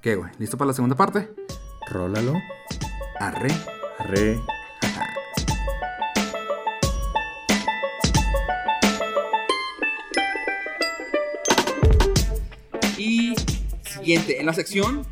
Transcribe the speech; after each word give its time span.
¿Qué, 0.00 0.14
güey? 0.16 0.30
¿Listo 0.38 0.56
para 0.56 0.68
la 0.68 0.72
segunda 0.74 0.96
parte? 0.96 1.28
Rólalo. 1.90 2.34
Arre. 3.18 3.48
Arre. 3.98 4.40
Y 12.98 13.34
siguiente, 13.86 14.40
en 14.40 14.46
la 14.46 14.52
sección. 14.52 15.06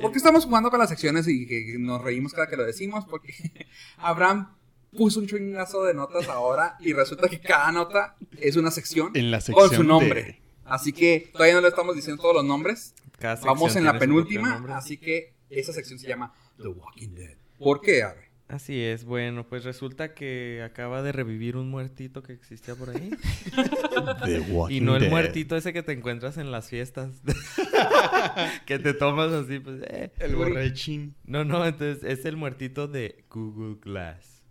¿Por 0.00 0.10
qué 0.12 0.18
estamos 0.18 0.44
jugando 0.44 0.70
con 0.70 0.78
las 0.80 0.88
secciones 0.88 1.26
y 1.28 1.46
que 1.46 1.76
nos 1.78 2.02
reímos 2.02 2.32
cada 2.32 2.48
que 2.48 2.56
lo 2.56 2.64
decimos? 2.64 3.04
Porque 3.08 3.32
Abraham 3.98 4.54
puso 4.96 5.20
un 5.20 5.26
chingazo 5.26 5.82
de 5.84 5.94
notas 5.94 6.28
ahora 6.28 6.76
y 6.80 6.92
resulta 6.92 7.28
que 7.28 7.40
cada 7.40 7.72
nota 7.72 8.16
es 8.40 8.56
una 8.56 8.70
sección, 8.70 9.10
En 9.14 9.30
la 9.30 9.40
sección 9.40 9.68
con 9.68 9.76
su 9.76 9.82
nombre. 9.84 10.22
de- 10.22 10.43
Así 10.64 10.92
que 10.92 11.30
todavía 11.32 11.54
no 11.54 11.60
le 11.60 11.68
estamos 11.68 11.94
diciendo 11.94 12.20
todos 12.22 12.34
los 12.36 12.44
nombres. 12.44 12.94
Cada 13.18 13.36
sección 13.36 13.54
Vamos 13.54 13.76
en 13.76 13.84
la 13.84 13.98
penúltima, 13.98 14.64
así 14.76 14.96
que 14.98 15.34
esa 15.50 15.72
sección 15.72 15.98
se 15.98 16.08
llama 16.08 16.32
The 16.60 16.68
Walking 16.68 17.14
Dead. 17.14 17.36
¿Por 17.58 17.80
qué, 17.80 18.02
Abre? 18.02 18.24
Así 18.48 18.78
es, 18.82 19.04
bueno, 19.04 19.48
pues 19.48 19.64
resulta 19.64 20.12
que 20.12 20.62
acaba 20.62 21.02
de 21.02 21.12
revivir 21.12 21.56
un 21.56 21.70
muertito 21.70 22.22
que 22.22 22.34
existía 22.34 22.74
por 22.74 22.90
ahí. 22.90 23.10
The 24.24 24.40
Walking 24.50 24.76
Y 24.76 24.80
no 24.80 24.96
el 24.96 25.02
Dead. 25.02 25.10
muertito 25.10 25.56
ese 25.56 25.72
que 25.72 25.82
te 25.82 25.92
encuentras 25.92 26.36
en 26.36 26.50
las 26.52 26.68
fiestas. 26.68 27.10
que 28.66 28.78
te 28.78 28.92
tomas 28.92 29.32
así, 29.32 29.60
pues, 29.60 29.80
eh. 29.84 30.12
El 30.18 30.36
borrachín. 30.36 31.14
No, 31.24 31.44
no, 31.44 31.64
entonces 31.64 32.04
es 32.04 32.24
el 32.26 32.36
muertito 32.36 32.86
de 32.86 33.24
Google 33.30 33.78
Glass. 33.80 34.42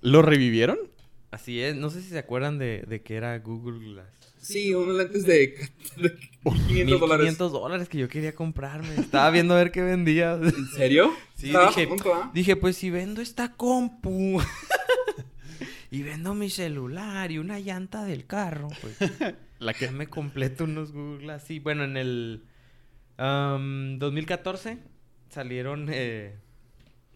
¿Lo 0.00 0.22
revivieron? 0.22 0.78
Así 1.30 1.60
es, 1.60 1.76
no 1.76 1.90
sé 1.90 2.00
si 2.02 2.08
se 2.08 2.18
acuerdan 2.18 2.58
de, 2.58 2.84
de 2.88 3.02
que 3.02 3.16
era 3.16 3.38
Google 3.38 3.78
Glass. 3.84 4.29
Sí, 4.40 4.74
unos 4.74 4.96
lentes 4.96 5.24
de, 5.26 5.68
de 5.96 6.16
500 6.68 7.00
dólares. 7.00 7.24
1500 7.26 7.52
dólares 7.52 7.88
que 7.88 7.98
yo 7.98 8.08
quería 8.08 8.34
comprarme. 8.34 8.94
Estaba 8.96 9.30
viendo 9.30 9.54
a 9.54 9.58
ver 9.58 9.70
qué 9.70 9.82
vendía. 9.82 10.34
¿En 10.42 10.66
serio? 10.68 11.12
Sí, 11.34 11.52
dije, 11.52 11.86
punto, 11.86 12.14
¿ah? 12.14 12.30
dije, 12.34 12.56
pues 12.56 12.76
si 12.76 12.90
vendo 12.90 13.20
esta 13.22 13.52
compu 13.56 14.40
y 15.90 16.02
vendo 16.02 16.34
mi 16.34 16.50
celular 16.50 17.30
y 17.30 17.38
una 17.38 17.58
llanta 17.58 18.04
del 18.04 18.26
carro, 18.26 18.68
pues 18.80 18.96
La 19.58 19.72
ya 19.72 19.90
me 19.90 20.06
completo 20.06 20.64
unos 20.64 20.92
Google 20.92 21.18
Glass. 21.24 21.44
Sí, 21.44 21.58
bueno, 21.58 21.84
en 21.84 21.96
el 21.96 22.44
am, 23.18 23.98
2014 23.98 24.78
salieron, 25.28 25.88
eh, 25.90 26.36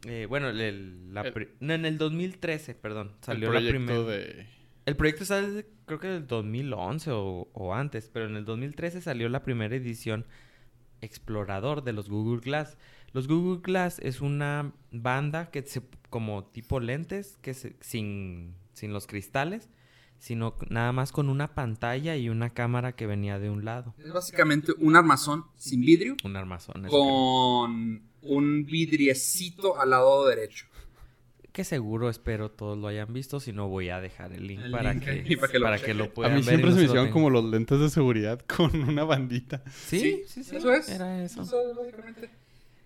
eh, 0.07 0.27
bueno, 0.29 0.49
el- 0.51 1.13
la 1.15 1.25
no, 1.61 1.75
en 1.75 1.85
el 1.87 1.97
2013, 1.99 2.75
perdón, 2.75 3.13
salió 3.23 3.49
el 3.49 3.55
la 3.55 3.61
proyecto 3.71 4.05
primera. 4.05 4.19
de... 4.19 4.47
El 4.87 4.97
proyecto 4.97 5.25
sale 5.25 5.67
creo 5.87 5.99
que 6.01 6.09
del 6.09 6.27
2011 6.27 7.11
o, 7.13 7.49
o 7.53 7.75
antes, 7.75 8.11
pero 8.13 8.27
en 8.27 8.37
el 8.37 8.45
2013 8.45 9.01
salió 9.01 9.29
la 9.29 9.43
primera 9.43 9.75
edición 9.77 10.27
explorador 11.01 11.83
de 11.85 11.93
los 11.93 12.09
Google 12.09 12.41
Glass. 12.41 12.77
Los 13.13 13.29
Google 13.29 13.61
Glass 13.63 13.99
es 14.01 14.21
una 14.21 14.73
banda 14.91 15.51
que 15.51 15.63
se 15.63 15.83
como 16.11 16.45
tipo 16.45 16.81
lentes 16.81 17.37
que 17.43 17.55
se- 17.55 17.77
sin 17.81 18.55
sin 18.73 18.93
los 18.93 19.07
cristales, 19.07 19.69
sino 20.19 20.57
nada 20.69 20.91
más 20.93 21.13
con 21.13 21.29
una 21.29 21.55
pantalla 21.55 22.17
y 22.17 22.29
una 22.29 22.51
cámara 22.51 22.97
que 22.97 23.07
venía 23.07 23.39
de 23.39 23.51
un 23.51 23.65
lado, 23.65 23.95
Es 23.99 24.13
básicamente 24.13 24.73
un 24.79 24.97
armazón 24.97 25.45
sin 25.57 25.81
vidrio 25.83 26.17
un 26.25 26.37
armazón. 26.37 26.85
con 26.89 28.03
un 28.23 28.65
vidriecito 28.67 29.79
al 29.81 29.91
lado 29.91 30.27
derecho. 30.27 30.67
Que, 31.55 31.65
seguro 31.65 32.11
espero 32.11 32.51
todos 32.51 32.77
lo 32.77 32.89
hayan 32.89 33.13
visto, 33.13 33.41
si 33.41 33.53
no 33.53 33.69
voy 33.69 33.89
a 33.89 34.01
dejar 34.01 34.33
el 34.33 34.47
link 34.47 34.61
El 34.61 34.71
para 34.73 34.93
link 34.93 35.05
que 35.05 35.37
para 35.39 35.51
que 35.53 35.59
lo 35.59 35.65
para 35.65 35.77
que 35.77 35.81
chequen. 35.83 35.99
lo 35.99 36.05
A 36.05 36.09
puedan 36.09 36.33
mí 36.35 36.41
ver. 36.41 36.45
y 36.45 36.49
siempre 36.49 36.71
se 36.73 36.77
me 36.79 36.85
hicieron 36.85 37.11
como 37.11 37.31
los 37.31 37.45
lentes 37.45 37.81
de 37.81 37.89
seguridad 37.89 38.41
con 38.57 38.75
una 38.83 39.05
bandita. 39.05 39.63
Sí, 39.73 40.23
sí, 40.27 40.45
sí. 40.45 40.57
Eso 40.57 40.73
es. 40.73 40.89
Era 40.91 41.23
eso. 41.25 41.43
Eso 41.43 41.71
es 41.71 41.77
básicamente. 41.77 42.29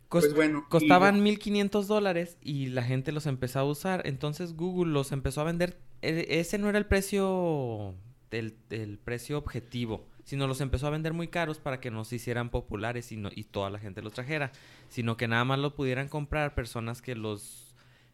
Cos- 0.08 0.20
Pues 0.22 0.34
bueno, 0.34 0.64
y- 0.66 0.70
Costaban 0.70 1.22
1500 1.22 1.86
dólares 1.89 2.36
y 2.42 2.66
la 2.69 2.83
gente 2.83 3.11
los 3.12 3.27
empezó 3.27 3.58
a 3.58 3.64
usar. 3.64 4.02
Entonces 4.07 4.55
Google 4.55 4.92
los 4.92 5.12
empezó 5.12 5.40
a 5.40 5.45
vender. 5.45 5.78
E- 6.02 6.27
ese 6.40 6.58
no 6.58 6.68
era 6.68 6.78
el 6.78 6.86
precio 6.86 7.95
del, 8.30 8.55
del 8.68 8.98
precio 8.98 9.39
objetivo, 9.39 10.07
sino 10.24 10.46
los 10.46 10.61
empezó 10.61 10.86
a 10.86 10.90
vender 10.90 11.12
muy 11.14 11.28
caros 11.28 11.58
para 11.58 11.80
que 11.80 11.90
no 11.90 12.05
se 12.05 12.17
hicieran 12.17 12.51
populares 12.51 13.12
y, 13.12 13.17
no- 13.17 13.30
y 13.34 13.45
toda 13.45 13.70
la 13.70 13.78
gente 13.78 14.02
los 14.02 14.12
trajera, 14.12 14.52
sino 14.89 15.17
que 15.17 15.27
nada 15.28 15.45
más 15.45 15.58
lo 15.58 15.74
pudieran 15.74 16.08
comprar 16.08 16.55
personas 16.55 17.01
que 17.02 17.14
los 17.14 17.67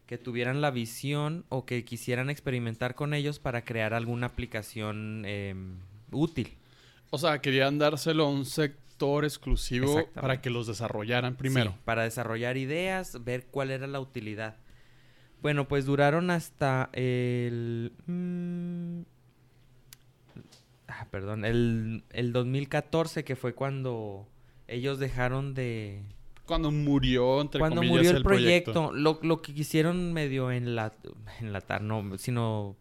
que 0.05 0.17
tuvieran 0.17 0.61
la 0.61 0.71
visión 0.71 1.45
o 1.49 1.65
que 1.65 1.83
quisieran 1.83 2.29
experimentar 2.29 2.95
con 2.95 3.13
ellos 3.13 3.39
para 3.39 3.63
crear 3.65 3.93
alguna 3.93 4.27
aplicación 4.27 5.23
em, 5.25 5.79
útil. 6.11 6.57
O 7.09 7.17
sea, 7.17 7.39
querían 7.39 7.79
dárselo 7.79 8.25
a 8.25 8.29
un 8.29 8.45
sector 8.45 9.25
exclusivo 9.25 10.07
para 10.13 10.41
que 10.41 10.49
los 10.49 10.67
desarrollaran 10.67 11.35
primero. 11.35 11.71
Sí, 11.71 11.77
para 11.85 12.03
desarrollar 12.03 12.57
ideas, 12.57 13.23
ver 13.23 13.47
cuál 13.47 13.71
era 13.71 13.87
la 13.87 13.99
utilidad. 13.99 14.57
Bueno, 15.41 15.67
pues 15.67 15.85
duraron 15.85 16.29
hasta 16.31 16.89
el... 16.93 17.93
mm, 18.07 19.01
ah, 20.87 21.07
perdón, 21.11 21.45
el, 21.45 22.03
el 22.11 22.31
2014, 22.31 23.23
que 23.23 23.35
fue 23.35 23.53
cuando 23.53 24.27
ellos 24.67 24.99
dejaron 24.99 25.53
de... 25.53 26.01
Cuando 26.45 26.71
murió, 26.71 27.41
entre 27.41 27.59
cuando 27.59 27.77
comillas, 27.77 27.97
murió 27.97 28.11
el, 28.11 28.17
el 28.17 28.23
proyecto, 28.23 28.91
Lo, 28.93 29.19
lo 29.23 29.41
que 29.41 29.53
quisieron 29.53 30.13
medio 30.13 30.51
enla- 30.51 30.93
enlatar, 31.39 31.81
no, 31.81 32.17
sino 32.17 32.77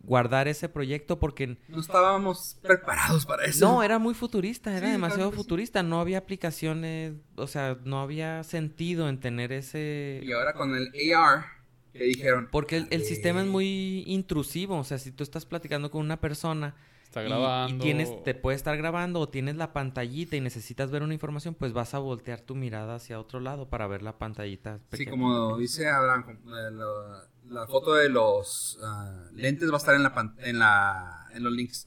guardar 0.00 0.46
ese 0.48 0.68
proyecto 0.68 1.18
porque 1.18 1.56
No 1.68 1.80
estábamos 1.80 2.56
preparados 2.62 3.26
para 3.26 3.44
eso. 3.46 3.66
no, 3.66 3.82
era 3.82 3.98
muy 3.98 4.14
futurista, 4.14 4.76
era 4.76 4.86
Sí, 4.86 4.92
demasiado 4.92 5.30
claro 5.30 5.30
que 5.30 5.36
sí. 5.36 5.42
futurista, 5.42 5.82
no 5.82 6.00
había 6.00 6.18
aplicaciones, 6.18 7.14
o 7.36 7.46
sea, 7.46 7.78
no 7.84 8.00
había 8.00 8.44
sentido 8.44 9.08
en 9.08 9.18
tener 9.18 9.50
ese... 9.52 10.20
Y 10.22 10.30
ahora 10.32 10.52
con 10.52 10.76
el 10.76 10.92
AR, 11.14 11.44
que 11.92 12.04
dijeron. 12.04 12.48
Porque 12.52 12.76
el, 12.76 12.86
el 12.90 13.02
sistema 13.02 13.40
es 13.40 13.46
muy 13.48 14.04
intrusivo, 14.06 14.76
o 14.78 14.84
sea, 14.84 14.98
si 14.98 15.10
tú 15.10 15.24
estás 15.24 15.44
platicando 15.46 15.90
con 15.90 16.02
una 16.02 16.20
persona 16.20 16.76
Está 17.20 17.22
grabando. 17.28 17.76
y, 17.76 17.78
tienes, 17.78 18.22
te 18.24 18.34
puede 18.34 18.56
estar 18.56 18.76
grabando 18.76 19.20
o 19.20 19.28
tienes 19.28 19.56
la 19.56 19.72
pantallita 19.72 20.36
y 20.36 20.40
necesitas 20.40 20.90
ver 20.90 21.02
una 21.02 21.14
información, 21.14 21.54
pues 21.54 21.72
vas 21.72 21.94
a 21.94 21.98
voltear 21.98 22.40
tu 22.40 22.54
mirada 22.54 22.96
hacia 22.96 23.18
otro 23.18 23.40
lado 23.40 23.68
para 23.68 23.86
ver 23.86 24.02
la 24.02 24.18
pantallita. 24.18 24.80
Sí, 24.92 25.06
como 25.06 25.56
dice 25.56 25.88
Abraham, 25.88 26.40
la, 26.44 27.28
la 27.48 27.66
foto 27.66 27.94
de 27.94 28.08
los 28.08 28.78
ah, 28.82 29.28
lentes 29.32 29.70
va 29.70 29.74
a 29.74 29.78
estar 29.78 29.94
en 29.94 30.02
la, 30.02 30.12
pan- 30.14 30.34
en 30.40 30.58
la 30.58 31.26
en 31.34 31.42
los 31.44 31.52
links. 31.52 31.86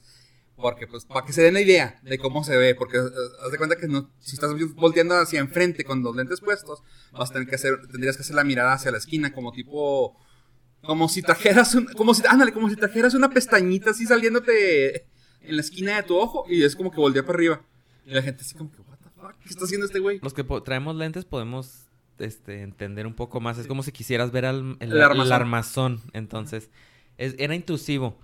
Porque, 0.56 0.86
pues, 0.86 1.06
para 1.06 1.24
que 1.24 1.32
se 1.32 1.40
den 1.42 1.54
la 1.54 1.62
idea 1.62 1.98
de 2.02 2.18
cómo 2.18 2.44
se 2.44 2.54
ve. 2.54 2.74
Porque, 2.74 2.98
eh, 2.98 3.00
haz 3.44 3.50
de 3.50 3.56
cuenta 3.56 3.76
que 3.76 3.88
no, 3.88 4.10
si 4.18 4.34
estás 4.34 4.50
volteando 4.74 5.14
hacia 5.16 5.40
enfrente 5.40 5.84
con 5.84 6.02
los 6.02 6.14
lentes 6.14 6.40
puestos, 6.42 6.82
vas 7.12 7.30
a 7.30 7.32
tener 7.32 7.48
que 7.48 7.54
hacer, 7.54 7.80
tendrías 7.90 8.16
que 8.16 8.22
hacer 8.22 8.36
la 8.36 8.44
mirada 8.44 8.74
hacia 8.74 8.90
la 8.90 8.98
esquina, 8.98 9.32
como 9.32 9.52
tipo, 9.52 10.18
como 10.82 11.08
si 11.08 11.22
trajeras 11.22 11.74
un, 11.74 11.86
como 11.86 12.12
si, 12.12 12.22
ándale, 12.28 12.52
como 12.52 12.68
si 12.68 12.76
trajeras 12.76 13.14
una 13.14 13.30
pestañita 13.30 13.90
así 13.92 14.04
saliéndote 14.04 15.06
en 15.42 15.56
la 15.56 15.60
esquina 15.62 15.96
de 15.96 16.02
tu 16.02 16.16
ojo 16.16 16.44
y 16.48 16.62
es 16.62 16.76
como 16.76 16.90
que 16.90 16.98
voltea 17.00 17.22
para 17.24 17.36
arriba. 17.36 17.60
Y 18.06 18.10
la 18.12 18.22
gente 18.22 18.42
así 18.42 18.54
como 18.54 18.70
que, 18.72 18.80
what 18.82 18.98
the 18.98 19.10
fuck, 19.14 19.34
¿qué 19.40 19.48
está 19.48 19.64
haciendo 19.64 19.86
este 19.86 19.98
güey? 20.00 20.18
Los 20.22 20.34
que 20.34 20.44
traemos 20.64 20.96
lentes 20.96 21.24
podemos 21.24 21.86
este, 22.18 22.62
entender 22.62 23.06
un 23.06 23.14
poco 23.14 23.40
más. 23.40 23.58
Es 23.58 23.66
como 23.66 23.82
si 23.82 23.92
quisieras 23.92 24.30
ver 24.32 24.44
al, 24.46 24.76
el, 24.80 24.92
El 24.92 25.02
armazón. 25.02 25.26
el 25.26 25.32
armazón. 25.32 26.00
Entonces, 26.12 26.70
es- 27.18 27.34
era 27.38 27.54
intrusivo. 27.54 28.18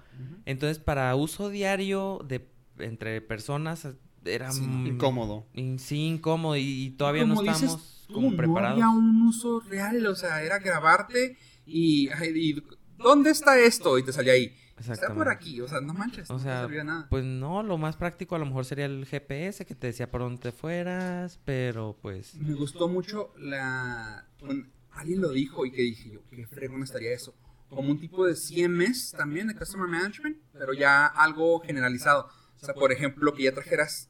Entonces, 0.47 0.79
para 0.79 1.15
uso 1.15 1.51
diario 1.51 2.21
de 2.27 2.47
entre 2.79 3.21
personas, 3.21 3.87
era 4.25 4.51
Sí, 4.51 4.65
Incómodo. 4.65 5.47
in- 5.55 5.79
sí, 5.79 6.07
incómodo. 6.07 6.57
Y, 6.57 6.87
y 6.87 6.91
todavía 6.91 7.25
no 7.25 7.41
dices 7.43 7.63
estamos 7.63 8.05
tú, 8.09 8.15
como 8.15 8.31
No 8.31 8.37
preparados. 8.37 8.73
había 8.83 8.89
un 8.91 9.23
uso 9.23 9.61
real, 9.61 10.05
o 10.07 10.15
sea, 10.15 10.43
era 10.43 10.59
grabarte 10.59 11.37
y, 11.67 12.09
y, 12.35 12.63
¿dónde 12.99 13.31
está 13.31 13.59
esto? 13.59 13.99
Y 13.99 14.03
te 14.05 14.13
salía 14.13 14.33
ahí. 14.35 14.55
Está 14.79 15.15
por 15.15 15.29
aquí, 15.29 15.61
o 15.61 15.69
sea, 15.69 15.81
no 15.81 15.95
manches, 15.95 16.29
O 16.31 16.35
no 16.35 16.39
sea, 16.39 16.57
te 16.57 16.61
servía 16.67 16.85
nada. 16.85 17.07
Pues 17.09 17.25
no, 17.25 17.63
lo 17.63 17.79
más 17.79 17.97
práctico 17.97 18.37
a 18.37 18.39
lo 18.39 18.47
mejor 18.47 18.65
sería 18.65 18.85
el 18.87 19.07
GPS 19.07 19.65
que 19.65 19.75
te 19.75 19.87
decía 19.89 20.11
por 20.11 20.21
dónde 20.21 20.41
te 20.41 20.53
fueras, 20.53 21.39
pero 21.45 21.97
pues... 22.03 22.35
Me 22.35 22.55
gustó 22.55 22.87
mucho 22.89 23.33
la... 23.39 24.27
un- 24.43 24.71
alguien 24.93 25.21
lo 25.21 25.31
dijo 25.31 25.65
y 25.67 25.71
que 25.73 25.83
dije 25.83 26.11
yo, 26.11 26.21
qué 26.31 26.47
fregón 26.47 26.83
estaría 26.83 27.13
eso. 27.15 27.35
Como 27.69 27.91
un 27.91 27.99
tipo 27.99 28.25
de 28.27 28.35
CMS 28.35 29.13
también, 29.13 29.49
de 29.49 29.55
Customer 29.57 29.89
Management, 29.89 30.39
pero 30.53 30.73
ya 30.73 31.07
algo 31.07 31.61
generalizado. 31.61 32.29
O 32.61 32.65
sea, 32.65 32.75
por 32.75 32.93
ejemplo, 32.93 33.35
que 33.35 33.43
ya 33.45 33.53
trajeras 33.53 34.09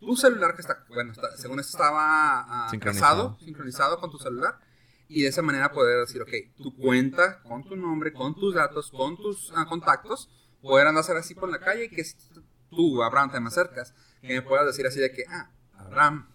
tu 0.00 0.16
celular 0.16 0.54
que 0.54 0.62
está, 0.62 0.84
bueno, 0.88 1.12
está- 1.12 1.36
según 1.36 1.60
esto 1.60 1.76
estaba 1.76 2.66
ah, 2.66 2.68
Sincronizado. 2.70 3.22
casado, 3.30 3.38
sincronizado 3.44 3.98
con 4.00 4.10
tu 4.10 4.18
celular. 4.18 4.58
Y 5.08 5.22
de 5.22 5.28
esa 5.28 5.42
manera 5.42 5.70
poder 5.70 6.00
decir, 6.00 6.22
ok, 6.22 6.30
tu 6.56 6.74
cuenta 6.76 7.42
con 7.42 7.64
tu 7.64 7.76
nombre, 7.76 8.12
con 8.12 8.34
tus 8.34 8.54
datos, 8.54 8.90
con 8.90 9.16
tus 9.16 9.52
ah, 9.54 9.66
contactos, 9.68 10.30
poder 10.62 10.86
andar 10.86 11.04
así 11.16 11.34
por 11.34 11.50
la 11.50 11.58
calle 11.58 11.84
y 11.84 11.88
que 11.88 12.02
tú, 12.70 13.02
Abraham, 13.02 13.30
te 13.30 13.40
me 13.40 13.48
acercas, 13.48 13.94
que 14.20 14.28
me 14.28 14.42
puedas 14.42 14.66
decir 14.66 14.86
así 14.86 15.00
de 15.00 15.12
que, 15.12 15.24
ah, 15.28 15.50
Abraham, 15.74 16.28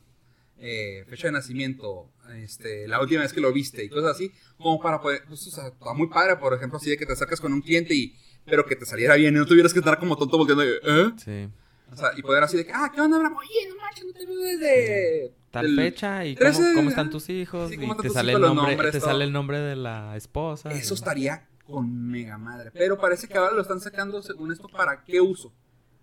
eh, 0.58 1.06
fecha 1.08 1.28
de 1.28 1.34
nacimiento, 1.34 2.12
este, 2.36 2.88
la 2.88 3.02
última 3.02 3.22
vez 3.22 3.34
que 3.34 3.42
lo 3.42 3.52
viste 3.52 3.84
y 3.84 3.90
cosas 3.90 4.12
así, 4.12 4.32
como 4.58 4.80
para 4.80 5.02
poder, 5.02 5.24
pues, 5.28 5.48
o 5.48 5.52
sea, 5.52 5.68
está 5.68 5.94
muy 5.94 6.08
padre, 6.08 6.36
por 6.36 6.54
ejemplo, 6.54 6.78
así 6.78 6.90
de 6.90 6.98
que 6.98 7.06
te 7.06 7.14
acercas 7.14 7.40
con 7.40 7.54
un 7.54 7.62
cliente 7.62 7.94
y, 7.96 8.16
pero 8.46 8.66
que 8.66 8.76
te 8.76 8.86
saliera 8.86 9.16
bien 9.16 9.36
y 9.36 9.40
no 9.40 9.46
tuvieras 9.46 9.74
que 9.74 9.80
estar 9.80 9.98
como 10.00 10.18
tonto 10.18 10.38
volteando, 10.38 10.64
¿eh? 10.64 11.14
Sí. 11.18 11.50
O 11.92 11.96
sea, 11.96 12.12
y 12.16 12.22
poder 12.22 12.44
así 12.44 12.58
de 12.58 12.66
que, 12.66 12.72
ah, 12.74 12.92
¿qué 12.94 13.02
onda, 13.02 13.18
Abraham? 13.18 13.38
Oye, 13.38 13.68
no 13.70 13.76
manches, 13.82 14.06
no 14.06 14.14
te 14.14 14.26
veo 14.26 14.38
desde... 14.40 15.34
Tal 15.52 15.76
fecha 15.76 16.26
y 16.26 16.36
13, 16.36 16.62
cómo, 16.62 16.74
cómo 16.76 16.90
están 16.90 17.08
ah, 17.08 17.10
tus 17.10 17.28
hijos 17.30 17.70
sí, 17.70 17.76
y 17.82 17.88
te 17.98 18.04
tus 18.04 18.14
sale 18.14 18.34
hijos, 18.34 18.42
el 18.44 18.48
nombre, 18.56 18.72
nombres, 18.74 18.92
te 18.92 19.00
todo. 19.00 19.10
sale 19.10 19.24
el 19.24 19.34
nombre 19.34 19.60
de 19.60 19.76
la 19.76 20.16
esposa. 20.16 20.70
Eso 20.72 20.94
y- 20.94 20.96
estaría 20.96 21.48
con 21.66 22.08
mega 22.12 22.38
madre. 22.38 22.70
Pero 22.72 23.00
parece 23.00 23.28
que 23.28 23.36
ahora 23.38 23.54
lo 23.56 23.62
están 23.62 23.80
sacando, 23.82 24.22
según 24.22 24.52
esto, 24.52 24.68
¿para 24.68 25.04
qué 25.04 25.20
uso? 25.22 25.52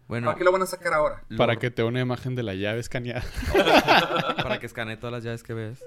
Bueno, 0.08 0.26
¿Para 0.26 0.38
qué 0.38 0.44
lo 0.44 0.50
van 0.52 0.62
a 0.62 0.66
sacar 0.66 0.92
ahora? 0.94 1.22
lo- 1.28 1.36
Para 1.36 1.56
que 1.56 1.70
te 1.70 1.82
dé 1.82 1.88
una 1.88 2.00
imagen 2.00 2.34
de 2.34 2.42
la 2.42 2.54
llave 2.54 2.80
escaneada. 2.80 3.24
para 4.42 4.58
que 4.58 4.66
escanee 4.66 4.96
todas 4.96 5.12
las 5.12 5.22
llaves 5.24 5.42
que 5.42 5.54
ves. 5.54 5.78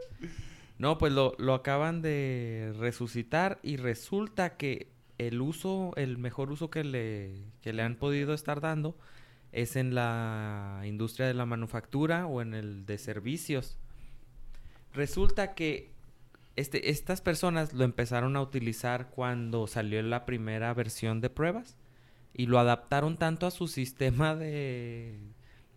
No, 0.78 0.98
pues 0.98 1.12
lo, 1.12 1.34
lo 1.38 1.54
acaban 1.54 2.02
de 2.02 2.74
resucitar 2.80 3.60
y 3.62 3.76
resulta 3.78 4.56
que 4.56 4.90
el 5.18 5.42
uso, 5.42 5.92
el 5.98 6.18
mejor 6.18 6.52
uso 6.52 6.70
que 6.70 6.86
le, 6.86 7.44
que 7.62 7.74
le 7.74 7.82
han 7.84 7.96
podido 7.96 8.34
estar 8.34 8.62
dando 8.62 8.96
es 9.52 9.76
en 9.76 9.96
la 9.96 10.82
industria 10.86 11.28
de 11.28 11.34
la 11.34 11.46
manufactura 11.46 12.28
o 12.28 12.42
en 12.42 12.54
el 12.54 12.86
de 12.86 12.98
servicios. 12.98 13.78
Resulta 14.94 15.54
que 15.54 15.92
este, 16.56 16.90
estas 16.90 17.22
personas 17.22 17.74
lo 17.74 17.84
empezaron 17.84 18.36
a 18.36 18.42
utilizar 18.42 19.10
cuando 19.10 19.68
salió 19.68 20.02
la 20.02 20.26
primera 20.26 20.74
versión 20.74 21.22
de 21.22 21.30
pruebas 21.30 21.78
y 22.34 22.48
lo 22.48 22.60
adaptaron 22.60 23.18
tanto 23.18 23.48
a 23.48 23.52
su 23.52 23.68
sistema 23.68 24.36
de, 24.36 25.20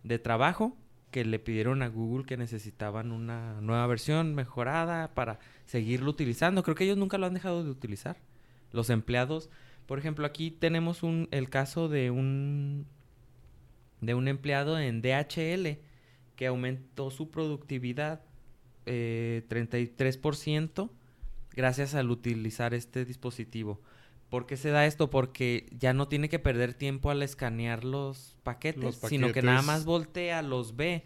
de 0.03 0.19
trabajo 0.19 0.77
que 1.11 1.23
le 1.23 1.39
pidieron 1.39 1.83
a 1.83 1.89
Google 1.89 2.25
que 2.25 2.37
necesitaban 2.37 3.11
una 3.11 3.61
nueva 3.61 3.85
versión 3.87 4.33
mejorada 4.33 5.13
para 5.13 5.39
seguirlo 5.65 6.09
utilizando. 6.09 6.63
Creo 6.63 6.75
que 6.75 6.85
ellos 6.85 6.97
nunca 6.97 7.17
lo 7.17 7.27
han 7.27 7.35
dejado 7.35 7.63
de 7.63 7.69
utilizar. 7.69 8.17
Los 8.71 8.89
empleados, 8.89 9.49
por 9.85 9.99
ejemplo, 9.99 10.25
aquí 10.25 10.49
tenemos 10.49 11.03
un, 11.03 11.27
el 11.29 11.49
caso 11.49 11.87
de 11.87 12.09
un 12.09 12.87
de 14.05 14.13
un 14.13 14.27
empleado 14.27 14.79
en 14.79 15.01
DHL 15.01 15.79
que 16.35 16.47
aumentó 16.47 17.11
su 17.11 17.29
productividad 17.29 18.21
eh, 18.85 19.43
33% 19.49 20.89
gracias 21.55 21.95
al 21.95 22.09
utilizar 22.11 22.73
este 22.73 23.05
dispositivo. 23.05 23.81
¿Por 24.29 24.45
qué 24.47 24.57
se 24.57 24.69
da 24.69 24.85
esto? 24.87 25.09
Porque 25.11 25.67
ya 25.77 25.93
no 25.93 26.07
tiene 26.07 26.27
que 26.27 26.39
perder 26.39 26.73
tiempo 26.73 27.11
al 27.11 27.21
escanear 27.21 27.83
los 27.83 28.35
paquetes, 28.43 28.83
Los 28.83 28.95
sino 28.95 29.31
que 29.31 29.41
nada 29.43 29.57
paquetes. 29.57 29.67
más 29.67 29.85
voltea, 29.85 30.41
los 30.41 30.75
ve 30.75 31.03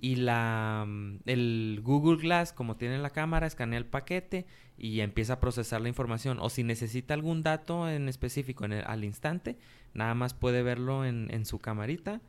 y 0.00 0.14
la 0.14 0.84
mm, 0.86 1.16
el 1.26 1.80
Google 1.82 2.22
Glass, 2.22 2.52
como 2.52 2.76
tiene 2.76 2.98
la 2.98 3.10
cámara, 3.10 3.48
escanea 3.48 3.78
el 3.78 3.86
paquete 3.86 4.46
y 4.78 5.00
empieza 5.00 5.32
a 5.34 5.40
procesar 5.40 5.80
la 5.80 5.88
información. 5.88 6.38
O 6.40 6.50
si 6.50 6.62
necesita 6.62 7.14
algún 7.14 7.42
dato 7.42 7.88
en 7.90 8.08
específico 8.08 8.64
en 8.64 8.74
el- 8.74 8.84
al 8.86 9.02
instante, 9.02 9.56
nada 9.92 10.14
más 10.14 10.34
puede 10.34 10.62
verlo 10.62 11.04
en, 11.04 11.26
en 11.32 11.44
su 11.46 11.58
camarita 11.58 12.20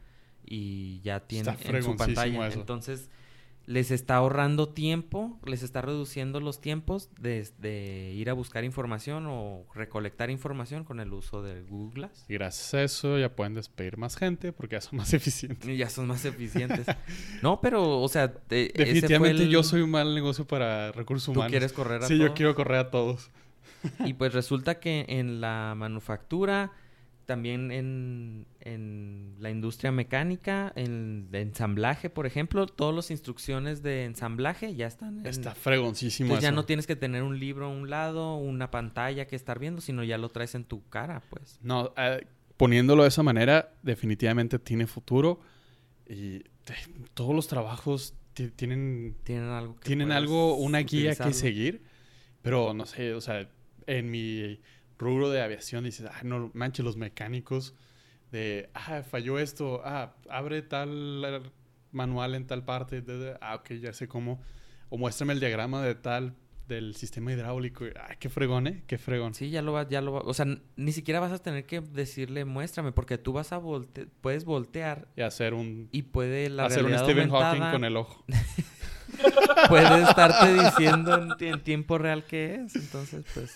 y 0.46 1.02
ya 1.02 1.20
tiene 1.22 1.50
en 1.64 1.84
su 1.84 1.96
pantalla. 1.96 2.48
eso. 2.48 2.60
Entonces 2.60 3.10
les 3.66 3.92
está 3.92 4.16
ahorrando 4.16 4.70
tiempo, 4.70 5.38
les 5.46 5.62
está 5.62 5.84
reduciendo 5.84 6.40
los 6.40 6.60
tiempos 6.60 7.10
de, 7.20 7.48
de 7.60 8.14
ir 8.16 8.32
a 8.32 8.34
buscar 8.34 8.64
información 8.64 9.28
o 9.28 9.64
recolectar 9.76 10.32
información 10.32 10.84
con 10.84 11.00
el 11.00 11.14
uso 11.14 11.44
del 11.44 11.68
Google 11.68 11.94
Glass. 11.94 12.26
Y 12.28 12.34
gracias 12.34 12.74
a 12.74 12.82
eso 12.82 13.20
ya 13.20 13.36
pueden 13.36 13.54
despedir 13.54 13.98
más 13.98 14.16
gente 14.16 14.54
porque 14.54 14.78
ya 14.78 14.82
son 14.82 14.98
más 14.98 15.14
eficientes. 15.14 15.70
Y 15.70 15.78
ya 15.78 15.88
son 15.88 16.08
más 16.08 16.26
eficientes. 16.26 16.88
no, 17.44 17.62
pero, 17.62 18.02
o 18.02 18.08
sea, 18.10 18.34
te- 18.34 18.66
ese 18.66 18.74
fue 18.76 18.86
Definitivamente 18.86 19.44
el- 19.44 19.50
yo 19.52 19.62
soy 19.62 19.82
un 19.82 19.92
mal 19.92 20.16
negocio 20.16 20.48
para 20.48 20.92
recursos 20.92 21.26
Tú 21.26 21.34
humanos. 21.34 21.52
quieres 21.52 21.72
correr 21.72 22.02
a 22.04 22.08
Sí, 22.08 22.18
yo 22.18 22.34
quiero 22.34 22.56
correr 22.56 22.80
a 22.80 22.90
todos. 22.90 23.30
Y 24.04 24.14
pues 24.16 24.34
resulta 24.34 24.80
que 24.80 25.06
en 25.10 25.42
la 25.42 25.76
manufactura, 25.78 26.72
también 27.30 27.72
en, 27.72 28.48
en 28.62 29.36
la 29.40 29.52
industria 29.52 29.92
mecánica, 29.92 30.74
en 30.76 31.30
de 31.30 31.42
ensamblaje, 31.42 32.10
por 32.10 32.26
ejemplo, 32.26 32.66
todas 32.66 32.96
las 32.96 33.12
instrucciones 33.12 33.84
de 33.84 34.06
ensamblaje 34.06 34.74
ya 34.74 34.88
están 34.88 35.20
en... 35.20 35.28
Está 35.28 35.54
fregoncísimo 35.54 36.26
Entonces 36.30 36.42
ya 36.42 36.48
eso. 36.50 36.56
no 36.56 36.66
tienes 36.66 36.88
que 36.88 36.96
tener 36.96 37.22
un 37.22 37.40
libro 37.40 37.68
a 37.68 37.70
un 37.70 37.88
lado, 37.92 38.36
una 38.38 38.72
pantalla 38.72 39.28
que 39.28 39.36
estar 39.36 39.60
viendo, 39.60 39.80
sino 39.80 40.04
ya 40.04 40.18
lo 40.18 40.30
traes 40.30 40.56
en 40.56 40.64
tu 40.64 40.88
cara, 40.90 41.22
pues. 41.30 41.60
No, 41.62 41.94
eh, 41.96 42.26
poniéndolo 42.58 43.04
de 43.04 43.10
esa 43.10 43.22
manera, 43.22 43.76
definitivamente 43.84 44.58
tiene 44.58 44.88
futuro. 44.88 45.40
Y 46.08 46.38
eh, 46.38 46.44
todos 47.14 47.36
los 47.36 47.48
trabajos 47.48 48.16
ti- 48.34 48.50
tienen, 48.50 49.16
Tienen 49.24 49.50
algo 49.50 49.76
que 49.76 49.86
tienen 49.86 50.12
algo, 50.12 50.56
una 50.56 50.80
guía 50.80 50.88
que 50.88 51.22
utilizarlo. 51.22 51.34
seguir. 51.34 51.84
Pero 52.42 52.74
no 52.74 52.88
sé, 52.88 53.14
o 53.14 53.22
sea, 53.22 53.48
en 53.86 54.10
mi 54.10 54.60
rubro 55.00 55.30
de 55.32 55.42
aviación 55.42 55.86
dices, 55.86 56.08
ah, 56.12 56.22
no 56.24 56.52
manches, 56.54 56.86
los 56.86 56.98
mecánicos 56.98 57.74
de, 58.32 58.70
ah, 58.76 59.02
falló 59.02 59.40
esto, 59.40 59.82
ah, 59.84 60.14
abre 60.30 60.62
tal 60.62 61.52
manual 61.92 62.36
en 62.36 62.46
tal 62.46 62.64
parte, 62.66 63.02
de- 63.02 63.18
de- 63.18 63.38
ah, 63.42 63.56
ok, 63.56 63.72
ya 63.82 63.94
sé 63.94 64.08
cómo. 64.08 64.40
O 64.90 64.98
muéstrame 65.00 65.34
el 65.34 65.40
diagrama 65.40 65.82
de 65.84 65.96
tal, 65.96 66.36
del 66.68 66.94
sistema 66.96 67.32
hidráulico. 67.34 67.86
Ah, 68.00 68.16
qué 68.20 68.30
fregón, 68.30 68.68
¿eh? 68.68 68.84
Qué 68.86 69.00
fregón. 69.00 69.34
Sí, 69.34 69.50
ya 69.50 69.64
lo 69.64 69.72
vas, 69.74 69.88
ya 69.90 70.02
lo 70.02 70.12
va- 70.12 70.22
O 70.22 70.36
sea, 70.36 70.46
ni 70.76 70.92
siquiera 70.92 71.20
vas 71.20 71.32
a 71.32 71.40
tener 71.40 71.66
que 71.66 71.82
decirle 71.82 72.46
muéstrame, 72.46 72.92
porque 72.92 73.18
tú 73.18 73.34
vas 73.34 73.52
a 73.54 73.58
volte 73.58 74.06
puedes 74.22 74.46
voltear 74.46 75.08
Y 75.16 75.22
hacer 75.22 75.56
un, 75.56 75.90
y 75.92 76.04
puede 76.04 76.50
la 76.50 76.66
hacer 76.66 76.86
un 76.86 76.92
Stephen 76.96 77.30
aumentada 77.30 77.56
Hawking 77.56 77.72
con 77.72 77.84
el 77.86 77.98
ojo. 77.98 78.24
puede 79.70 80.04
estarte 80.04 80.54
diciendo 80.64 81.28
en 81.40 81.64
tiempo 81.64 81.98
real 81.98 82.24
qué 82.26 82.56
es. 82.66 82.76
Entonces, 82.76 83.26
pues. 83.34 83.56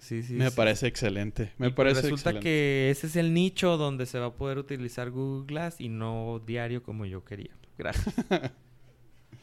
Sí, 0.00 0.22
sí. 0.22 0.34
Me 0.34 0.50
sí. 0.50 0.56
parece 0.56 0.86
excelente. 0.86 1.52
Me 1.58 1.68
Y 1.68 1.72
parece 1.72 2.02
Resulta 2.02 2.30
excelente. 2.30 2.40
que 2.40 2.90
ese 2.90 3.06
es 3.06 3.16
el 3.16 3.34
nicho 3.34 3.76
donde 3.76 4.06
se 4.06 4.18
va 4.18 4.26
a 4.26 4.34
poder 4.34 4.58
utilizar 4.58 5.10
Google 5.10 5.46
Glass 5.46 5.80
y 5.80 5.88
no 5.88 6.42
diario 6.46 6.82
como 6.82 7.06
yo 7.06 7.24
quería. 7.24 7.56
Gracias. 7.78 8.14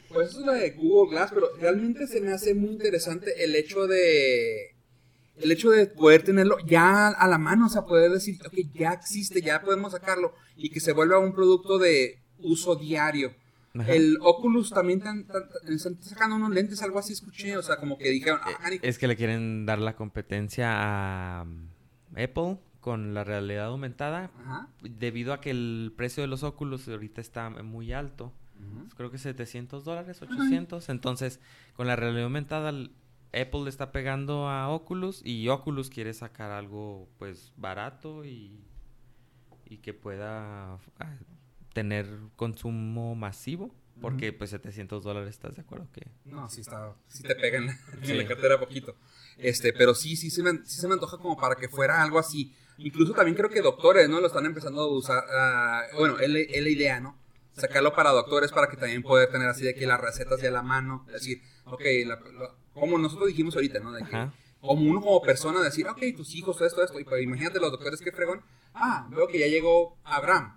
Pues 0.09 0.29
eso 0.29 0.39
es 0.39 0.45
lo 0.45 0.53
de 0.53 0.71
Google 0.71 1.11
Glass, 1.11 1.31
pero 1.33 1.47
realmente 1.59 2.07
se 2.07 2.21
me 2.21 2.31
hace 2.31 2.53
muy 2.55 2.69
interesante 2.71 3.43
el 3.43 3.55
hecho 3.55 3.87
de. 3.87 4.75
El 5.35 5.51
hecho 5.51 5.69
de 5.69 5.85
poder 5.85 6.23
tenerlo 6.23 6.57
ya 6.65 7.09
a 7.09 7.27
la 7.27 7.37
mano, 7.37 7.67
o 7.67 7.69
sea, 7.69 7.83
poder 7.85 8.09
decir, 8.11 8.37
ok, 8.43 8.53
ya 8.73 8.93
existe, 8.93 9.41
ya 9.41 9.61
podemos 9.61 9.91
sacarlo 9.91 10.33
y 10.55 10.69
que 10.71 10.79
se 10.79 10.93
vuelva 10.93 11.19
un 11.19 11.33
producto 11.33 11.77
de 11.77 12.23
uso 12.39 12.75
diario. 12.75 13.35
Ajá. 13.79 13.93
El 13.93 14.17
Oculus 14.21 14.71
también 14.71 14.99
están 14.99 16.01
sacando 16.01 16.35
unos 16.35 16.51
lentes, 16.51 16.81
algo 16.81 16.99
así 16.99 17.13
escuché, 17.13 17.57
o 17.57 17.61
sea, 17.61 17.77
como 17.77 17.97
que 17.97 18.09
dijeron, 18.09 18.39
ah, 18.43 18.57
canijo. 18.61 18.85
Es 18.85 18.97
que 18.97 19.07
le 19.07 19.15
quieren 19.15 19.65
dar 19.65 19.79
la 19.79 19.95
competencia 19.95 21.39
a 21.39 21.43
um, 21.43 21.67
Apple 22.11 22.59
con 22.79 23.13
la 23.13 23.23
realidad 23.23 23.65
aumentada 23.65 24.31
Ajá. 24.39 24.69
debido 24.81 25.33
a 25.33 25.41
que 25.41 25.51
el 25.51 25.93
precio 25.95 26.21
de 26.21 26.27
los 26.27 26.43
Oculus 26.43 26.87
ahorita 26.87 27.21
está 27.21 27.49
muy 27.49 27.93
alto. 27.93 28.33
Creo 28.95 29.11
que 29.11 29.19
700 29.19 29.83
dólares, 29.83 30.21
800. 30.21 30.89
Entonces, 30.89 31.39
con 31.75 31.85
la 31.85 31.95
realidad 31.95 32.23
aumentada, 32.23 32.69
Apple 32.69 33.63
le 33.63 33.69
está 33.69 33.91
pegando 33.91 34.47
a 34.47 34.69
Oculus 34.69 35.21
y 35.23 35.47
Oculus 35.49 35.89
quiere 35.89 36.13
sacar 36.13 36.49
algo, 36.49 37.07
pues, 37.19 37.53
barato 37.55 38.25
y, 38.25 38.59
y 39.65 39.77
que 39.77 39.93
pueda 39.93 40.79
ah, 40.99 41.17
tener 41.77 42.07
consumo 42.35 43.13
masivo. 43.13 43.71
Porque, 44.01 44.31
pues, 44.33 44.51
700 44.51 45.03
dólares, 45.03 45.29
¿estás 45.29 45.55
de 45.55 45.61
acuerdo? 45.61 45.87
Que 45.91 46.07
No, 46.25 46.47
sí 46.49 46.61
está, 46.61 46.93
sí 47.07 47.21
te 47.23 47.33
pegan 47.35 47.67
en 47.93 48.05
Sí. 48.05 48.13
la 48.13 48.27
cartera 48.27 48.59
poquito. 48.59 48.95
Este, 49.37 49.73
pero 49.73 49.93
sí, 49.95 50.15
sí 50.15 50.29
se, 50.31 50.41
me, 50.43 50.51
sí 50.65 50.79
se 50.81 50.87
me 50.87 50.93
antoja 50.93 51.17
como 51.17 51.35
para 51.35 51.55
que 51.55 51.67
fuera 51.67 52.01
algo 52.03 52.17
así. 52.19 52.53
Incluso 52.77 53.13
también 53.13 53.35
creo 53.35 53.49
que 53.49 53.61
doctores, 53.61 54.07
¿no? 54.07 54.19
Lo 54.21 54.27
están 54.27 54.45
empezando 54.45 54.81
a 54.81 54.87
usar. 54.87 55.23
ah, 55.31 55.81
bueno, 55.97 56.19
es 56.19 56.29
la, 56.29 56.39
es 56.39 56.61
la 56.63 56.69
idea, 56.69 56.99
¿no? 56.99 57.17
Sacarlo 57.53 57.93
para 57.95 58.11
doctores 58.11 58.51
para 58.51 58.67
que 58.69 58.77
también 58.77 59.01
poder 59.01 59.31
tener 59.31 59.47
así 59.49 59.63
de 59.63 59.73
que 59.73 59.87
las 59.87 59.99
recetas 59.99 60.39
ya 60.41 60.49
a 60.49 60.51
la 60.51 60.61
mano. 60.63 61.03
Es 61.07 61.13
decir, 61.13 61.41
ok, 61.65 61.81
la- 62.05 62.15
la- 62.39 62.55
como 62.75 62.99
nosotros 62.99 63.27
dijimos 63.29 63.55
ahorita, 63.55 63.79
¿no? 63.79 63.91
De 63.93 64.03
que 64.03 64.15
Ajá. 64.15 64.31
como 64.61 64.83
uno 64.91 65.01
como 65.01 65.21
persona 65.23 65.59
decir, 65.61 65.87
ok, 65.87 66.01
tus 66.15 66.35
hijos, 66.35 66.61
esto, 66.61 66.83
esto. 66.83 66.99
Y 66.99 67.03
pues 67.03 67.23
imagínate 67.23 67.59
los 67.59 67.71
doctores 67.71 67.99
que 67.99 68.11
fregón. 68.11 68.41
Ah, 68.75 69.07
veo 69.09 69.27
que 69.27 69.39
ya 69.39 69.47
llegó 69.47 69.97
Abraham. 70.03 70.55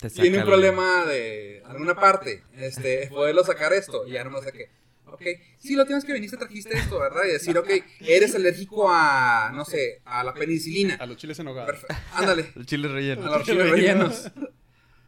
Te 0.00 0.10
Tiene 0.10 0.38
un 0.38 0.44
problema 0.44 1.04
de 1.04 1.62
alguna 1.66 1.94
parte, 1.94 2.42
este, 2.56 3.08
poderlo 3.08 3.44
sacar 3.44 3.72
esto, 3.72 4.06
y 4.06 4.12
ya 4.12 4.24
nomás 4.24 4.44
de 4.44 4.52
que, 4.52 4.70
ok, 5.06 5.22
sí, 5.58 5.74
lo 5.74 5.84
tienes 5.86 6.04
que 6.04 6.12
viniste, 6.12 6.36
trajiste 6.36 6.76
esto, 6.76 6.98
¿verdad? 7.00 7.24
Y 7.24 7.32
decir, 7.32 7.56
ok, 7.58 7.68
eres 8.00 8.34
alérgico 8.34 8.88
a, 8.90 9.50
no 9.54 9.64
sé, 9.64 10.00
a 10.04 10.22
la 10.22 10.34
penicilina. 10.34 10.94
A 11.00 11.06
los 11.06 11.16
chiles 11.16 11.38
en 11.40 11.48
hogar. 11.48 11.66
Perfecto, 11.66 11.94
ándale, 12.14 12.52
El 12.56 12.66
chile 12.66 12.88
relleno. 12.88 13.26
a 13.32 13.38
los 13.38 13.46
chiles 13.46 13.70
rellenos. 13.70 14.30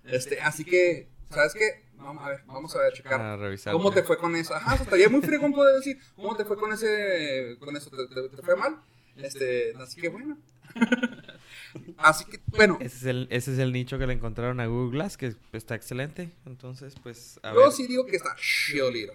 Este, 0.04 0.40
así 0.40 0.64
que, 0.64 1.09
¿sabes 1.30 1.54
qué? 1.54 1.85
Vamos 1.94 2.25
a 2.25 2.30
ver, 2.30 2.40
vamos 2.47 2.75
a 2.75 2.80
ver, 2.80 2.92
checar. 2.94 3.20
A 3.20 3.37
revisar. 3.37 3.73
¿Cómo 3.75 3.92
te 3.92 4.02
fue 4.02 4.16
con 4.16 4.35
eso? 4.35 4.54
Ajá, 4.54 4.75
estaría 4.76 5.09
muy 5.09 5.20
fregón 5.20 5.52
poder 5.52 5.76
decir, 5.76 5.99
¿cómo 6.16 6.35
te 6.35 6.44
fue 6.47 6.56
con 6.56 6.73
ese, 6.73 7.56
con 7.61 7.76
eso? 7.76 7.90
¿Te, 7.90 8.06
te- 8.12 8.37
te 8.37 8.42
fue 8.42 8.56
mal? 8.56 8.76
Este, 9.16 9.73
así 9.78 10.00
que 10.00 10.09
bueno. 10.09 10.38
así 11.99 12.25
que, 12.25 12.41
bueno, 12.47 12.79
Ese 12.81 12.97
es, 12.97 13.05
el, 13.05 13.29
ese 13.31 13.53
es 13.53 13.59
el 13.59 13.73
nicho 13.73 13.99
que 13.99 14.07
le 14.07 14.12
encontraron 14.12 14.61
a 14.61 14.67
Google 14.67 14.93
Glass, 14.93 15.17
que 15.17 15.35
está 15.53 15.75
excelente. 15.75 16.31
Entonces, 16.47 16.95
pues, 17.03 17.39
a 17.43 17.53
yo 17.53 17.61
ver. 17.61 17.73
sí 17.73 17.87
digo 17.87 18.07
que 18.07 18.17
está 18.17 18.35
chiolito. 18.37 19.12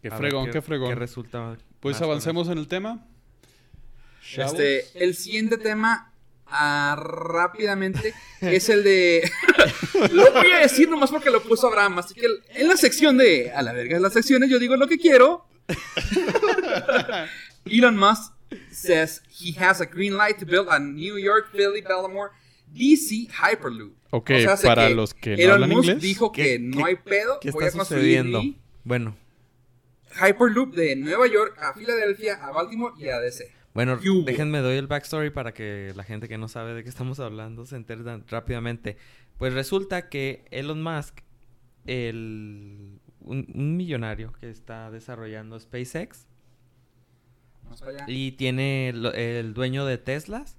Qué 0.00 0.08
a 0.08 0.10
ver 0.12 0.18
fregón, 0.18 0.46
qué 0.46 0.52
¿Qué 0.52 0.62
fregón. 0.62 0.96
resulta? 0.96 1.56
Pues 1.80 2.00
avancemos 2.00 2.48
en 2.48 2.58
el 2.58 2.68
tema. 2.68 3.06
Este, 4.36 4.84
el 4.94 5.14
siguiente 5.14 5.58
tema, 5.58 6.12
ah, 6.46 6.96
rápidamente 6.98 8.14
es 8.40 8.68
el 8.68 8.84
de. 8.84 9.30
lo 10.12 10.32
voy 10.32 10.50
a 10.52 10.58
decir 10.60 10.88
nomás 10.88 11.10
porque 11.10 11.30
lo 11.30 11.42
puso 11.42 11.68
Abraham. 11.68 11.98
Así 11.98 12.14
que 12.14 12.26
en 12.54 12.68
la 12.68 12.76
sección 12.76 13.16
de. 13.16 13.52
A 13.52 13.62
la 13.62 13.72
verga 13.72 13.96
de 13.96 14.02
las 14.02 14.12
secciones, 14.12 14.50
yo 14.50 14.58
digo 14.58 14.76
lo 14.76 14.88
que 14.88 14.98
quiero. 14.98 15.46
Elon 17.64 17.96
Musk 17.96 18.32
says 18.70 19.22
he 19.28 19.52
has 19.58 19.80
a 19.80 19.86
green 19.86 20.16
light 20.16 20.38
to 20.38 20.46
build 20.46 20.68
a 20.70 20.78
New 20.78 21.18
York, 21.18 21.50
Philly, 21.52 21.80
Baltimore, 21.82 22.30
DC 22.72 23.28
Hyperloop. 23.30 23.94
Ok, 24.10 24.30
O 24.30 24.38
sea, 24.40 24.52
hace 24.52 24.66
para 24.66 24.88
que 24.88 24.94
los 24.94 25.14
que 25.14 25.30
no 25.36 25.42
Elon 25.42 25.52
hablan 25.54 25.70
Musk 25.70 25.84
inglés. 25.88 26.02
dijo 26.02 26.32
¿Qué- 26.32 26.42
que 26.42 26.58
no 26.58 26.84
hay 26.84 26.96
pedo. 26.96 27.38
¿Qué 27.40 27.50
voy 27.50 27.64
está 27.64 27.76
a 27.76 27.78
construir 27.78 28.02
sucediendo? 28.02 28.42
mi 28.42 28.58
Bueno, 28.84 29.16
Hyperloop 30.20 30.74
de 30.74 30.96
Nueva 30.96 31.26
York 31.26 31.56
a 31.58 31.72
Filadelfia, 31.72 32.34
a 32.44 32.50
Baltimore 32.52 32.94
y 32.98 33.08
a 33.08 33.18
DC. 33.20 33.50
bueno, 33.72 33.98
¿Qué 33.98 34.10
hubo? 34.10 34.24
déjenme 34.24 34.58
doy 34.58 34.76
el 34.76 34.86
backstory 34.86 35.30
para 35.30 35.54
que 35.54 35.92
la 35.96 36.04
gente 36.04 36.28
que 36.28 36.36
no 36.36 36.48
sabe 36.48 36.74
de 36.74 36.82
qué 36.82 36.88
estamos 36.90 37.20
hablando 37.20 37.64
se 37.64 37.76
entere 37.76 38.04
tan 38.04 38.26
rápidamente. 38.28 38.96
Pues 39.38 39.54
resulta 39.54 40.08
que 40.10 40.44
Elon 40.50 40.82
Musk, 40.82 41.20
el, 41.86 42.98
un, 43.20 43.46
un 43.54 43.76
millonario 43.76 44.32
que 44.40 44.50
está 44.50 44.90
desarrollando 44.90 45.58
SpaceX. 45.58 46.26
Y 48.06 48.32
tiene 48.32 48.88
el 48.88 49.54
dueño 49.54 49.84
de 49.84 49.98
Teslas, 49.98 50.56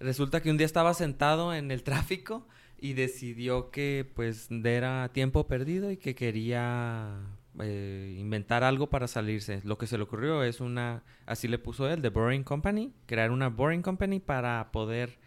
resulta 0.00 0.40
que 0.42 0.50
un 0.50 0.56
día 0.56 0.66
estaba 0.66 0.94
sentado 0.94 1.54
en 1.54 1.70
el 1.70 1.82
tráfico 1.84 2.46
y 2.78 2.92
decidió 2.92 3.70
que 3.70 4.10
pues 4.14 4.48
era 4.50 5.10
tiempo 5.12 5.46
perdido 5.46 5.90
y 5.90 5.96
que 5.96 6.14
quería 6.14 7.20
eh, 7.58 8.16
inventar 8.18 8.64
algo 8.64 8.90
para 8.90 9.08
salirse. 9.08 9.60
Lo 9.64 9.78
que 9.78 9.86
se 9.86 9.96
le 9.96 10.04
ocurrió 10.04 10.42
es 10.42 10.60
una, 10.60 11.02
así 11.24 11.48
le 11.48 11.58
puso 11.58 11.88
él, 11.88 12.02
The 12.02 12.10
Boring 12.10 12.44
Company, 12.44 12.92
crear 13.06 13.30
una 13.30 13.48
Boring 13.48 13.82
Company 13.82 14.20
para 14.20 14.70
poder 14.72 15.18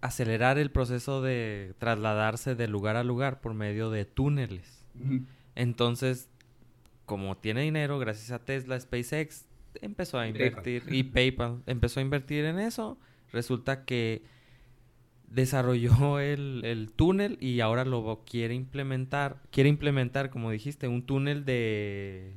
acelerar 0.00 0.58
el 0.58 0.70
proceso 0.70 1.22
de 1.22 1.74
trasladarse 1.78 2.54
de 2.54 2.68
lugar 2.68 2.96
a 2.96 3.04
lugar 3.04 3.40
por 3.40 3.54
medio 3.54 3.90
de 3.90 4.04
túneles. 4.04 4.84
Entonces, 5.54 6.28
como 7.06 7.36
tiene 7.36 7.62
dinero, 7.62 7.98
gracias 7.98 8.30
a 8.30 8.44
Tesla, 8.44 8.78
SpaceX, 8.78 9.46
empezó 9.82 10.18
a 10.18 10.22
PayPal. 10.22 10.42
invertir. 10.46 10.82
Y 10.90 11.02
PayPal 11.04 11.62
empezó 11.66 12.00
a 12.00 12.02
invertir 12.02 12.44
en 12.44 12.58
eso. 12.58 12.98
Resulta 13.32 13.84
que 13.84 14.22
desarrolló 15.28 16.18
el, 16.20 16.62
el 16.64 16.90
túnel 16.90 17.38
y 17.40 17.60
ahora 17.60 17.84
lo 17.84 18.24
quiere 18.28 18.54
implementar. 18.54 19.40
Quiere 19.50 19.68
implementar, 19.68 20.30
como 20.30 20.50
dijiste, 20.50 20.88
un 20.88 21.02
túnel 21.04 21.44
de, 21.44 22.34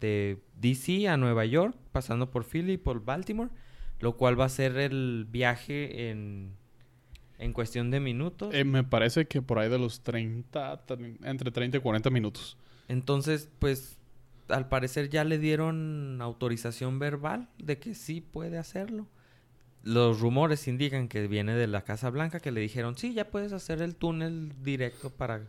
de 0.00 0.38
DC 0.60 1.08
a 1.08 1.16
Nueva 1.16 1.44
York, 1.44 1.76
pasando 1.92 2.30
por 2.30 2.44
Philly 2.44 2.74
y 2.74 2.78
por 2.78 3.04
Baltimore, 3.04 3.50
lo 4.00 4.16
cual 4.16 4.38
va 4.38 4.44
a 4.44 4.48
ser 4.50 4.76
el 4.76 5.26
viaje 5.30 6.10
en, 6.10 6.52
en 7.38 7.52
cuestión 7.52 7.90
de 7.90 8.00
minutos. 8.00 8.54
Eh, 8.54 8.64
me 8.64 8.84
parece 8.84 9.26
que 9.26 9.42
por 9.42 9.58
ahí 9.58 9.68
de 9.68 9.78
los 9.78 10.02
30, 10.02 10.86
tre- 10.86 11.16
entre 11.24 11.50
30 11.50 11.78
y 11.78 11.80
40 11.80 12.10
minutos. 12.10 12.56
Entonces, 12.88 13.50
pues, 13.58 13.98
al 14.48 14.68
parecer 14.68 15.08
ya 15.08 15.24
le 15.24 15.38
dieron 15.38 16.20
autorización 16.20 16.98
verbal 16.98 17.48
de 17.58 17.78
que 17.78 17.94
sí 17.94 18.20
puede 18.20 18.58
hacerlo. 18.58 19.06
Los 19.82 20.20
rumores 20.20 20.66
indican 20.66 21.08
que 21.08 21.28
viene 21.28 21.54
de 21.54 21.66
la 21.66 21.82
Casa 21.82 22.10
Blanca, 22.10 22.40
que 22.40 22.50
le 22.50 22.60
dijeron, 22.60 22.96
sí, 22.96 23.14
ya 23.14 23.30
puedes 23.30 23.52
hacer 23.52 23.82
el 23.82 23.94
túnel 23.94 24.52
directo 24.62 25.10
para... 25.10 25.42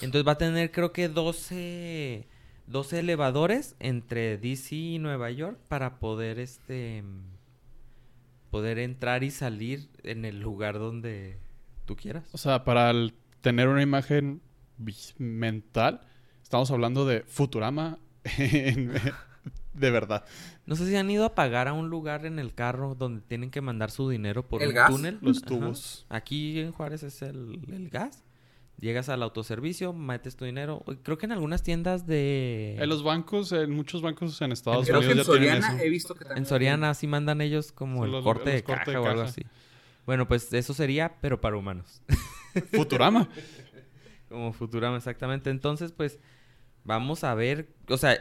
Entonces 0.00 0.26
va 0.26 0.32
a 0.32 0.38
tener 0.38 0.70
creo 0.70 0.92
que 0.92 1.08
12, 1.08 2.26
12 2.66 2.98
elevadores 2.98 3.74
entre 3.80 4.38
DC 4.38 4.74
y 4.74 4.98
Nueva 4.98 5.30
York 5.30 5.58
para 5.68 5.98
poder, 5.98 6.38
este, 6.38 7.02
poder 8.50 8.78
entrar 8.78 9.24
y 9.24 9.30
salir 9.30 9.88
en 10.02 10.24
el 10.24 10.40
lugar 10.40 10.78
donde 10.78 11.38
tú 11.86 11.96
quieras. 11.96 12.28
O 12.32 12.38
sea, 12.38 12.64
para 12.64 12.92
tener 13.40 13.68
una 13.68 13.82
imagen 13.82 14.40
mental, 15.18 16.02
estamos 16.42 16.70
hablando 16.70 17.06
de 17.06 17.22
Futurama 17.22 17.98
de 19.74 19.90
verdad. 19.90 20.24
No 20.66 20.76
sé 20.76 20.86
si 20.86 20.96
han 20.96 21.10
ido 21.10 21.24
a 21.24 21.34
pagar 21.34 21.68
a 21.68 21.72
un 21.72 21.88
lugar 21.90 22.26
en 22.26 22.38
el 22.38 22.54
carro 22.54 22.94
donde 22.94 23.22
tienen 23.22 23.50
que 23.50 23.60
mandar 23.60 23.90
su 23.90 24.08
dinero 24.08 24.46
por 24.46 24.62
¿El 24.62 24.68
un 24.68 24.74
gas? 24.74 24.90
túnel. 24.90 25.18
Los 25.20 25.38
Ajá. 25.38 25.46
tubos. 25.46 26.06
Aquí 26.08 26.60
en 26.60 26.72
Juárez 26.72 27.02
es 27.02 27.22
el, 27.22 27.60
el 27.72 27.88
gas. 27.90 28.22
Llegas 28.78 29.08
al 29.08 29.22
autoservicio, 29.22 29.92
metes 29.92 30.34
tu 30.36 30.44
dinero. 30.44 30.82
Creo 31.04 31.16
que 31.16 31.26
en 31.26 31.32
algunas 31.32 31.62
tiendas 31.62 32.06
de... 32.06 32.76
En 32.80 32.88
los 32.88 33.04
bancos, 33.04 33.52
en 33.52 33.70
muchos 33.70 34.02
bancos 34.02 34.40
en 34.42 34.50
Estados 34.50 34.86
Creo 34.88 35.00
que 35.00 35.06
Unidos 35.06 35.28
en 35.28 35.34
ya 35.34 35.38
tienen 35.40 35.62
Soriana 35.62 35.76
eso. 35.76 35.84
he 35.86 35.90
visto 35.90 36.14
que 36.14 36.24
también. 36.24 36.38
En 36.38 36.46
Soriana 36.46 36.94
sí 36.94 37.06
mandan 37.06 37.40
ellos 37.40 37.70
como 37.70 38.04
el 38.04 38.10
los- 38.10 38.24
corte 38.24 38.44
los 38.46 38.54
de 38.54 38.64
corte 38.64 38.84
caja 38.86 38.90
de 38.90 38.96
o 38.98 39.06
algo 39.06 39.20
caja. 39.22 39.30
así. 39.30 39.42
Bueno, 40.04 40.26
pues 40.26 40.52
eso 40.52 40.74
sería, 40.74 41.14
pero 41.20 41.40
para 41.40 41.56
humanos. 41.56 42.02
Futurama. 42.72 43.28
Como 44.28 44.52
Futurama, 44.54 44.96
exactamente. 44.96 45.50
Entonces, 45.50 45.92
pues, 45.92 46.18
vamos 46.84 47.24
a 47.24 47.34
ver. 47.34 47.68
O 47.88 47.96
sea, 47.96 48.18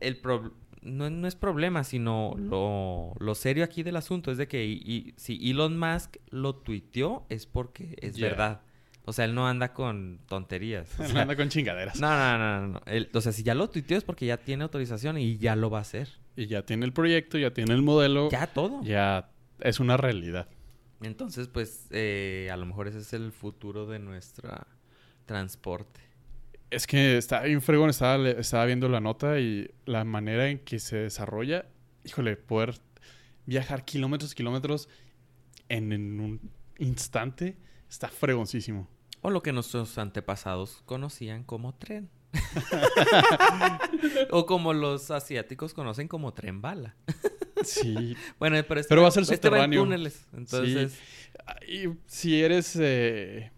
el 0.00 0.16
pro- 0.18 0.54
no, 0.82 1.08
no 1.10 1.26
es 1.26 1.34
problema, 1.34 1.82
sino 1.84 2.34
lo, 2.38 3.14
lo 3.18 3.34
serio 3.34 3.64
aquí 3.64 3.82
del 3.82 3.96
asunto 3.96 4.30
es 4.30 4.38
de 4.38 4.48
que 4.48 4.64
y- 4.66 4.82
y 4.84 5.14
si 5.16 5.50
Elon 5.50 5.78
Musk 5.78 6.16
lo 6.30 6.56
tuiteó 6.56 7.24
es 7.30 7.46
porque 7.46 7.96
es 8.02 8.16
Yeah. 8.16 8.28
verdad. 8.30 8.60
O 9.06 9.12
sea, 9.12 9.26
él 9.26 9.34
no 9.34 9.46
anda 9.46 9.72
con 9.74 10.20
tonterías. 10.26 10.88
O 11.00 11.04
sea, 11.06 11.22
Anda 11.22 11.36
con 11.36 11.48
chingaderas. 11.50 12.00
no, 12.00 12.08
no, 12.08 12.38
no, 12.38 12.60
no. 12.60 12.66
no. 12.74 12.80
Él- 12.86 13.10
o 13.14 13.20
sea, 13.20 13.32
si 13.32 13.42
ya 13.42 13.54
lo 13.54 13.68
tuiteó 13.70 13.96
es 13.98 14.04
porque 14.04 14.26
ya 14.26 14.36
tiene 14.38 14.62
autorización 14.64 15.18
y 15.18 15.36
ya 15.38 15.56
lo 15.56 15.70
va 15.70 15.78
a 15.78 15.82
hacer. 15.82 16.08
Y 16.36 16.46
ya 16.46 16.64
tiene 16.66 16.84
el 16.86 16.92
proyecto, 16.92 17.38
ya 17.38 17.52
tiene 17.52 17.74
el 17.74 17.82
modelo. 17.82 18.28
Ya 18.30 18.46
todo. 18.46 18.82
Ya 18.82 19.30
es 19.60 19.78
una 19.80 19.96
realidad. 19.96 20.48
Entonces, 21.02 21.48
pues, 21.48 21.86
eh, 21.90 22.48
a 22.52 22.56
lo 22.56 22.64
mejor 22.66 22.88
ese 22.88 22.98
es 22.98 23.12
el 23.12 23.30
futuro 23.30 23.86
de 23.86 23.98
nuestra 23.98 24.66
transporte. 25.26 26.00
Es 26.70 26.86
que 26.86 27.16
está 27.18 27.42
bien 27.42 27.62
fregón, 27.62 27.90
estaba, 27.90 28.28
estaba 28.28 28.64
viendo 28.64 28.88
la 28.88 29.00
nota 29.00 29.38
y 29.38 29.70
la 29.84 30.04
manera 30.04 30.48
en 30.48 30.58
que 30.58 30.78
se 30.80 30.96
desarrolla, 30.96 31.66
híjole, 32.04 32.36
poder 32.36 32.80
viajar 33.46 33.84
kilómetros 33.84 34.32
y 34.32 34.34
kilómetros 34.34 34.88
en, 35.68 35.92
en 35.92 36.20
un 36.20 36.50
instante 36.78 37.56
está 37.88 38.08
fregoncísimo. 38.08 38.88
O 39.20 39.30
lo 39.30 39.42
que 39.42 39.52
nuestros 39.52 39.96
antepasados 39.98 40.82
conocían 40.84 41.44
como 41.44 41.74
tren. 41.74 42.10
o 44.30 44.44
como 44.46 44.72
los 44.72 45.10
asiáticos 45.10 45.72
conocen 45.74 46.08
como 46.08 46.34
tren 46.34 46.60
bala. 46.60 46.96
Sí. 47.62 48.16
Bueno, 48.38 48.56
pero 48.68 48.80
este, 48.80 48.88
Pero 48.88 49.02
va 49.02 49.08
a 49.08 49.10
ser 49.12 49.22
este 49.22 49.34
en 49.34 49.36
subterráneo. 49.38 49.82
túneles. 49.82 50.26
Entonces, 50.32 50.98
Y 51.68 51.88
si 52.06 52.42
eres 52.42 52.76
eh, 52.80 53.50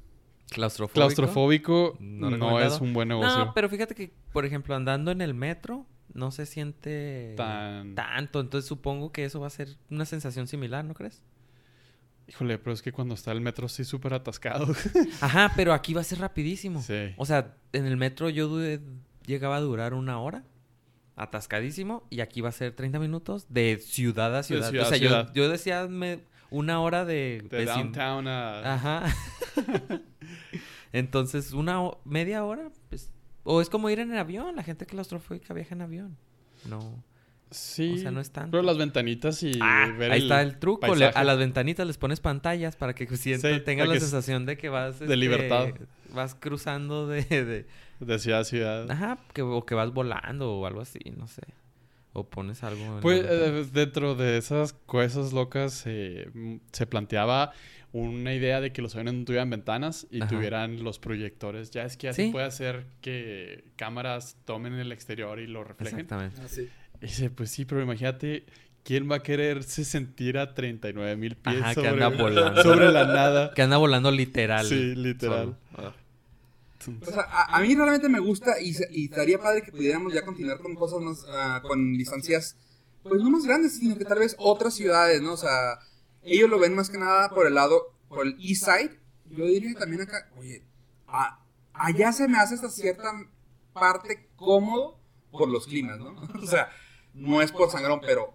claustrofóbico. 0.50 0.94
claustrofóbico, 0.94 1.96
No 2.00 2.60
es 2.60 2.80
un 2.80 2.92
buen 2.92 3.08
negocio. 3.08 3.36
No, 3.46 3.54
pero 3.54 3.68
fíjate 3.68 3.94
que, 3.94 4.12
por 4.32 4.44
ejemplo, 4.44 4.74
andando 4.74 5.10
en 5.10 5.20
el 5.20 5.34
metro, 5.34 5.86
no 6.14 6.30
se 6.30 6.46
siente 6.46 7.34
Tan- 7.36 7.94
tanto. 7.94 8.40
Entonces 8.40 8.66
supongo 8.68 9.12
que 9.12 9.24
eso 9.24 9.40
va 9.40 9.48
a 9.48 9.50
ser 9.50 9.68
una 9.90 10.04
sensación 10.04 10.46
similar, 10.46 10.84
¿no 10.84 10.94
crees? 10.94 11.22
Híjole, 12.28 12.58
pero 12.58 12.74
es 12.74 12.82
que 12.82 12.90
cuando 12.90 13.14
está 13.14 13.30
el 13.32 13.40
metro 13.40 13.66
así 13.66 13.84
súper 13.84 14.12
atascado. 14.14 14.66
Ajá, 15.20 15.52
pero 15.54 15.72
aquí 15.72 15.94
va 15.94 16.00
a 16.00 16.04
ser 16.04 16.18
rapidísimo. 16.18 16.82
Sí. 16.82 17.14
O 17.16 17.24
sea, 17.26 17.54
en 17.72 17.86
el 17.86 17.96
metro 17.96 18.28
yo 18.30 18.48
du- 18.48 18.80
llegaba 19.26 19.56
a 19.56 19.60
durar 19.60 19.94
una 19.94 20.18
hora. 20.18 20.42
Atascadísimo. 21.14 22.04
Y 22.10 22.20
aquí 22.20 22.40
va 22.40 22.48
a 22.50 22.52
ser 22.52 22.72
30 22.74 22.98
minutos 22.98 23.46
de 23.48 23.78
ciudad 23.78 24.36
a 24.36 24.42
ciudad. 24.42 24.70
ciudad 24.70 24.86
o 24.86 24.88
sea, 24.88 24.98
yo- 24.98 25.08
ciudad. 25.08 25.32
Yo, 25.34 25.48
decía 25.48 25.86
me- 25.88 26.20
una 26.50 26.80
hora 26.80 27.04
de... 27.04 27.44
de 27.50 27.64
downtown 27.64 28.26
a... 28.28 28.74
Ajá. 28.74 29.14
Entonces, 30.92 31.52
una 31.52 31.80
media 32.04 32.44
hora, 32.44 32.70
pues... 32.88 33.10
O 33.44 33.60
es 33.60 33.70
como 33.70 33.88
ir 33.90 34.00
en 34.00 34.10
el 34.12 34.18
avión. 34.18 34.56
La 34.56 34.62
gente 34.64 34.86
claustrofóbica 34.86 35.54
viaja 35.54 35.74
en 35.74 35.82
avión. 35.82 36.16
No. 36.68 37.02
Sí. 37.50 37.94
O 37.94 37.98
sea, 37.98 38.10
no 38.10 38.20
es 38.20 38.30
tanto. 38.32 38.50
Pero 38.50 38.62
las 38.64 38.76
ventanitas 38.76 39.40
y 39.44 39.52
Ah, 39.62 39.94
ver 39.96 40.10
ahí 40.10 40.22
está 40.22 40.42
el 40.42 40.58
truco. 40.58 40.92
Le- 40.96 41.06
a 41.06 41.22
las 41.22 41.38
ventanitas 41.38 41.86
les 41.86 41.96
pones 41.96 42.18
pantallas 42.18 42.74
para 42.74 42.92
que 42.94 43.06
Sí, 43.16 43.36
tengan 43.64 43.84
para 43.84 43.86
la 43.86 43.94
que 43.94 44.00
sensación 44.00 44.46
de 44.46 44.56
que 44.56 44.68
vas... 44.68 44.98
de 44.98 45.16
libertad. 45.16 45.68
Vas 46.12 46.34
cruzando 46.34 47.06
de- 47.06 47.22
de 47.22 47.66
De 48.00 48.18
ciudad 48.18 48.40
a 48.40 48.44
ciudad. 48.44 48.90
Ajá, 48.90 49.18
que, 49.32 49.42
o 49.42 49.64
que 49.64 49.76
vas 49.76 49.92
volando 49.92 50.52
o 50.56 50.66
algo 50.66 50.80
así, 50.80 50.98
no 51.16 51.28
sé. 51.28 51.42
O 52.14 52.24
pones 52.24 52.64
algo 52.64 52.82
en 52.82 53.00
Pues 53.00 53.24
eh, 53.28 53.66
dentro 53.72 54.14
de 54.16 54.38
esas 54.38 54.72
cosas 54.72 55.32
locas 55.32 55.84
eh, 55.86 56.58
se 56.72 56.86
planteaba 56.86 57.52
una 57.98 58.34
idea 58.34 58.60
de 58.60 58.72
que 58.72 58.82
los 58.82 58.94
aviones 58.94 59.14
no 59.14 59.24
tuvieran 59.24 59.48
ventanas 59.50 60.06
y 60.10 60.20
Ajá. 60.20 60.28
tuvieran 60.28 60.82
los 60.84 60.98
proyectores. 60.98 61.70
Ya 61.70 61.84
es 61.84 61.96
que 61.96 62.08
así 62.08 62.26
Sí. 62.26 62.30
puede 62.32 62.46
hacer 62.46 62.86
que 63.00 63.64
cámaras 63.76 64.36
tomen 64.44 64.74
el 64.74 64.92
exterior 64.92 65.38
y 65.40 65.46
lo 65.46 65.64
reflejen. 65.64 66.00
Exactamente. 66.00 66.40
Ah, 66.42 66.48
sí. 66.48 66.68
Y 67.00 67.06
dice, 67.06 67.30
pues 67.30 67.50
sí, 67.50 67.64
pero 67.64 67.82
imagínate, 67.82 68.44
¿quién 68.84 69.10
va 69.10 69.16
a 69.16 69.22
quererse 69.22 69.84
sentir 69.84 70.38
a 70.38 70.54
39 70.54 71.16
mil 71.16 71.36
pies 71.36 71.56
Ajá, 71.60 71.68
que 71.70 71.74
sobre, 71.74 71.88
anda 71.90 72.08
volando. 72.08 72.62
sobre 72.62 72.92
la 72.92 73.04
nada? 73.06 73.52
Que 73.54 73.62
anda 73.62 73.76
volando 73.76 74.10
literal. 74.10 74.66
Sí, 74.66 74.94
literal. 74.94 75.56
solo. 75.74 75.94
O 77.02 77.04
sea, 77.10 77.22
a, 77.22 77.56
a 77.56 77.60
mí 77.62 77.74
realmente 77.74 78.08
me 78.08 78.20
gusta 78.20 78.60
y, 78.60 78.72
se- 78.74 78.88
y 78.92 79.06
estaría 79.06 79.38
padre 79.38 79.62
que 79.62 79.72
pudiéramos 79.72 80.12
ya 80.14 80.24
continuar 80.24 80.58
con 80.60 80.74
cosas 80.74 81.00
más, 81.00 81.24
ah, 81.28 81.60
con 81.66 81.94
distancias, 81.96 82.56
pues 83.02 83.20
no 83.22 83.30
más 83.30 83.44
grandes, 83.44 83.78
sino 83.78 83.96
que 83.96 84.04
tal 84.04 84.18
vez 84.20 84.36
otras 84.38 84.74
ciudades, 84.74 85.20
¿no? 85.22 85.32
O 85.32 85.36
sea, 85.36 85.78
ellos 86.26 86.50
lo 86.50 86.58
ven 86.58 86.74
más 86.74 86.90
que 86.90 86.98
nada 86.98 87.30
por 87.30 87.46
el 87.46 87.54
lado, 87.54 87.94
por 88.08 88.26
el 88.26 88.36
east 88.40 88.64
side. 88.64 89.00
Yo 89.30 89.44
diría 89.46 89.74
también 89.78 90.02
acá, 90.02 90.28
oye, 90.36 90.62
a- 91.06 91.40
allá 91.72 92.12
se 92.12 92.28
me 92.28 92.38
hace 92.38 92.54
hasta 92.56 92.68
cierta 92.70 93.10
parte 93.72 94.28
cómodo 94.36 94.98
por 95.30 95.48
los 95.48 95.66
climas, 95.66 95.98
¿no? 95.98 96.14
O 96.42 96.46
sea, 96.46 96.68
no 97.14 97.42
es 97.42 97.52
por 97.52 97.70
sangrón, 97.70 98.00
pero 98.00 98.34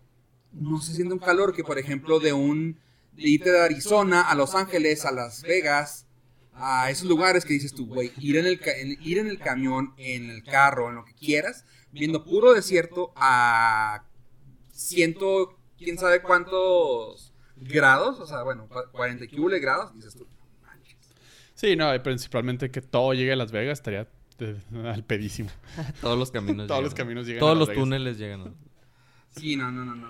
no 0.51 0.81
se 0.81 0.93
siente 0.93 1.13
un 1.13 1.19
calor 1.19 1.53
que, 1.53 1.63
por 1.63 1.77
ejemplo, 1.79 2.19
de 2.19 2.33
un, 2.33 2.79
de 3.13 3.29
irte 3.29 3.51
de 3.51 3.61
Arizona 3.61 4.21
a 4.21 4.35
Los 4.35 4.55
Ángeles, 4.55 5.05
a 5.05 5.11
Las 5.11 5.41
Vegas, 5.43 6.07
a 6.53 6.89
esos 6.91 7.07
lugares 7.07 7.45
que 7.45 7.53
dices 7.53 7.73
tú, 7.73 7.87
güey, 7.87 8.11
ir 8.19 8.35
en 8.37 8.45
el, 8.45 8.59
ir 9.01 9.17
en 9.19 9.27
el 9.27 9.39
camión, 9.39 9.93
en 9.97 10.29
el 10.29 10.43
carro, 10.43 10.89
en 10.89 10.95
lo 10.95 11.05
que 11.05 11.13
quieras, 11.13 11.65
viendo 11.91 12.23
puro 12.25 12.53
desierto 12.53 13.13
a 13.15 14.03
ciento, 14.71 15.57
quién 15.77 15.97
sabe 15.97 16.21
cuántos 16.21 17.30
grados, 17.61 18.19
o 18.19 18.25
sea, 18.27 18.43
bueno, 18.43 18.67
cua- 18.69 18.89
40 18.91 19.25
y 19.25 19.27
que 19.29 19.39
hule 19.39 19.59
grados, 19.59 19.93
dices 19.95 20.13
tú, 20.15 20.25
"No 20.61 20.67
manches". 20.67 20.97
Sí, 21.55 21.75
no, 21.75 21.93
y 21.95 21.99
principalmente 21.99 22.69
que 22.71 22.81
todo 22.81 23.13
llegue 23.13 23.31
a 23.33 23.35
Las 23.35 23.51
Vegas 23.51 23.79
estaría 23.79 24.07
eh, 24.39 24.55
al 24.85 25.03
pedísimo. 25.03 25.49
Todos 26.01 26.17
los 26.17 26.31
caminos 26.31 26.67
Todos 26.67 26.79
llegan. 26.79 26.83
los 26.83 26.93
caminos 26.93 27.25
llegan 27.27 27.37
a 27.37 27.41
Todos 27.41 27.53
Las 27.53 27.59
los 27.59 27.67
Vegas. 27.69 27.83
túneles 27.83 28.17
llegan. 28.17 28.55
Sí, 29.35 29.55
no, 29.55 29.71
no, 29.71 29.85
no, 29.85 29.95
no. 29.95 30.07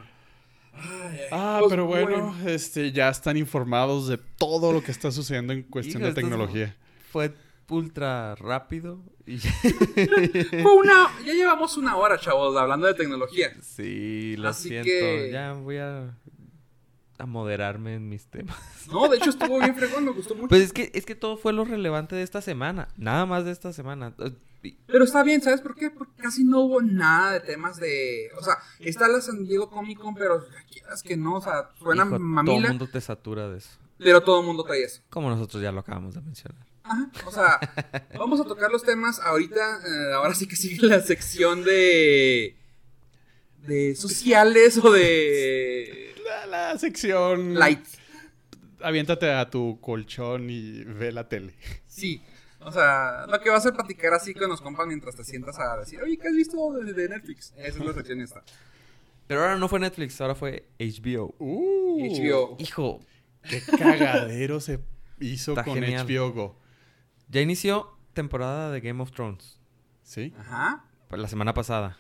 Ay, 0.74 1.20
Ah, 1.32 1.58
pues, 1.60 1.70
pero 1.70 1.86
bueno, 1.86 2.34
este, 2.48 2.92
ya 2.94 3.10
están 3.10 3.36
informados 3.38 4.08
de 4.08 4.18
todo 4.18 4.72
lo 4.72 4.82
que 4.82 4.92
está 4.92 5.12
sucediendo 5.12 5.52
en 5.54 5.64
cuestión 5.64 6.02
Hijo, 6.02 6.08
de 6.10 6.16
tecnología. 6.16 6.76
Fue 7.12 7.34
ultra 7.70 8.36
rápido 8.36 9.02
y 9.26 9.38
Fue 10.64 10.74
una, 10.76 11.08
ya 11.26 11.34
llevamos 11.34 11.78
una 11.78 11.96
hora, 11.98 12.18
chavos, 12.18 12.56
hablando 12.58 12.88
de 12.88 12.94
tecnología. 12.94 13.52
sí, 13.62 14.36
lo 14.38 14.50
Así 14.50 14.70
siento. 14.70 14.86
que- 14.88 15.30
Ya 15.32 15.54
voy 15.54 15.78
a, 15.78 16.18
a 17.22 17.26
moderarme 17.26 17.96
en 17.96 18.10
mis 18.10 18.26
temas. 18.26 18.58
No, 18.92 19.08
de 19.08 19.18
hecho 19.18 19.30
estuvo 19.30 19.60
bien 19.60 19.76
fregón, 19.76 20.06
me 20.06 20.12
gustó 20.12 20.36
mucho. 20.36 20.48
Pues 20.48 20.62
es 20.62 20.74
que 20.74 20.92
es 20.94 21.06
que 21.06 21.16
todo 21.16 21.38
fue 21.38 21.54
lo 21.54 21.66
relevante 21.66 22.16
de 22.16 22.24
esta 22.24 22.42
semana, 22.42 22.88
nada 22.98 23.26
más 23.26 23.46
de 23.46 23.52
esta 23.52 23.72
semana. 23.74 24.14
Pero 24.88 25.04
está 25.04 25.24
bien, 25.24 25.42
¿sabes 25.42 25.62
por 25.62 25.76
qué? 25.76 25.90
Porque 25.90 26.14
casi 26.22 26.44
no 26.44 26.62
hubo 26.62 26.82
nada 26.82 27.34
de 27.34 27.40
temas 27.42 27.78
de... 27.78 28.30
O 28.40 28.44
sea, 28.44 28.58
está 28.80 29.08
la 29.08 29.22
San 29.22 29.44
Diego 29.46 29.70
Comic 29.70 30.00
Con, 30.00 30.14
pero 30.14 30.46
quieras 30.72 31.02
que 31.02 31.18
no, 31.18 31.36
o 31.36 31.42
sea, 31.42 31.70
suena 31.80 32.04
hijo, 32.04 32.10
todo 32.12 32.18
el 32.18 32.24
mamila, 32.24 32.70
mundo 32.70 32.88
te 32.88 33.02
satura 33.02 33.50
de 33.50 33.58
eso. 33.58 33.70
pero 33.98 34.22
todo 34.22 34.42
el 34.42 34.46
mundo 34.46 34.64
trae 34.64 34.84
eso. 34.84 35.02
Como 35.10 35.30
nosotros 35.30 35.62
ya 35.64 35.72
lo 35.72 35.80
acabamos 35.80 36.14
de 36.16 36.22
mencionar. 36.22 36.66
Ajá, 36.84 37.10
o 37.26 37.32
sea, 37.32 37.60
vamos 38.18 38.40
a 38.42 38.44
tocar 38.44 38.72
los 38.72 38.84
temas 38.84 39.20
ahorita, 39.20 39.80
eh, 39.86 40.14
ahora 40.14 40.34
sí 40.36 40.48
que 40.48 40.56
sigue 40.56 40.86
la 40.88 41.02
sección 41.02 41.64
de... 41.64 42.56
De 43.66 43.96
sociales 43.96 44.80
o 44.84 44.92
de... 44.92 46.11
La, 46.52 46.78
sección... 46.78 47.56
Light. 47.56 47.86
Aviéntate 48.84 49.32
a 49.32 49.50
tu 49.50 49.80
colchón 49.80 50.50
y 50.50 50.84
ve 50.84 51.12
la 51.12 51.28
tele. 51.30 51.54
Sí. 51.88 52.22
O 52.60 52.72
sea, 52.72 53.26
lo 53.28 53.40
que 53.40 53.50
vas 53.50 53.66
a 53.66 53.74
platicar 53.74 54.14
así 54.14 54.34
con 54.34 54.50
los 54.50 54.62
compas 54.62 54.86
mientras 54.88 55.16
te 55.16 55.24
sientas 55.24 55.58
a 55.60 55.78
decir, 55.78 56.02
oye, 56.02 56.18
¿qué 56.18 56.28
has 56.28 56.36
visto 56.36 56.72
de, 56.74 56.94
de 56.94 57.10
Netflix? 57.10 57.54
Esa 57.58 57.80
es 57.80 57.86
la 57.86 57.94
sección 57.96 58.22
esta. 58.22 58.44
Pero 59.28 59.42
ahora 59.42 59.58
no 59.58 59.68
fue 59.68 59.80
Netflix, 59.80 60.20
ahora 60.20 60.36
fue 60.36 60.68
HBO. 60.80 61.36
Uh, 61.40 62.00
HBO. 62.06 62.58
Hijo, 62.60 63.00
Qué 63.50 63.62
cagadero 63.78 64.60
se 64.60 64.80
hizo 65.20 65.52
Está 65.54 65.64
con 65.64 65.76
genial. 65.76 66.06
HBO 66.08 66.32
Go. 66.34 66.60
ya 67.30 67.42
inició 67.42 67.96
temporada 68.14 68.72
de 68.72 68.82
Game 68.82 69.02
of 69.02 69.12
Thrones. 69.12 69.60
¿Sí? 70.04 70.34
Ajá. 70.38 70.86
pues, 71.08 71.22
La 71.22 71.28
semana 71.28 71.54
pasada. 71.54 71.98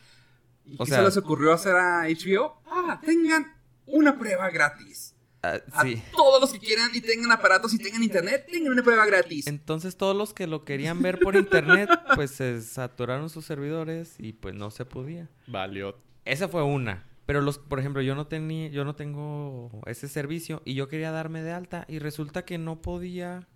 ¿Y 0.65 0.75
O 0.75 0.85
qué 0.85 0.89
sea- 0.91 0.97
se 0.99 1.05
les 1.05 1.17
ocurrió 1.17 1.53
hacer 1.53 1.75
a 1.75 2.03
HBO? 2.07 2.61
Ah, 2.67 2.99
tengan 3.03 3.55
una 3.85 4.17
prueba 4.17 4.49
gratis. 4.49 5.15
Ah, 5.43 5.59
A 5.73 5.83
todos 6.15 6.39
los 6.39 6.53
que 6.53 6.59
quieran 6.59 6.91
y 6.93 7.01
tengan 7.01 7.31
aparatos 7.31 7.73
y 7.73 7.79
tengan 7.79 8.03
internet, 8.03 8.45
tengan 8.51 8.73
una 8.73 8.83
prueba 8.83 9.05
gratis. 9.07 9.47
Entonces 9.47 9.97
todos 9.97 10.15
los 10.15 10.33
que 10.35 10.45
lo 10.45 10.63
querían 10.65 11.01
ver 11.01 11.17
por 11.19 11.35
internet, 11.35 11.89
pues 12.15 12.29
se 12.31 12.61
saturaron 12.61 13.29
sus 13.31 13.45
servidores 13.45 14.15
y 14.19 14.33
pues 14.33 14.53
no 14.53 14.69
se 14.69 14.85
podía. 14.85 15.29
Valió. 15.47 15.97
Esa 16.25 16.47
fue 16.47 16.61
una. 16.63 17.07
Pero 17.25 17.41
los, 17.41 17.57
por 17.57 17.79
ejemplo, 17.79 18.01
yo 18.03 18.13
no 18.13 18.27
tenía, 18.27 18.67
yo 18.69 18.83
no 18.85 18.93
tengo 18.95 19.71
ese 19.87 20.07
servicio 20.07 20.61
y 20.65 20.75
yo 20.75 20.87
quería 20.87 21.11
darme 21.11 21.41
de 21.41 21.51
alta 21.51 21.85
y 21.87 21.97
resulta 21.99 22.45
que 22.45 22.57
no 22.59 22.81
podía 22.81 23.47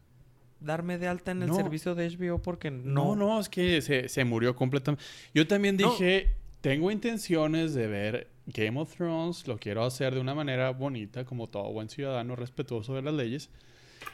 darme 0.60 0.98
de 0.98 1.08
alta 1.08 1.32
en 1.32 1.44
el 1.44 1.50
No. 1.50 1.56
servicio 1.56 1.94
de 1.94 2.10
HBO 2.10 2.42
porque 2.42 2.72
No, 2.72 3.16
no. 3.16 3.28
no, 3.28 3.40
es 3.40 3.50
que 3.50 3.82
se, 3.84 4.10
se 4.10 4.24
murió 4.26 4.56
completamente. 4.56 5.04
Yo 5.36 5.46
también 5.46 5.78
No. 5.78 5.92
dije, 5.92 6.34
tengo 6.62 6.90
intenciones 6.90 7.74
de 7.76 7.88
ver 7.88 8.32
Game 8.48 8.80
of 8.80 8.94
Thrones, 8.96 9.48
lo 9.48 9.58
quiero 9.58 9.84
hacer 9.84 10.14
de 10.14 10.20
una 10.22 10.36
manera 10.36 10.70
bonita, 10.72 11.26
como 11.26 11.48
todo 11.48 11.72
buen 11.72 11.90
ciudadano 11.90 12.36
respetuoso 12.36 12.94
de 12.94 13.02
las 13.02 13.14
leyes. 13.14 13.50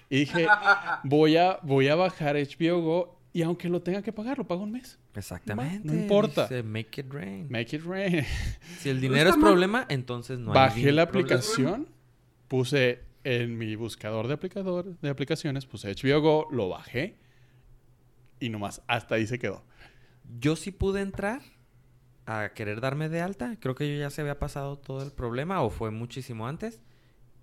Y 0.10 0.20
dije, 0.20 0.48
voy 1.04 1.38
a, 1.38 1.60
voy 1.63 1.88
a 1.89 1.96
bajar 1.96 2.36
HBO 2.36 2.82
Go 2.82 3.20
y 3.34 3.41
aunque 3.44 3.70
lo 3.70 3.82
tenga 3.82 4.02
que 4.02 4.12
pagar, 4.12 4.38
lo 4.38 4.46
pago 4.46 4.63
un 4.63 4.72
mes. 4.72 5.00
Exactamente. 5.15 5.88
No 5.88 5.94
importa. 5.94 6.44
Dice, 6.44 6.63
make 6.63 7.02
it 7.02 7.12
rain. 7.12 7.48
Make 7.50 7.76
it 7.76 7.84
rain. 7.84 8.26
Si 8.80 8.89
el 8.89 9.00
dinero 9.00 9.30
es 9.30 9.38
problema, 9.38 9.86
entonces 9.89 10.39
no 10.39 10.52
hay 10.52 10.56
Bajé 10.56 10.91
la 10.91 11.08
problema. 11.08 11.36
aplicación, 11.36 11.88
puse 12.48 13.04
en 13.24 13.58
mi 13.58 13.76
buscador 13.76 14.28
de, 14.28 14.34
aplicador, 14.34 14.98
de 15.00 15.10
aplicaciones, 15.10 15.65
puse 15.65 15.94
HBO 15.94 16.22
Go, 16.22 16.48
lo 16.52 16.70
bajé 16.70 17.17
y 18.39 18.50
nomás 18.50 18.82
hasta 18.88 19.15
ahí 19.15 19.28
se 19.28 19.38
quedó. 19.39 19.63
Yo 20.39 20.56
sí 20.56 20.72
pude 20.72 21.02
entrar 21.02 21.41
a 22.25 22.49
querer 22.53 22.81
darme 22.81 23.10
de 23.10 23.21
alta. 23.21 23.57
Creo 23.60 23.75
que 23.75 23.91
yo 23.91 23.99
ya 23.99 24.10
se 24.10 24.21
había 24.21 24.39
pasado 24.39 24.77
todo 24.77 25.03
el 25.03 25.12
problema 25.12 25.62
o 25.62 25.69
fue 25.69 25.91
muchísimo 25.91 26.47
antes. 26.47 26.81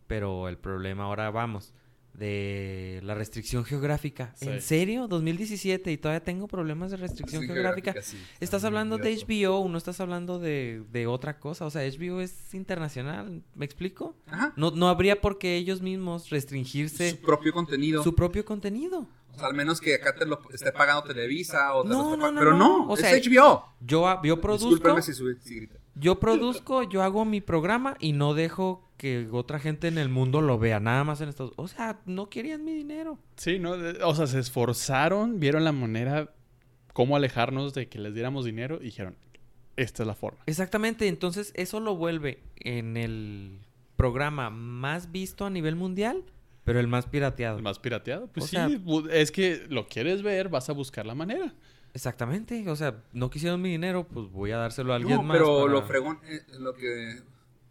Pero 0.07 0.49
el 0.49 0.57
problema 0.57 1.05
ahora 1.05 1.31
vamos 1.31 1.75
de 2.15 3.01
la 3.05 3.15
restricción 3.15 3.65
geográfica. 3.65 4.33
Sí. 4.35 4.49
¿En 4.49 4.61
serio? 4.63 5.07
2017 5.07 5.93
y 5.93 5.99
todavía 5.99 6.25
tengo 6.25 6.49
problemas 6.49 6.91
de 6.91 6.97
restricción 6.97 7.45
geográfica. 7.45 7.95
Estás 8.41 8.65
hablando 8.65 8.99
de 8.99 9.15
HBO, 9.17 9.69
no 9.69 9.79
estás 9.79 10.01
hablando 10.01 10.39
de, 10.39 10.83
de 10.91 11.07
otra 11.07 11.39
cosa. 11.39 11.65
O 11.67 11.71
sea, 11.71 11.83
HBO 11.89 12.21
es 12.21 12.55
internacional. 12.55 13.43
¿Me 13.55 13.65
explico? 13.65 14.17
Ajá. 14.27 14.53
No, 14.57 14.71
no 14.73 14.89
habría 14.89 15.21
por 15.21 15.39
qué 15.39 15.57
ellos 15.57 15.81
mismos 15.81 16.31
restringirse 16.31 17.11
Su 17.13 17.21
propio 17.21 17.53
contenido. 17.53 18.03
su 18.03 18.15
propio 18.15 18.45
contenido. 18.45 19.07
O 19.39 19.41
sea, 19.41 19.49
al 19.51 19.55
menos 19.55 19.81
que 19.81 19.95
acá 19.95 20.17
te 20.17 20.27
lo 20.27 20.41
esté 20.53 20.73
pagando 20.73 21.05
Televisa 21.05 21.73
o 21.75 21.85
te 21.85 21.91
No, 21.91 22.11
lo 22.11 22.17
no, 22.17 22.33
no, 22.33 22.39
Pero 22.41 22.51
no. 22.57 22.59
no, 22.79 22.89
O 22.89 22.95
es 22.95 23.01
sea, 23.01 23.13
HBO. 23.17 23.65
Yo, 23.81 24.21
yo 24.25 24.41
produzco. 24.41 25.01
Si, 25.01 25.13
sube- 25.15 25.39
si 25.41 25.55
grita. 25.55 25.77
Yo 25.95 26.19
produzco, 26.19 26.83
yo 26.83 27.03
hago 27.05 27.25
mi 27.25 27.41
programa 27.41 27.97
y 28.01 28.13
no 28.13 28.35
dejo 28.35 28.91
que 28.97 29.29
otra 29.31 29.61
gente 29.61 29.87
en 29.87 29.97
el 29.97 30.09
mundo 30.09 30.41
lo 30.41 30.59
vea, 30.59 30.81
nada 30.81 31.05
más 31.05 31.21
en 31.21 31.29
Estados 31.29 31.53
O 31.57 31.69
sea, 31.69 32.01
no 32.05 32.29
querían 32.29 32.65
mi 32.65 32.73
dinero. 32.73 33.19
Sí, 33.37 33.61
¿no? 33.61 33.75
O 34.05 34.15
sea, 34.17 34.27
se 34.27 34.41
esforzaron, 34.41 35.39
vieron 35.39 35.63
la 35.63 35.71
manera, 35.71 36.33
cómo 36.93 37.15
alejarnos 37.17 37.75
de 37.75 37.89
que 37.89 38.01
les 38.01 38.13
diéramos 38.15 38.45
dinero 38.45 38.79
y 38.81 38.87
dijeron, 38.87 39.17
esta 39.77 40.03
es 40.03 40.07
la 40.09 40.15
forma. 40.17 40.41
Exactamente, 40.47 41.07
entonces 41.07 41.53
eso 41.55 41.79
lo 41.79 41.95
vuelve 41.95 42.43
en 42.57 42.97
el 42.97 43.61
programa 43.97 44.51
más 44.51 45.13
visto 45.13 45.47
a 45.47 45.51
nivel 45.51 45.77
mundial, 45.77 46.25
pero 46.69 46.81
el 46.81 46.87
más 46.87 47.07
pirateado. 47.07 47.57
El 47.57 47.63
más 47.65 47.79
pirateado. 47.81 48.29
Pues 48.29 48.45
O 48.45 48.47
sí, 48.49 48.57
sea- 48.57 48.71
es 49.13 49.33
que 49.33 49.67
lo 49.69 49.89
quieres 49.89 50.23
ver, 50.23 50.49
vas 50.49 50.69
a 50.69 50.73
buscar 50.73 51.05
la 51.07 51.15
manera. 51.17 51.53
Exactamente, 51.95 52.69
o 52.69 52.77
sea, 52.77 53.03
no 53.13 53.31
quisieron 53.31 53.61
mi 53.63 53.71
dinero, 53.71 54.07
pues 54.07 54.31
voy 54.31 54.53
a 54.53 54.59
dárselo 54.59 54.93
a 54.93 54.97
alguien 54.97 55.17
No, 55.17 55.23
más. 55.23 55.37
pero 55.39 55.61
para- 55.63 55.73
lo 55.73 55.83
fregón, 55.87 56.21
eh, 56.25 56.43
lo 56.59 56.75
que 56.75 57.23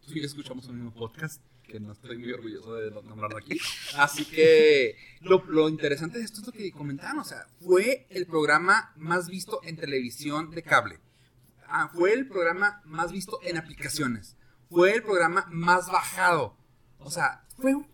tú 0.06 0.14
y 0.14 0.20
yo 0.22 0.26
escuchamos 0.26 0.66
en 0.66 0.72
el 0.72 0.76
mismo 0.78 0.94
podcast, 0.94 1.42
que 1.64 1.80
no 1.80 1.92
estoy 1.92 2.18
muy 2.18 2.32
orgulloso 2.34 2.74
de 2.76 2.90
no- 2.92 3.02
nombrarlo 3.04 3.38
aquí. 3.38 3.58
Así 3.98 4.26
que 4.26 4.96
lo, 5.22 5.44
lo 5.48 5.70
interesante 5.70 6.18
de 6.18 6.26
esto 6.26 6.42
es 6.42 6.48
lo 6.48 6.52
que 6.54 6.72
comentaban, 6.72 7.20
o 7.20 7.24
sea, 7.24 7.46
fue 7.62 8.08
el 8.10 8.26
programa 8.26 8.92
más 8.98 9.30
visto 9.30 9.60
en 9.64 9.76
televisión 9.78 10.50
de 10.52 10.64
cable. 10.64 11.00
Ah, 11.68 11.90
fue 11.94 12.14
el 12.14 12.28
programa 12.28 12.82
más 12.86 13.12
visto 13.12 13.40
en 13.44 13.58
aplicaciones. 13.58 14.36
Fue 14.70 14.94
el 14.96 15.04
programa 15.04 15.46
más 15.52 15.88
bajado. 15.92 16.58
O 17.00 17.12
sea, 17.12 17.44
fue 17.58 17.76
un 17.76 17.88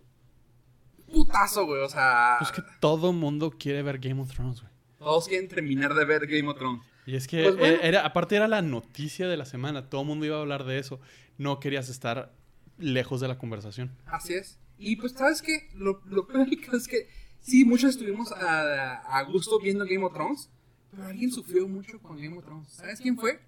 putazo, 1.14 1.66
güey. 1.66 1.82
O 1.82 1.90
sea, 1.90 2.36
Pues 2.40 2.52
que 2.52 2.62
todo 2.82 3.14
mundo 3.14 3.52
quiere 3.52 3.82
ver 3.84 4.00
Game 4.00 4.20
of 4.22 4.30
Thrones, 4.34 4.60
güey. 4.62 4.74
todos 5.00 5.28
quieren 5.30 5.48
terminar 5.48 5.94
de 5.94 6.04
ver 6.06 6.28
Game 6.28 6.50
of 6.50 6.58
Thrones. 6.58 6.82
Y 7.06 7.16
es 7.16 7.28
que 7.28 7.44
Pues 7.44 7.58
bueno. 7.58 7.76
eh, 7.76 7.80
era, 7.84 8.06
aparte 8.06 8.36
era 8.36 8.48
la 8.48 8.62
noticia 8.62 9.28
de 9.28 9.38
la 9.38 9.46
semana, 9.46 9.90
todo 9.90 10.02
el 10.02 10.08
mundo 10.08 10.26
iba 10.26 10.38
a 10.38 10.42
hablar 10.42 10.64
de 10.66 10.80
eso. 10.80 11.00
No 11.38 11.60
querías 11.60 11.88
estar 11.90 12.34
lejos 12.78 13.22
de 13.22 13.28
la 13.28 13.38
conversación. 13.38 13.96
Así 14.06 14.34
es. 14.34 14.60
Y 14.78 14.96
pues, 14.98 15.14
¿sabes 15.14 15.42
qué? 15.42 15.70
Lo, 15.76 16.02
lo 16.06 16.26
peor 16.28 16.48
es 16.74 16.88
que 16.88 17.08
sí, 17.40 17.64
muchos 17.66 17.92
estuvimos 17.92 18.32
a, 18.32 18.96
a 19.18 19.24
gusto 19.24 19.60
viendo 19.60 19.86
Game 19.86 20.04
of 20.04 20.14
Thrones, 20.14 20.50
pero 20.92 21.06
alguien 21.06 21.32
sufrió 21.32 21.68
mucho 21.68 22.00
con 22.02 22.18
Game 22.18 22.38
of 22.38 22.44
Thrones. 22.46 22.70
¿Sabes 22.70 23.00
quién 23.00 23.18
fue? 23.18 23.40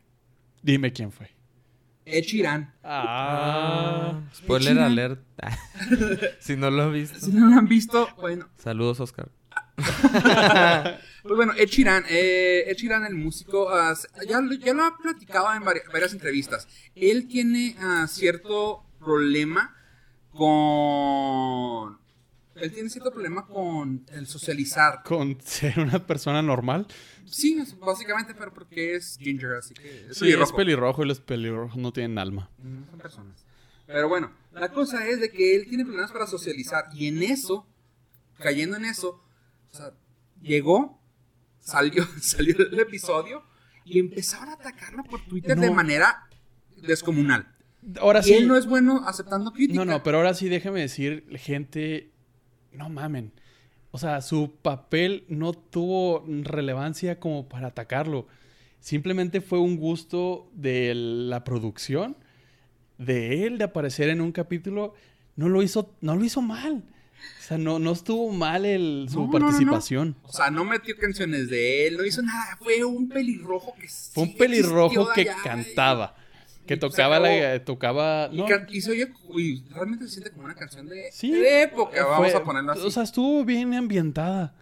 Dime 0.62 0.92
quién 0.94 1.12
fue. 1.12 1.30
Ed 2.06 2.24
Sheeran. 2.24 2.74
Ah, 2.84 4.22
spoiler 4.34 4.74
China. 4.74 4.86
alert. 4.86 5.20
si 6.40 6.56
no 6.56 6.70
lo 6.70 6.84
han 6.84 6.94
visto. 6.94 7.20
Si 7.20 7.32
no 7.32 7.48
lo 7.50 7.56
han 7.58 7.68
visto, 7.68 8.08
bueno. 8.18 8.48
Saludos, 8.58 9.00
Oscar. 9.00 9.30
Pues 11.26 11.38
bueno, 11.38 11.54
Ed 11.58 11.68
Sheeran, 11.70 12.04
eh, 12.08 12.66
Ed 12.68 12.76
Sheeran, 12.78 13.04
el 13.04 13.16
músico, 13.16 13.68
ah, 13.72 13.96
ya, 14.30 14.40
lo- 14.42 14.54
ya 14.54 14.76
lo 14.76 14.84
ha 14.84 14.96
platicado 14.96 15.52
en 15.56 15.64
vari- 15.64 15.82
varias 15.92 16.14
entrevistas. 16.14 16.68
Él 16.94 17.28
tiene 17.28 17.76
ah, 17.80 18.06
cierto 18.08 18.86
problema 19.00 19.76
con... 20.30 21.98
Él 22.56 22.72
tiene 22.72 22.90
cierto 22.90 23.12
problema 23.12 23.46
con 23.46 24.06
el 24.12 24.28
socializar. 24.28 25.02
Con 25.04 25.38
ser 25.42 25.78
una 25.80 26.06
persona 26.06 26.42
normal. 26.42 26.88
Sí, 27.26 27.62
básicamente, 27.80 28.34
pero 28.34 28.54
porque 28.54 28.96
es 28.96 29.18
ginger, 29.20 29.54
así 29.54 29.74
que 29.74 30.08
es 30.10 30.18
Sí, 30.18 30.32
es 30.32 30.52
pelirrojo. 30.54 31.04
y 31.04 31.08
los 31.08 31.20
pelirrojos 31.20 31.76
no 31.78 31.92
tienen 31.92 32.18
alma. 32.18 32.50
No 32.64 32.86
son 32.90 33.00
personas. 33.00 33.46
Pero 33.88 34.08
bueno, 34.08 34.32
la 34.54 34.70
cosa 34.70 35.08
es 35.08 35.20
de 35.20 35.30
que 35.30 35.56
él 35.56 35.68
tiene 35.68 35.84
problemas 35.86 36.12
para 36.12 36.28
socializar. 36.28 36.86
Y 36.94 37.08
en 37.08 37.22
eso, 37.24 37.68
cayendo 38.40 38.78
en 38.78 38.86
eso, 38.86 39.22
o 39.72 39.76
sea, 39.76 39.92
llegó, 40.42 41.00
salió, 41.60 42.06
salió 42.22 42.56
el 42.58 42.80
episodio 42.80 43.44
y 43.84 44.00
empezaron 44.00 44.50
a 44.50 44.54
atacarlo 44.54 45.04
por 45.04 45.22
Twitter 45.26 45.60
de 45.60 45.72
manera 45.72 46.28
descomunal. 46.78 47.48
Ahora 48.00 48.22
Y 48.22 48.24
sí. 48.24 48.34
él 48.34 48.48
no 48.48 48.56
es 48.58 48.66
bueno 48.66 49.04
aceptando 49.08 49.52
críticas. 49.52 49.86
No, 49.86 49.92
no, 49.92 50.02
pero 50.04 50.18
ahora 50.18 50.34
sí 50.34 50.50
déjeme 50.50 50.80
decir, 50.82 51.28
gente, 51.38 52.12
no 52.78 52.90
mamen. 52.90 53.32
O 53.92 53.98
sea, 53.98 54.22
su 54.22 54.52
papel 54.62 55.24
no 55.30 55.54
tuvo 55.54 56.26
relevancia 56.28 57.20
como 57.20 57.48
para 57.48 57.68
atacarlo. 57.68 58.28
Simplemente 58.80 59.42
fue 59.42 59.60
un 59.60 59.78
gusto 59.78 60.50
de 60.54 60.94
la 60.94 61.44
producción, 61.44 62.18
de 62.98 63.48
él, 63.48 63.58
de 63.58 63.64
aparecer 63.64 64.10
en 64.10 64.22
un 64.22 64.32
capítulo. 64.32 64.94
No 65.36 65.50
lo 65.50 65.64
hizo, 65.64 65.96
no 66.02 66.16
lo 66.16 66.24
hizo 66.24 66.42
mal. 66.42 66.84
O 67.40 67.42
sea, 67.42 67.58
no, 67.58 67.80
no 67.80 67.92
estuvo 67.92 68.32
mal 68.32 68.66
el, 68.66 69.08
su 69.10 69.22
No, 69.22 69.26
no, 69.28 69.32
no, 69.32 69.40
no. 69.40 69.46
participación. 69.46 70.16
O 70.24 70.32
sea, 70.32 70.52
no 70.52 70.66
metió 70.66 70.96
canciones 70.98 71.50
de 71.50 71.88
él, 71.88 71.98
no 71.98 72.06
hizo 72.06 72.22
nada. 72.22 72.58
Fue 72.60 72.84
un 72.84 73.08
pelirrojo 73.08 73.74
que 73.80 73.88
Fue 73.88 74.24
un 74.24 74.36
pelirrojo 74.36 75.08
que 75.14 75.22
allá, 75.22 75.36
cantaba. 75.44 76.16
Y 76.18 76.25
se 76.68 76.78
tocaba 76.78 77.20
la, 77.20 77.64
tocaba. 77.64 78.30
Y, 78.32 78.38
no, 78.38 78.46
y 78.70 78.82
se 78.82 78.92
oye, 78.92 79.14
uy, 79.30 79.64
realmente 79.70 80.06
se 80.06 80.12
siente 80.14 80.32
como 80.32 80.46
una 80.46 80.56
canción 80.56 80.88
de, 80.88 81.10
sí, 81.12 81.32
de 81.32 81.64
época, 81.64 82.06
vamos 82.06 82.32
fue- 82.32 82.40
a 82.42 82.44
ponerlo 82.44 82.72
así. 82.72 82.82
O 82.82 82.92
sea, 82.92 83.04
estuvo 83.04 83.44
bien 83.46 83.74
ambientada. 83.74 84.56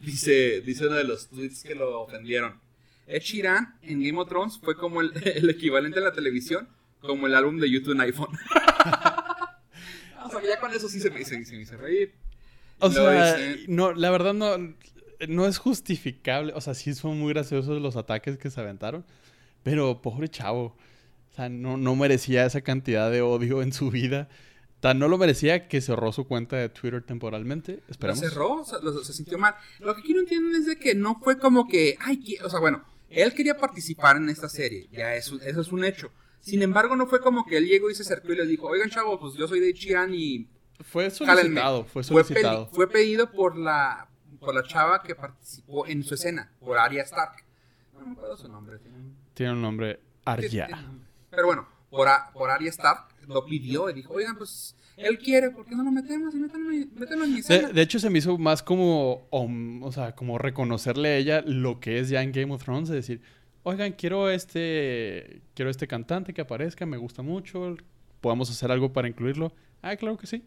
Dice, 0.00 0.60
dice 0.60 0.86
uno 0.86 0.96
de 0.96 1.04
los 1.04 1.28
tweets 1.28 1.62
que 1.64 1.74
lo 1.74 2.00
ofendieron. 2.02 2.60
Ed 3.06 3.20
Sheeran 3.20 3.76
en 3.82 4.02
Game 4.02 4.18
of 4.20 4.28
Thrones 4.28 4.58
fue 4.62 4.76
como 4.76 5.00
el, 5.00 5.12
el 5.26 5.50
equivalente 5.50 5.98
a 5.98 6.02
la 6.02 6.12
televisión, 6.12 6.68
como 7.00 7.26
el 7.26 7.34
álbum 7.34 7.58
de 7.58 7.68
YouTube 7.70 7.92
en 7.94 8.00
iPhone. 8.02 8.28
o 10.24 10.30
sea, 10.30 10.40
que 10.40 10.46
ya 10.48 10.60
con 10.60 10.72
eso 10.72 10.88
sí 10.88 11.00
se 11.00 11.10
me, 11.10 11.24
se, 11.24 11.44
se 11.44 11.56
me 11.56 11.62
hizo 11.62 11.76
reír. 11.76 12.14
O 12.78 12.90
sea, 12.90 13.34
dice- 13.36 13.64
no, 13.68 13.92
la 13.92 14.10
verdad 14.10 14.34
no, 14.34 14.56
no 15.28 15.46
es 15.46 15.58
justificable. 15.58 16.52
O 16.54 16.60
sea, 16.60 16.74
sí 16.74 16.94
son 16.94 17.18
muy 17.18 17.32
graciosos 17.32 17.80
los 17.80 17.96
ataques 17.96 18.38
que 18.38 18.50
se 18.50 18.60
aventaron. 18.60 19.04
Pero 19.62 20.02
pobre 20.02 20.28
chavo. 20.28 20.76
O 21.32 21.34
sea, 21.34 21.48
no, 21.48 21.76
no 21.76 21.96
merecía 21.96 22.44
esa 22.44 22.60
cantidad 22.60 23.10
de 23.10 23.22
odio 23.22 23.62
en 23.62 23.72
su 23.72 23.90
vida. 23.90 24.28
Tan 24.80 24.98
no 24.98 25.08
lo 25.08 25.16
merecía 25.16 25.68
que 25.68 25.80
cerró 25.80 26.12
su 26.12 26.26
cuenta 26.26 26.56
de 26.56 26.68
Twitter 26.68 27.02
temporalmente. 27.02 27.76
Lo 27.86 27.90
Esperamos. 27.92 28.20
cerró, 28.20 28.60
o 28.60 28.64
sea, 28.64 28.78
lo- 28.80 29.02
se 29.04 29.12
sintió 29.12 29.38
mal. 29.38 29.54
Lo 29.80 29.94
que 29.94 30.00
aquí 30.00 30.12
no 30.12 30.20
entienden 30.20 30.56
es 30.56 30.66
de 30.66 30.76
que 30.76 30.94
no 30.94 31.20
fue 31.22 31.38
como 31.38 31.68
que, 31.68 31.96
ay, 32.00 32.18
que- 32.18 32.42
o 32.44 32.50
sea, 32.50 32.58
bueno, 32.60 32.84
él 33.08 33.32
quería 33.32 33.56
participar 33.56 34.16
en 34.16 34.28
esta 34.28 34.48
serie, 34.48 34.88
ya 34.92 35.14
eso, 35.14 35.40
eso 35.40 35.60
es 35.60 35.70
un 35.72 35.84
hecho. 35.84 36.10
Sin 36.40 36.60
embargo, 36.62 36.96
no 36.96 37.06
fue 37.06 37.20
como 37.20 37.46
que 37.46 37.58
él 37.58 37.66
llegó 37.66 37.88
y 37.90 37.94
se 37.94 38.02
acercó 38.02 38.32
y 38.32 38.36
les 38.36 38.48
dijo, 38.48 38.66
oigan, 38.66 38.90
chavos, 38.90 39.18
pues 39.20 39.34
yo 39.34 39.46
soy 39.46 39.60
de 39.60 39.72
Chiran 39.72 40.12
y 40.12 40.48
Fue 40.80 41.08
solicitado, 41.10 41.84
fue 41.84 42.02
solicitado. 42.02 42.66
fue 42.72 42.90
pedido 42.90 43.30
por 43.30 43.56
la, 43.56 44.08
por 44.40 44.52
la 44.54 44.64
chava 44.64 45.02
que 45.04 45.14
participó 45.14 45.86
en 45.86 46.02
su 46.02 46.14
escena, 46.14 46.50
por 46.58 46.76
Arya 46.78 47.02
Stark. 47.04 47.44
No 47.94 48.04
me 48.06 48.12
acuerdo 48.14 48.36
su 48.36 48.48
nombre. 48.48 48.78
tiene 49.34 49.52
un- 49.52 49.62
nombre 49.62 50.00
Arya. 50.24 50.68
Pero 51.34 51.46
bueno, 51.46 51.66
por, 51.90 52.06
A- 52.08 52.30
por 52.32 52.50
Arya 52.50 52.68
Stark 52.70 53.08
lo 53.26 53.44
pidió 53.44 53.88
y 53.90 53.94
dijo, 53.94 54.12
oigan, 54.14 54.36
pues 54.36 54.76
él 54.98 55.18
quiere, 55.18 55.50
¿por 55.50 55.64
qué 55.64 55.74
no 55.74 55.82
lo 55.82 55.90
metemos? 55.90 56.34
Y 56.34 56.38
métanlo, 56.38 56.70
en- 56.72 57.30
mi 57.30 57.34
De, 57.36 57.40
escena. 57.40 57.68
de 57.70 57.82
hecho, 57.82 57.98
se 57.98 58.10
me 58.10 58.18
hizo 58.18 58.36
más 58.36 58.62
como, 58.62 59.26
om- 59.30 59.82
o 59.82 59.90
sea, 59.90 60.14
como 60.14 60.36
reconocerle 60.38 61.08
a 61.08 61.16
ella 61.16 61.42
lo 61.46 61.80
que 61.80 61.98
es 61.98 62.10
ya 62.10 62.22
en 62.22 62.32
Game 62.32 62.52
of 62.52 62.62
Thrones, 62.62 62.88
de 62.90 62.96
decir, 62.96 63.22
oigan, 63.62 63.92
quiero 63.92 64.28
este, 64.30 65.40
quiero 65.54 65.70
este 65.70 65.86
cantante 65.88 66.34
que 66.34 66.42
aparezca, 66.42 66.84
me 66.84 66.98
gusta 66.98 67.22
mucho, 67.22 67.76
podemos 68.20 68.50
hacer 68.50 68.70
algo 68.70 68.92
para 68.92 69.08
incluirlo. 69.08 69.54
Ah, 69.80 69.96
claro 69.96 70.18
que 70.18 70.26
sí. 70.26 70.44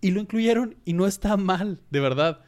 Y 0.00 0.10
lo 0.10 0.20
incluyeron 0.20 0.74
y 0.84 0.94
no 0.94 1.06
está 1.06 1.36
mal, 1.36 1.80
de 1.90 2.00
verdad. 2.00 2.40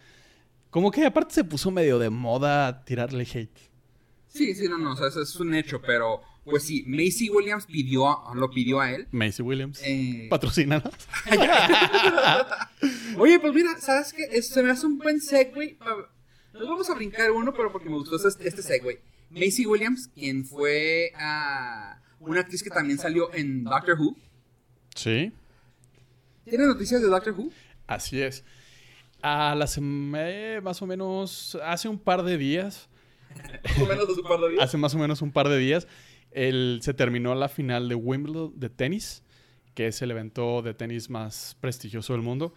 Como 0.71 0.91
que 0.91 1.07
aparte 1.07 1.35
se 1.35 1.45
puso 1.45 1.71
medio 1.71 2.01
de 2.01 2.11
moda 2.11 2.85
tirarle 2.85 3.23
hate. 3.33 3.57
Sí, 4.27 4.55
sí, 4.57 4.69
no, 4.69 4.77
no, 4.79 4.95
o 4.95 4.97
sea, 4.97 5.07
eso 5.07 5.23
es 5.23 5.37
un 5.37 5.55
hecho, 5.55 5.81
pero 5.81 6.21
pues 6.45 6.65
sí, 6.65 6.85
Macy 6.87 7.31
Williams 7.31 7.67
pidió, 7.67 8.09
a- 8.09 8.35
lo 8.35 8.51
pidió 8.51 8.81
a 8.81 8.91
él. 8.93 9.07
Macy 9.13 9.43
Williams, 9.43 9.81
Eh, 9.85 10.27
patrocínanos. 10.31 10.93
Oye, 13.19 13.39
pues 13.41 13.53
mira, 13.55 13.71
¿sabes 13.81 14.13
qué? 14.13 14.25
Es- 14.33 14.49
se 14.49 14.63
me 14.63 14.71
hace 14.71 14.87
un 14.87 14.99
buen 14.99 15.21
segue. 15.21 15.79
Nos 16.53 16.69
vamos 16.69 16.89
a 16.91 16.95
brincar 16.95 17.31
uno, 17.31 17.53
pero 17.55 17.73
porque 17.73 17.89
me 17.89 17.97
gustó 17.97 18.17
este, 18.17 18.47
este 18.49 18.63
segue. 18.63 19.01
Macy 19.31 19.67
Williams, 19.67 20.09
quien 20.15 20.45
fue 20.45 21.11
ah, 21.17 21.99
una 22.21 22.41
actriz 22.41 22.63
que 22.63 22.71
también 22.71 22.99
salió 22.99 23.33
en 23.35 23.65
Doctor 23.65 23.99
Who. 23.99 24.17
Sí. 24.95 25.33
¿Tienes 26.45 26.67
noticias 26.69 27.01
de 27.01 27.09
Doctor 27.09 27.35
Who? 27.37 27.51
Así 27.87 28.21
es. 28.21 28.45
A 29.23 29.55
la 29.55 29.67
semana, 29.67 30.61
más 30.63 30.83
o 30.83 30.87
menos, 30.87 31.59
hace 31.65 31.89
un 31.89 31.99
par 31.99 32.23
de 32.23 32.37
días, 32.37 32.89
Más 33.65 33.79
o 33.81 33.87
menos 33.87 34.07
de 34.09 34.15
su 34.15 34.23
par 34.23 34.39
de 34.39 34.51
días. 34.51 34.63
hace 34.63 34.77
más 34.77 34.95
o 34.95 34.99
menos 34.99 35.21
un 35.23 35.33
par 35.33 35.49
de 35.49 35.59
días, 35.59 35.89
el- 36.35 36.81
se 36.83 36.95
terminó 36.95 37.35
la 37.35 37.49
final 37.49 37.89
de 37.89 37.95
Wimbledon 37.95 38.53
de 38.59 38.69
tenis, 38.69 39.23
que 39.75 39.87
es 39.89 40.03
el 40.03 40.11
evento 40.11 40.63
de 40.63 40.75
tenis 40.75 41.11
más 41.11 41.57
prestigioso 41.61 42.13
del 42.13 42.23
mundo. 42.23 42.55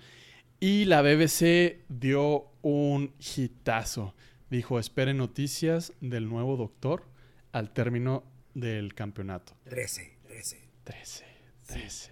Y 0.60 0.86
la 0.86 1.02
BBC 1.02 1.84
dio 1.90 2.46
un 2.62 3.14
hitazo. 3.36 4.14
Dijo, 4.50 4.80
esperen 4.80 5.18
noticias 5.18 5.94
del 6.02 6.28
nuevo 6.30 6.58
doctor 6.58 7.04
al 7.52 7.72
término 7.74 8.24
del 8.54 8.94
campeonato. 8.96 9.54
13, 9.66 10.18
13. 10.28 10.62
13, 10.84 11.26
13. 11.68 12.12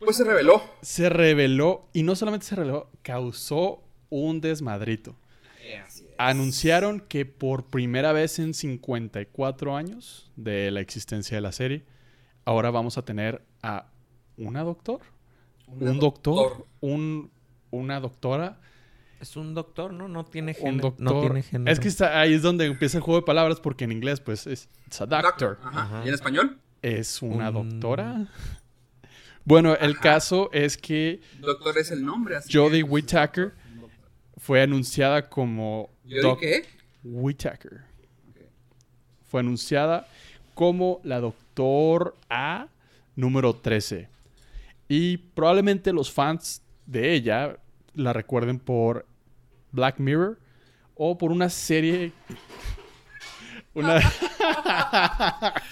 Pues 0.00 0.16
se 0.16 0.24
reveló. 0.24 0.62
Se 0.82 1.08
reveló, 1.08 1.88
y 1.92 2.02
no 2.02 2.14
solamente 2.16 2.46
se 2.46 2.56
reveló, 2.56 2.90
causó 3.02 3.82
un 4.10 4.40
desmadrito. 4.40 5.16
Anunciaron 6.18 7.00
que 7.00 7.24
por 7.26 7.66
primera 7.66 8.12
vez 8.12 8.38
en 8.38 8.54
54 8.54 9.76
años 9.76 10.30
de 10.36 10.70
la 10.70 10.80
existencia 10.80 11.36
de 11.36 11.40
la 11.40 11.52
serie, 11.52 11.84
ahora 12.44 12.70
vamos 12.70 12.98
a 12.98 13.02
tener 13.04 13.44
a 13.62 13.86
una 14.36 14.62
doctor, 14.62 15.00
Una 15.66 15.90
un 15.92 15.98
doctor, 16.00 16.34
doctor. 16.50 16.66
un, 16.80 17.30
una 17.70 18.00
doctora, 18.00 18.60
Es 19.20 19.36
un 19.36 19.54
doctor, 19.54 19.92
¿no? 19.92 20.08
No 20.08 20.24
tiene 20.24 20.50
un 20.52 20.56
género. 20.56 20.82
doctor. 20.90 21.00
No 21.14 21.20
tiene 21.20 21.42
género. 21.42 21.72
Es 21.72 21.78
que 21.80 21.86
está- 21.88 22.18
ahí 22.20 22.34
es 22.34 22.42
donde 22.42 22.66
empieza 22.66 22.98
el 22.98 23.02
juego 23.04 23.20
de 23.20 23.24
palabras 23.26 23.60
porque 23.60 23.84
en 23.84 23.92
inglés 23.92 24.18
pues 24.20 24.46
es 24.48 24.68
it's 24.86 25.00
a 25.00 25.06
doctor. 25.06 25.58
Ajá. 25.62 25.82
Ajá. 25.82 26.02
¿Y 26.04 26.08
en 26.08 26.14
español? 26.14 26.58
Es 26.82 27.22
una 27.22 27.50
Un- 27.50 27.70
doctora. 27.80 28.26
Bueno, 29.44 29.74
el 29.76 29.98
caso 29.98 30.50
es 30.52 30.76
que 30.76 31.20
Doctor 31.40 31.76
es 31.78 31.90
el 31.90 32.04
nombre. 32.04 32.36
Así 32.36 32.56
Jodie 32.56 32.82
Whittaker 32.84 33.52
fue 34.42 34.60
anunciada 34.60 35.28
como 35.28 35.88
¿Jodie 36.02 36.20
doc- 36.20 36.40
qué? 36.40 36.64
Whittaker. 37.04 37.82
Fue 39.24 39.40
anunciada 39.40 40.08
como 40.54 41.00
la 41.04 41.20
Doctor 41.20 42.16
A 42.28 42.66
número 43.14 43.54
13. 43.54 44.08
Y 44.88 45.16
probablemente 45.18 45.92
los 45.92 46.10
fans 46.10 46.60
de 46.86 47.14
ella 47.14 47.56
la 47.94 48.12
recuerden 48.12 48.58
por 48.58 49.06
Black 49.70 49.98
Mirror 50.00 50.40
o 50.96 51.16
por 51.16 51.30
una 51.30 51.48
serie. 51.48 52.10
Una. 53.74 54.00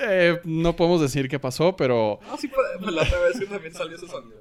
Eh, 0.00 0.40
no 0.44 0.76
podemos 0.76 1.00
decir 1.00 1.28
qué 1.28 1.38
pasó, 1.40 1.74
pero 1.76 2.20
No, 2.28 2.36
sí. 2.36 2.48
La 2.80 3.02
otra 3.02 3.18
vez 3.20 3.48
también 3.48 3.74
salió 3.74 3.96
ese 3.96 4.06
sonido. 4.06 4.40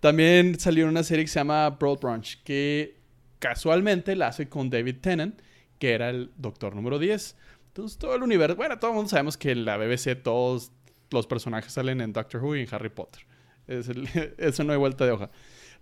También 0.00 0.58
salió 0.60 0.86
una 0.86 1.02
serie 1.02 1.24
que 1.24 1.28
se 1.30 1.40
llama 1.40 1.68
Broad 1.70 1.98
Branch, 1.98 2.40
que 2.44 3.00
casualmente 3.40 4.14
la 4.14 4.28
hace 4.28 4.48
con 4.48 4.70
David 4.70 4.96
Tennant, 5.00 5.40
que 5.80 5.92
era 5.92 6.08
el 6.10 6.30
doctor 6.36 6.74
número 6.76 6.98
10. 7.00 7.36
Entonces 7.68 7.98
todo 7.98 8.14
el 8.14 8.22
universo, 8.22 8.54
bueno, 8.56 8.78
todo 8.78 8.92
el 8.92 8.96
mundo 8.96 9.10
sabemos 9.10 9.36
que 9.36 9.50
en 9.50 9.64
la 9.64 9.76
BBC 9.76 10.14
todos 10.22 10.70
los 11.10 11.26
personajes 11.26 11.72
salen 11.72 12.00
en 12.00 12.12
Doctor 12.12 12.42
Who 12.44 12.54
y 12.56 12.60
en 12.62 12.68
Harry 12.72 12.90
Potter. 12.90 13.26
Es 13.66 13.88
el- 13.88 14.08
eso 14.38 14.62
no 14.62 14.72
hay 14.72 14.78
vuelta 14.78 15.04
de 15.04 15.10
hoja. 15.12 15.30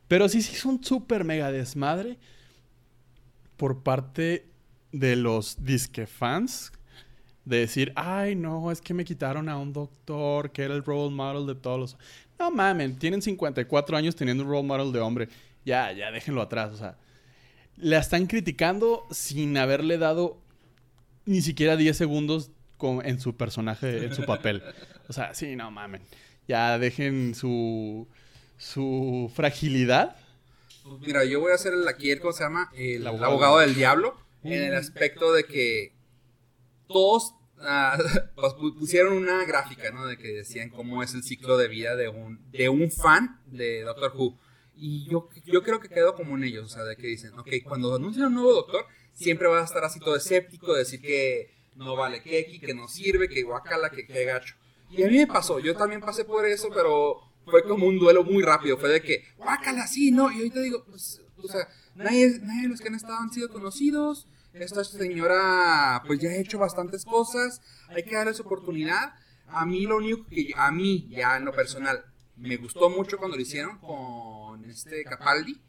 Pero 0.08 0.28
sí 0.30 0.40
se 0.40 0.52
hizo 0.52 0.68
un 0.70 0.82
súper 0.82 1.24
mega 1.24 1.52
desmadre 1.52 2.18
por 3.58 3.82
parte 3.82 4.46
de 4.92 5.16
los 5.16 5.64
disque 5.64 6.06
fans 6.06 6.72
de 7.44 7.58
decir, 7.58 7.92
ay, 7.96 8.34
no, 8.36 8.70
es 8.70 8.80
que 8.80 8.94
me 8.94 9.04
quitaron 9.04 9.48
a 9.48 9.58
un 9.58 9.72
doctor 9.72 10.52
que 10.52 10.62
era 10.62 10.74
el 10.74 10.84
role 10.84 11.10
model 11.14 11.46
de 11.46 11.54
todos 11.54 11.80
los... 11.80 11.96
No 12.38 12.50
mamen, 12.50 12.98
tienen 12.98 13.20
54 13.22 13.96
años 13.96 14.14
teniendo 14.14 14.44
un 14.44 14.50
role 14.50 14.62
model 14.66 14.92
de 14.92 15.00
hombre. 15.00 15.28
Ya, 15.64 15.92
ya, 15.92 16.10
déjenlo 16.10 16.40
atrás. 16.42 16.72
O 16.72 16.76
sea, 16.76 16.96
la 17.76 17.98
están 17.98 18.26
criticando 18.26 19.06
sin 19.10 19.56
haberle 19.56 19.98
dado 19.98 20.38
ni 21.24 21.40
siquiera 21.40 21.76
10 21.76 21.96
segundos 21.96 22.50
con- 22.76 23.04
en 23.06 23.20
su 23.20 23.36
personaje, 23.36 24.04
en 24.06 24.14
su 24.14 24.24
papel. 24.24 24.62
O 25.08 25.12
sea, 25.12 25.34
sí, 25.34 25.54
no 25.56 25.70
mamen. 25.70 26.02
Ya 26.48 26.78
dejen 26.78 27.34
su, 27.34 28.08
su 28.58 29.30
fragilidad. 29.34 30.16
Pues 30.84 31.00
mira, 31.00 31.24
yo 31.24 31.40
voy 31.40 31.52
a 31.52 31.54
hacer 31.54 31.72
el, 31.74 31.86
aquí 31.86 32.16
¿cómo 32.18 32.32
se 32.32 32.42
llama? 32.44 32.70
El, 32.74 33.02
El 33.02 33.06
abogado. 33.06 33.30
abogado. 33.32 33.58
del 33.60 33.74
diablo. 33.74 34.16
En 34.44 34.62
el 34.64 34.74
aspecto 34.74 35.32
de 35.32 35.44
que 35.44 35.92
todos 36.88 37.34
pu- 37.58 38.76
pusieron 38.78 39.14
una 39.16 39.44
gráfica, 39.44 39.90
¿no? 39.90 40.06
De 40.06 40.16
que 40.18 40.28
decían 40.32 40.70
cómo 40.70 41.02
es 41.02 41.14
el 41.14 41.22
ciclo 41.22 41.56
de 41.56 41.68
vida 41.68 41.96
de 41.96 42.08
un, 42.08 42.40
de 42.50 42.68
un 42.68 42.90
fan 42.90 43.40
de 43.46 43.82
Doctor 43.82 44.12
Who. 44.16 44.38
Y 44.76 45.06
yo, 45.08 45.28
yo 45.46 45.62
creo 45.62 45.80
que 45.80 45.88
quedó 45.88 46.14
como 46.14 46.36
en 46.36 46.44
ellos, 46.44 46.64
o 46.66 46.68
sea, 46.74 46.82
de 46.84 46.96
que 46.96 47.06
dicen, 47.06 47.38
ok, 47.38 47.48
cuando 47.64 47.94
anuncian 47.94 48.26
un 48.26 48.34
nuevo 48.34 48.52
doctor, 48.52 48.84
siempre 49.12 49.46
va 49.46 49.60
a 49.60 49.64
estar 49.64 49.84
así 49.84 50.00
todo 50.00 50.16
escéptico, 50.16 50.74
decir 50.74 51.00
que 51.00 51.50
no 51.76 51.94
vale 51.94 52.22
keki, 52.22 52.58
que 52.58 52.74
no 52.74 52.88
sirve, 52.88 53.28
que 53.28 53.42
guacala, 53.42 53.90
que, 53.90 54.06
que 54.06 54.24
gacho. 54.24 54.56
Y 54.90 55.02
a 55.04 55.08
mí 55.08 55.16
me 55.18 55.26
pasó, 55.26 55.58
yo 55.60 55.76
también 55.76 56.00
pasé 56.00 56.24
por 56.24 56.44
eso, 56.46 56.68
pero 56.74 57.20
fue 57.44 57.62
como 57.62 57.86
un 57.86 57.98
duelo 57.98 58.24
muy 58.24 58.42
rápido, 58.42 58.76
fue 58.76 58.88
de 58.90 59.02
que, 59.02 59.24
guacala, 59.36 59.86
sí, 59.86 60.10
no, 60.10 60.30
y 60.32 60.36
ahorita 60.36 60.60
digo, 60.60 60.84
pues, 60.84 61.22
o 61.36 61.48
sea, 61.48 61.68
nadie, 61.94 62.38
nadie 62.42 62.62
de 62.62 62.68
los 62.68 62.80
que 62.80 62.88
han 62.88 62.94
estado 62.94 63.18
han 63.18 63.32
sido 63.32 63.48
conocidos, 63.50 64.26
esta 64.54 64.84
señora, 64.84 66.02
pues 66.06 66.20
ya 66.20 66.30
ha 66.30 66.36
hecho 66.36 66.58
bastantes 66.58 67.04
cosas, 67.04 67.60
hay 67.88 68.04
que 68.04 68.14
darle 68.14 68.34
su 68.34 68.42
oportunidad. 68.42 69.14
A 69.48 69.66
mí 69.66 69.86
lo 69.86 69.96
único 69.96 70.26
que, 70.26 70.50
a 70.56 70.70
mí, 70.70 71.08
ya 71.10 71.36
en 71.36 71.44
lo 71.44 71.52
personal, 71.52 72.04
me 72.36 72.56
gustó 72.56 72.90
mucho 72.90 73.18
cuando 73.18 73.36
lo 73.36 73.42
hicieron 73.42 73.78
con 73.78 74.64
este 74.64 75.04
Capaldi. 75.04 75.60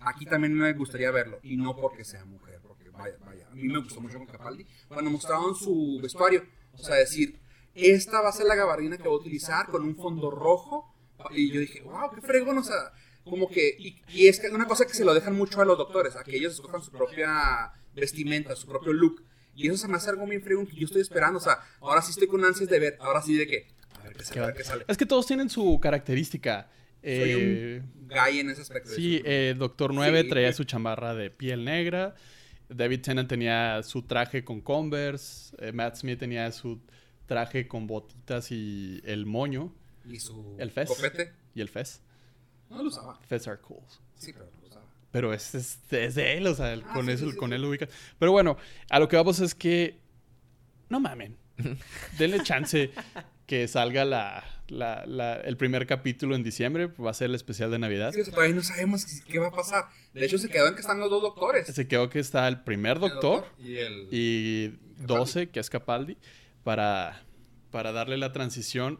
Aquí 0.00 0.26
también 0.26 0.54
me 0.54 0.72
gustaría 0.72 1.10
verlo. 1.10 1.38
Y 1.42 1.56
no 1.56 1.76
porque 1.76 2.04
sea 2.04 2.24
mujer, 2.24 2.60
porque 2.62 2.90
vaya, 2.90 3.16
vaya. 3.24 3.48
A 3.50 3.54
mí 3.54 3.68
me 3.68 3.78
gustó 3.78 4.00
mucho 4.00 4.18
con 4.18 4.26
Capaldi. 4.26 4.66
Cuando 4.88 5.10
mostraron 5.10 5.54
su 5.54 6.00
vestuario. 6.02 6.44
O 6.72 6.78
sea, 6.78 6.96
decir, 6.96 7.40
esta 7.74 8.20
va 8.20 8.30
a 8.30 8.32
ser 8.32 8.46
la 8.46 8.54
gabardina 8.54 8.96
que 8.96 9.08
voy 9.08 9.18
a 9.18 9.20
utilizar 9.20 9.66
con 9.68 9.82
un 9.82 9.96
fondo 9.96 10.30
rojo. 10.30 10.94
Y 11.30 11.52
yo 11.52 11.60
dije, 11.60 11.82
wow, 11.82 12.10
qué 12.14 12.20
fregón. 12.20 12.58
O 12.58 12.64
sea, 12.64 12.92
como 13.24 13.48
que. 13.48 13.74
Y, 13.78 14.02
y 14.08 14.26
es 14.28 14.40
que 14.40 14.48
una 14.48 14.66
cosa 14.66 14.86
que 14.86 14.94
se 14.94 15.04
lo 15.04 15.14
dejan 15.14 15.34
mucho 15.34 15.60
a 15.60 15.64
los 15.64 15.78
doctores, 15.78 16.16
a 16.16 16.24
que 16.24 16.36
ellos 16.36 16.54
escojan 16.54 16.82
su 16.82 16.90
propia 16.90 17.72
vestimenta, 17.94 18.54
su 18.56 18.66
propio 18.66 18.92
look. 18.92 19.24
Y 19.54 19.68
eso 19.68 19.76
se 19.76 19.88
me 19.88 19.96
hace 19.96 20.08
algo 20.10 20.26
bien 20.26 20.42
fregón 20.42 20.66
que 20.66 20.76
yo 20.76 20.86
estoy 20.86 21.02
esperando. 21.02 21.38
O 21.38 21.42
sea, 21.42 21.58
ahora 21.80 22.00
sí 22.02 22.10
estoy 22.10 22.26
con 22.26 22.44
ansias 22.44 22.68
de 22.70 22.78
ver. 22.78 22.96
Ahora 23.00 23.20
sí 23.22 23.36
de 23.36 23.46
que. 23.46 23.68
A 24.00 24.02
ver 24.04 24.14
qué 24.16 24.24
sale, 24.24 24.40
a 24.40 24.46
ver 24.46 24.56
qué 24.56 24.64
sale. 24.64 24.84
Es 24.88 24.96
que 24.96 25.06
todos 25.06 25.26
tienen 25.26 25.48
su 25.50 25.78
característica. 25.80 26.70
Soy 27.02 27.10
Eh, 27.14 27.82
un 28.00 28.08
gay 28.08 28.38
en 28.40 28.50
ese 28.50 28.62
aspecto. 28.62 28.90
Sí, 28.90 29.20
eh, 29.24 29.54
Doctor 29.58 29.92
9 29.92 30.22
Sí. 30.22 30.28
traía 30.28 30.52
su 30.52 30.64
chamarra 30.64 31.14
de 31.14 31.30
piel 31.30 31.64
negra. 31.64 32.14
David 32.68 33.00
Tennant 33.02 33.28
tenía 33.28 33.82
su 33.82 34.02
traje 34.02 34.44
con 34.44 34.60
Converse. 34.62 35.54
eh, 35.58 35.72
Matt 35.72 35.96
Smith 35.96 36.18
tenía 36.18 36.50
su 36.52 36.80
traje 37.26 37.68
con 37.68 37.86
botitas 37.86 38.50
y 38.50 39.00
el 39.04 39.26
moño 39.26 39.74
Y 40.08 40.18
su 40.20 40.56
El 40.58 40.70
fez. 40.70 40.88
copete. 40.88 41.32
y 41.54 41.60
el 41.60 41.68
fez. 41.68 42.00
No 42.72 42.82
lo 42.82 42.88
usaba. 42.88 43.18
Fez 43.28 43.46
are 43.48 43.60
cool. 43.60 43.82
Sí, 44.16 44.32
pero 44.32 44.46
lo 44.60 44.66
usaba. 44.68 44.86
Pero 45.10 45.32
es, 45.34 45.54
es, 45.54 45.78
es 45.90 46.14
de 46.14 46.38
él, 46.38 46.46
o 46.46 46.54
sea, 46.54 46.72
el- 46.72 46.82
Ah, 46.86 46.92
con 46.94 47.06
sí, 47.06 47.12
eso 47.12 47.30
sí, 47.30 47.36
con 47.36 47.50
sí. 47.50 47.54
él 47.56 47.62
lo 47.62 47.68
ubica. 47.68 47.88
Pero 48.18 48.32
bueno, 48.32 48.56
a 48.90 48.98
lo 48.98 49.08
que 49.08 49.16
vamos 49.16 49.40
es 49.40 49.54
que 49.54 50.00
no 50.88 51.00
mamen. 51.00 51.36
Denle 52.18 52.42
chance 52.42 52.90
que 53.46 53.68
salga 53.68 54.04
la, 54.06 54.42
la- 54.68 55.04
la- 55.06 55.36
el 55.36 55.56
primer 55.58 55.86
capítulo 55.86 56.34
en 56.34 56.42
diciembre. 56.42 56.86
Va 56.86 57.10
a 57.10 57.14
ser 57.14 57.28
el 57.30 57.34
especial 57.34 57.70
de 57.70 57.78
Navidad. 57.78 58.12
Todavía 58.30 58.54
no 58.54 58.62
sabemos 58.62 59.04
qué 59.28 59.38
va 59.38 59.48
a 59.48 59.52
pasar. 59.52 59.84
De 60.14 60.24
hecho, 60.24 60.38
se 60.38 60.48
quedó 60.48 60.66
en 60.68 60.74
que 60.74 60.80
están 60.80 60.98
los 60.98 61.10
dos 61.10 61.20
doctores. 61.22 61.66
Se 61.66 61.86
quedó 61.88 62.08
que 62.08 62.18
está 62.18 62.48
el 62.48 62.62
primer 62.62 62.96
El 62.96 63.00
doctor 63.02 63.46
y 63.58 63.76
el. 63.76 64.08
y 64.10 64.68
Capaldi. 64.70 65.06
12, 65.06 65.50
que 65.50 65.60
es 65.60 65.68
Capaldi, 65.70 66.16
para, 66.64 67.22
para 67.70 67.92
darle 67.92 68.16
la 68.16 68.32
transición 68.32 68.98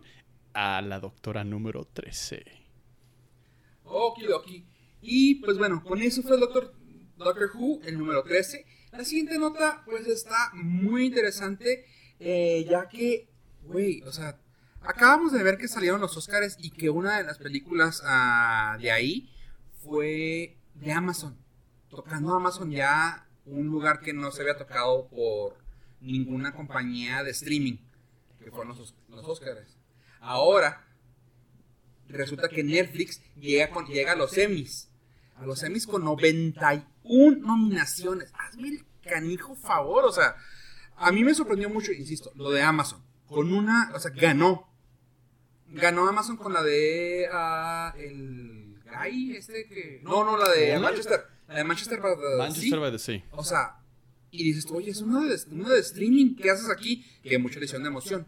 a 0.54 0.82
la 0.82 1.00
doctora 1.00 1.44
número 1.44 1.84
13. 1.92 2.44
Okidoki. 3.92 4.66
Y 5.00 5.36
pues 5.36 5.58
bueno, 5.58 5.82
con 5.84 6.00
eso 6.02 6.22
fue 6.22 6.34
el 6.34 6.40
Doctor, 6.40 6.74
Doctor 7.16 7.50
Who, 7.54 7.80
el 7.84 7.98
número 7.98 8.22
13. 8.22 8.64
La 8.92 9.04
siguiente 9.04 9.38
nota, 9.38 9.82
pues 9.86 10.06
está 10.06 10.50
muy 10.54 11.06
interesante, 11.06 11.86
eh, 12.20 12.64
ya 12.68 12.88
que, 12.88 13.28
güey, 13.62 14.02
o 14.02 14.12
sea, 14.12 14.38
acabamos 14.82 15.32
de 15.32 15.42
ver 15.42 15.56
que 15.58 15.66
salieron 15.68 16.00
los 16.00 16.16
Oscars 16.16 16.56
y 16.60 16.70
que 16.70 16.90
una 16.90 17.18
de 17.18 17.24
las 17.24 17.38
películas 17.38 18.02
ah, 18.04 18.76
de 18.80 18.92
ahí 18.92 19.30
fue 19.82 20.58
de 20.74 20.92
Amazon. 20.92 21.36
Tocando 21.88 22.34
Amazon 22.34 22.70
ya 22.70 23.26
un 23.44 23.66
lugar 23.66 24.00
que 24.00 24.12
no 24.12 24.30
se 24.30 24.42
había 24.42 24.56
tocado 24.56 25.08
por 25.08 25.56
ninguna 26.00 26.52
compañía 26.54 27.22
de 27.22 27.30
streaming, 27.30 27.78
que 28.38 28.50
fueron 28.50 28.68
los, 28.68 28.80
Os- 28.80 28.94
los 29.08 29.24
Oscars. 29.26 29.78
Ahora, 30.20 30.84
resulta 32.16 32.48
que 32.48 32.62
Netflix 32.62 33.20
llega, 33.38 33.70
con, 33.70 33.86
llega 33.86 34.12
a 34.12 34.16
los 34.16 34.36
Emmys. 34.36 34.88
A 35.36 35.46
los 35.46 35.62
Emmys 35.62 35.86
con 35.86 36.04
91 36.04 37.46
nominaciones. 37.46 38.32
Hazme 38.34 38.68
el 38.68 38.84
canijo 39.02 39.54
favor. 39.54 40.04
O 40.04 40.12
sea, 40.12 40.36
a 40.96 41.10
mí 41.12 41.24
me 41.24 41.34
sorprendió 41.34 41.68
mucho, 41.68 41.92
insisto, 41.92 42.32
lo 42.36 42.50
de 42.50 42.62
Amazon. 42.62 43.02
Con 43.26 43.52
una, 43.52 43.90
o 43.94 44.00
sea, 44.00 44.10
ganó. 44.10 44.68
Ganó 45.68 46.06
Amazon 46.06 46.36
con 46.36 46.52
la 46.52 46.62
de 46.62 47.26
ah, 47.32 47.94
el 47.96 48.78
Guy, 48.84 49.36
este 49.36 49.66
que. 49.66 50.00
No, 50.02 50.24
no, 50.24 50.36
la 50.36 50.48
de. 50.50 50.78
Manchester. 50.78 51.20
La 51.48 51.56
de 51.56 51.64
Manchester 51.64 52.00
by 52.00 52.14
the 52.16 52.36
Manchester 52.38 52.78
by 52.78 52.92
the 52.92 52.98
Sea. 52.98 53.24
O 53.32 53.42
sea, 53.42 53.78
y 54.30 54.44
dices 54.44 54.66
tú, 54.66 54.76
oye, 54.76 54.90
es 54.90 55.00
uno 55.00 55.20
de, 55.20 55.38
uno 55.50 55.68
de 55.68 55.80
streaming, 55.80 56.36
¿qué 56.36 56.50
haces 56.50 56.70
aquí? 56.70 57.04
Que 57.22 57.38
mucha 57.38 57.60
lesión 57.60 57.82
de 57.82 57.88
emoción. 57.88 58.26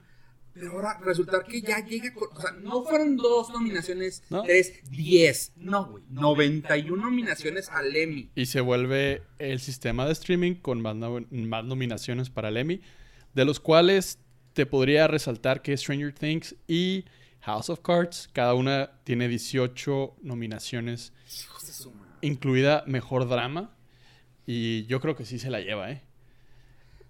Pero 0.54 0.70
ahora 0.70 0.98
resulta 1.04 1.42
que 1.42 1.60
ya 1.60 1.84
llega 1.84 2.14
con, 2.14 2.28
o 2.32 2.40
sea, 2.40 2.52
no 2.52 2.84
fueron 2.84 3.16
dos 3.16 3.50
nominaciones, 3.50 4.22
¿No? 4.30 4.42
tres, 4.44 4.72
diez. 4.88 5.52
No, 5.56 5.86
güey. 5.86 6.04
91 6.10 7.02
nominaciones 7.04 7.68
al 7.68 7.94
Emmy. 7.96 8.30
Y 8.36 8.46
se 8.46 8.60
vuelve 8.60 9.22
el 9.40 9.58
sistema 9.58 10.06
de 10.06 10.12
streaming 10.12 10.54
con 10.54 10.80
más, 10.80 10.94
no- 10.94 11.20
más 11.30 11.64
nominaciones 11.64 12.30
para 12.30 12.50
el 12.50 12.56
Emmy, 12.56 12.80
de 13.34 13.44
los 13.44 13.58
cuales 13.58 14.20
te 14.52 14.64
podría 14.64 15.08
resaltar 15.08 15.60
que 15.60 15.76
Stranger 15.76 16.12
Things 16.14 16.54
y 16.68 17.04
House 17.40 17.68
of 17.68 17.80
Cards, 17.80 18.30
cada 18.32 18.54
una 18.54 18.92
tiene 19.02 19.26
18 19.26 20.14
nominaciones, 20.22 21.12
Hijos 21.42 21.66
de 21.66 21.72
su 21.72 21.90
madre. 21.90 22.12
incluida 22.22 22.84
Mejor 22.86 23.28
Drama. 23.28 23.74
Y 24.46 24.86
yo 24.86 25.00
creo 25.00 25.16
que 25.16 25.24
sí 25.24 25.38
se 25.40 25.50
la 25.50 25.60
lleva, 25.60 25.90
¿eh? 25.90 26.02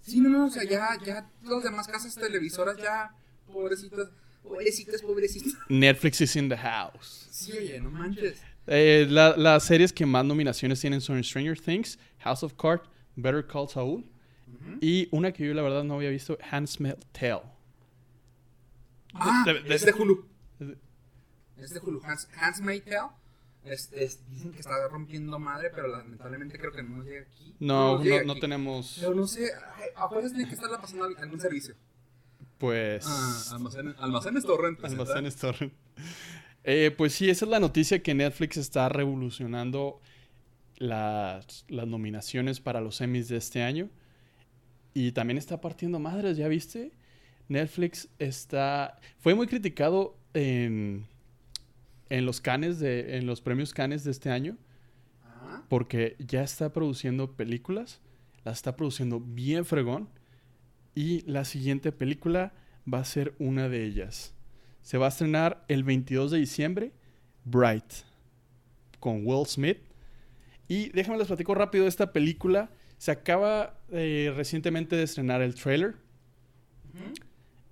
Sí, 0.00 0.20
no, 0.20 0.28
no, 0.30 0.46
o 0.46 0.50
sea, 0.50 0.64
ya, 0.64 0.88
ya 1.04 1.28
las 1.42 1.62
demás 1.62 1.86
casas 1.88 2.14
televisoras 2.14 2.76
ya, 2.78 3.10
pobrecitas, 3.52 4.08
pobrecitas, 4.42 5.02
pobrecitas. 5.02 5.52
Netflix 5.68 6.20
is 6.20 6.36
in 6.36 6.48
the 6.48 6.56
house. 6.56 7.28
Sí, 7.30 7.52
oye, 7.52 7.80
no 7.80 7.90
manches. 7.90 8.40
Eh, 8.66 9.06
la- 9.10 9.36
las 9.36 9.64
series 9.64 9.92
que 9.92 10.06
más 10.06 10.24
nominaciones 10.24 10.80
tienen 10.80 11.00
son 11.00 11.22
Stranger 11.22 11.58
Things, 11.58 11.98
House 12.18 12.42
of 12.42 12.54
Cards, 12.54 12.88
Better 13.16 13.46
Call 13.46 13.68
Saul 13.68 14.04
y 14.80 15.08
una 15.10 15.30
que 15.32 15.46
yo 15.46 15.52
la 15.54 15.62
verdad 15.62 15.84
no 15.84 15.94
había 15.94 16.08
visto, 16.10 16.38
Handmaid's 16.50 17.04
Tale. 17.12 17.42
Ah, 19.14 19.44
De- 19.46 19.62
de- 19.62 19.74
es 19.74 19.84
de 19.84 19.92
Hulu. 19.92 20.26
de- 20.58 20.78
Es 21.58 21.70
de 21.74 21.80
Hulu. 21.80 22.00
Hans, 22.04 22.28
Tale. 22.60 23.10
Es, 23.64 23.90
es- 23.92 24.20
dicen 24.30 24.52
que 24.52 24.60
está 24.60 24.72
rompiendo 24.88 25.38
madre, 25.38 25.70
pero 25.74 25.88
lamentablemente 25.88 26.58
creo 26.58 26.70
que 26.72 26.82
no 26.82 26.96
nos 26.98 27.06
llega 27.06 27.22
aquí. 27.22 27.54
No, 27.60 28.02
llega 28.02 28.18
no, 28.20 28.24
no 28.26 28.32
aquí. 28.32 28.40
tenemos, 28.42 28.96
Pero 29.00 29.14
no 29.14 29.26
sé, 29.26 29.50
afuera 29.96 30.28
tiene 30.28 30.46
que 30.46 30.54
estarla 30.54 30.80
pasando 30.80 31.04
al- 31.04 31.16
algún 31.16 31.40
servicio. 31.40 31.74
Pues... 32.58 33.04
Ah, 33.06 33.54
almacenes, 33.54 33.94
almacenes 33.98 34.44
torrent. 34.44 34.84
Almacenes 34.84 35.36
torrent. 35.36 35.72
Eh, 36.64 36.94
pues 36.96 37.12
sí, 37.12 37.28
esa 37.28 37.44
es 37.44 37.50
la 37.50 37.60
noticia 37.60 38.02
que 38.02 38.14
Netflix 38.14 38.56
está 38.56 38.88
revolucionando 38.88 40.00
las, 40.76 41.66
las 41.68 41.86
nominaciones 41.86 42.60
para 42.60 42.80
los 42.80 43.00
Emmys 43.00 43.28
de 43.28 43.36
este 43.36 43.62
año. 43.62 43.90
Y 44.94 45.12
también 45.12 45.38
está 45.38 45.60
partiendo 45.60 45.98
madres, 45.98 46.36
¿ya 46.36 46.48
viste? 46.48 46.92
Netflix 47.48 48.08
está... 48.18 48.98
Fue 49.18 49.34
muy 49.34 49.46
criticado 49.46 50.16
en, 50.32 51.06
en 52.08 52.24
los 52.24 52.40
canes 52.40 52.78
de... 52.78 53.18
en 53.18 53.26
los 53.26 53.40
premios 53.40 53.74
canes 53.74 54.04
de 54.04 54.10
este 54.10 54.30
año. 54.30 54.56
Ajá. 55.22 55.64
Porque 55.68 56.16
ya 56.18 56.42
está 56.42 56.72
produciendo 56.72 57.32
películas. 57.32 58.00
Las 58.44 58.58
está 58.58 58.76
produciendo 58.76 59.20
bien 59.20 59.64
fregón. 59.64 60.08
Y 60.94 61.22
la 61.22 61.44
siguiente 61.44 61.92
película 61.92 62.52
va 62.92 62.98
a 62.98 63.04
ser 63.04 63.34
una 63.38 63.68
de 63.68 63.84
ellas. 63.84 64.34
Se 64.82 64.98
va 64.98 65.06
a 65.06 65.08
estrenar 65.08 65.64
el 65.68 65.82
22 65.84 66.30
de 66.30 66.38
diciembre. 66.38 66.92
Bright. 67.44 67.92
Con 69.00 69.26
Will 69.26 69.46
Smith. 69.46 69.78
Y 70.68 70.90
déjame 70.90 71.18
les 71.18 71.26
platico 71.26 71.54
rápido 71.54 71.84
de 71.84 71.90
esta 71.90 72.12
película. 72.12 72.70
Se 72.98 73.10
acaba 73.10 73.78
eh, 73.90 74.32
recientemente 74.36 74.96
de 74.96 75.02
estrenar 75.02 75.42
el 75.42 75.54
trailer. 75.54 75.96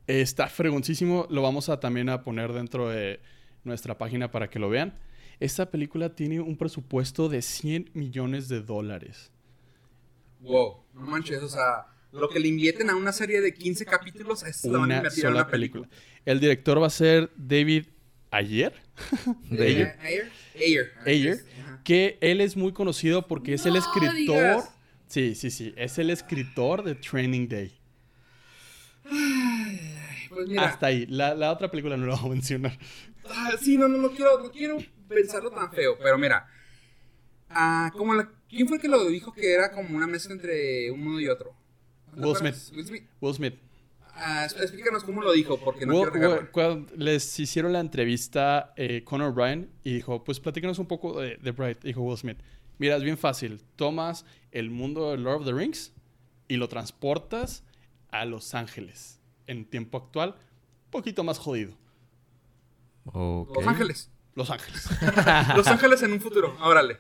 Está 0.07 0.49
fregoncísimo. 0.49 1.27
Lo 1.31 1.43
vamos 1.43 1.69
a 1.69 1.81
también 1.81 2.09
a 2.09 2.23
poner 2.23 2.53
dentro 2.53 2.89
de 2.89 3.21
nuestra 3.65 3.97
página 3.97 4.31
para 4.31 4.51
que 4.51 4.59
lo 4.59 4.69
vean. 4.69 4.99
Esta 5.41 5.71
película 5.71 6.15
tiene 6.15 6.41
un 6.41 6.57
presupuesto 6.57 7.29
de 7.29 7.43
100 7.43 7.91
millones 7.95 8.49
de 8.49 8.63
dólares. 8.63 9.31
Wow, 10.41 10.85
no 10.95 11.01
manches, 11.03 11.43
o 11.43 11.49
sea, 11.49 11.87
lo 12.13 12.29
que 12.29 12.39
le 12.41 12.49
invierten 12.49 12.91
a 12.91 12.97
una 12.97 13.13
serie 13.13 13.41
de 13.41 13.55
15 13.55 13.85
capítulos 13.87 14.43
es 14.43 14.65
la 14.65 14.73
van 14.73 14.83
a 14.83 14.85
Una 14.85 14.97
invertir 14.97 15.25
en 15.25 15.31
sola 15.31 15.43
una 15.43 15.51
película. 15.51 15.89
El 16.25 16.41
director 16.41 16.81
va 16.83 16.87
a 16.87 16.91
ser 16.91 17.31
David 17.37 17.87
ayer. 18.31 18.75
De 19.51 19.69
ello. 19.69 19.85
Eh, 19.87 19.97
Ayer. 20.03 20.33
Ayer. 20.55 20.93
Ayer. 21.07 21.45
Ajá. 21.63 21.81
Que 21.85 22.19
él 22.21 22.41
es 22.41 22.57
muy 22.57 22.73
conocido 22.73 23.27
porque 23.27 23.55
es 23.55 23.67
el 23.67 23.77
escritor. 23.77 24.15
digas. 24.15 24.71
Sí, 25.07 25.35
sí, 25.35 25.51
sí. 25.51 25.75
Es 25.77 25.99
el 25.99 26.11
escritor 26.11 26.83
de 26.85 26.95
Training 26.95 27.49
Day. 27.49 27.79
Pues 30.29 30.49
mira, 30.49 30.65
Hasta 30.67 30.87
ahí. 30.87 31.07
La, 31.07 31.35
la 31.35 31.53
otra 31.53 31.71
película 31.71 31.97
no 31.97 32.07
la 32.07 32.15
voy 32.17 32.31
a 32.31 32.35
mencionar. 32.35 32.79
ah, 33.29 33.53
sí, 33.61 33.77
no, 33.77 33.89
no, 33.89 33.99
no 33.99 34.11
quiero, 34.13 34.43
no 34.43 34.51
quiero 34.51 34.79
pensarlo 35.09 35.51
tan 35.51 35.71
feo, 35.73 35.99
pero 36.03 36.17
mira. 36.19 36.47
Ah, 37.51 37.91
como 37.95 38.15
la, 38.15 38.31
¿Quién 38.49 38.67
fue 38.67 38.77
el 38.77 38.83
que 38.83 38.89
lo 38.89 39.07
dijo 39.09 39.33
que 39.33 39.53
era 39.53 39.73
como 39.73 39.95
una 39.97 40.07
mezcla 40.07 40.33
entre 40.35 40.91
uno 40.91 41.21
y 41.21 41.29
otro? 41.29 41.55
¿No 42.13 42.33
te 42.33 42.43
Will? 42.45 42.55
Smith. 42.55 42.77
Will 42.77 42.87
Smith. 42.87 43.03
Will 43.21 43.35
Smith. 43.35 43.55
Ah, 44.15 44.45
explícanos 44.45 45.05
cómo 45.05 45.23
lo 45.23 45.33
dijo, 45.33 45.59
porque 45.59 45.87
no. 45.87 46.01
Will- 46.03 46.51
cuando 46.51 46.93
les 46.97 47.39
hicieron 47.41 47.73
la 47.73 47.81
entrevista 47.81 48.75
eh, 48.77 49.03
Conor 49.05 49.33
Bryan 49.33 49.71
y 49.85 49.95
dijo, 49.95 50.23
pues 50.23 50.39
platícanos 50.39 50.79
un 50.79 50.87
poco 50.87 51.19
de, 51.21 51.37
de 51.39 51.51
Bright, 51.53 51.83
dijo 51.83 52.03
Will 52.03 52.19
Smith. 52.19 52.39
Mira, 52.79 52.97
es 52.97 53.03
bien 53.03 53.17
fácil. 53.17 53.63
Tomas 53.77 54.25
el 54.51 54.71
mundo 54.71 55.11
de 55.13 55.17
Lord 55.19 55.41
of 55.41 55.45
the 55.47 55.53
Rings 55.53 55.93
y 56.49 56.57
lo 56.57 56.69
transportas 56.69 57.65
a 58.11 58.25
Los 58.27 58.55
Ángeles. 58.55 59.19
En 59.47 59.65
tiempo 59.65 59.97
actual, 59.99 60.31
un 60.85 60.91
poquito 60.91 61.25
más 61.25 61.39
jodido. 61.39 61.75
Los 63.05 63.67
Ángeles. 63.67 64.11
Los 64.35 64.51
Ángeles. 64.51 64.89
Los 65.57 65.67
Ángeles 65.67 66.03
en 66.03 66.13
un 66.13 66.21
futuro, 66.21 66.57
órale. 66.63 66.99